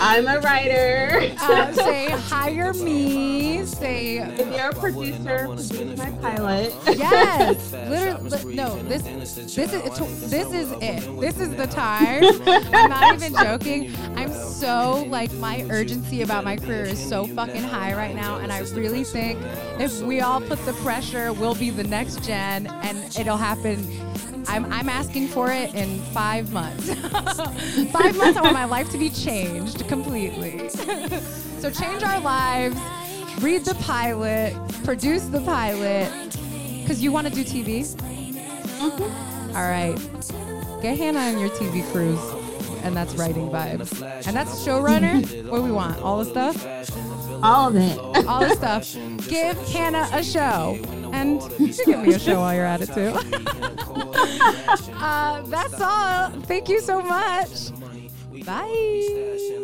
I'm 0.00 0.26
a 0.26 0.40
writer. 0.40 1.34
Uh, 1.40 1.72
say 1.72 2.10
hire 2.10 2.72
me. 2.74 3.64
Say 3.64 4.18
if 4.18 4.38
you're 4.38 4.70
a 4.70 4.74
producer, 4.74 5.46
produce 5.46 5.98
my 5.98 6.10
pilot. 6.20 6.74
yes. 6.86 7.72
Literally, 7.72 8.54
no. 8.54 8.82
This 8.84 9.02
this 9.02 9.72
is 9.72 10.30
this 10.30 10.52
is 10.52 10.72
it. 10.80 11.20
This 11.20 11.38
is 11.38 11.54
the 11.56 11.66
time. 11.66 12.24
I'm 12.46 12.90
not 12.90 13.14
even 13.14 13.34
joking. 13.34 13.94
I'm 14.16 14.32
so 14.32 15.06
like 15.08 15.32
my 15.34 15.66
urgency 15.70 16.22
about 16.22 16.44
my 16.44 16.56
career 16.56 16.84
is 16.84 16.98
so 17.08 17.26
fucking 17.26 17.62
high 17.62 17.94
right 17.94 18.14
now, 18.14 18.38
and 18.38 18.52
I 18.52 18.60
really 18.60 19.04
think 19.04 19.38
if 19.78 20.00
we 20.00 20.20
all 20.20 20.40
put 20.40 20.64
the 20.66 20.72
pressure, 20.74 21.25
we'll 21.32 21.54
be 21.54 21.70
the 21.70 21.84
next 21.84 22.24
gen, 22.24 22.66
and 22.66 22.98
it'll 23.18 23.36
happen. 23.36 23.86
I'm, 24.48 24.64
I'm 24.72 24.88
asking 24.88 25.28
for 25.28 25.50
it 25.50 25.74
in 25.74 25.98
five 26.12 26.52
months. 26.52 26.92
five 27.90 28.16
months, 28.16 28.36
I 28.36 28.40
want 28.42 28.52
my 28.52 28.64
life 28.64 28.90
to 28.90 28.98
be 28.98 29.10
changed 29.10 29.86
completely. 29.88 30.68
so 31.58 31.70
change 31.70 32.02
our 32.02 32.20
lives, 32.20 32.76
read 33.40 33.64
the 33.64 33.74
pilot, 33.76 34.54
produce 34.84 35.24
the 35.26 35.40
pilot, 35.40 36.10
because 36.82 37.02
you 37.02 37.12
want 37.12 37.26
to 37.26 37.32
do 37.32 37.44
TV. 37.44 37.84
Mm-hmm. 37.84 39.56
All 39.56 39.68
right, 39.68 39.96
get 40.82 40.98
Hannah 40.98 41.18
on 41.18 41.38
your 41.38 41.50
TV 41.50 41.90
cruise, 41.90 42.20
and 42.84 42.96
that's 42.96 43.14
writing 43.14 43.48
vibes, 43.48 44.02
and 44.26 44.36
that's 44.36 44.64
showrunner. 44.66 45.48
What 45.48 45.58
do 45.58 45.62
we 45.62 45.72
want? 45.72 46.00
All 46.02 46.22
the 46.22 46.24
stuff, 46.24 46.56
All 47.42 47.68
of 47.68 47.76
it. 47.76 47.98
all 48.26 48.40
the 48.40 48.54
stuff. 48.54 49.28
Give 49.28 49.56
Hannah 49.68 50.08
a 50.12 50.22
show, 50.22 50.78
and 51.12 51.40
give 51.86 52.00
me 52.00 52.14
a 52.14 52.18
show 52.18 52.40
while 52.40 52.54
you're 52.54 52.64
at 52.64 52.80
it 52.82 52.92
too. 52.92 53.12
uh, 54.94 55.42
that's 55.42 55.80
all. 55.80 56.30
Thank 56.42 56.68
you 56.68 56.80
so 56.80 57.02
much. 57.02 57.70
Bye. 58.44 59.62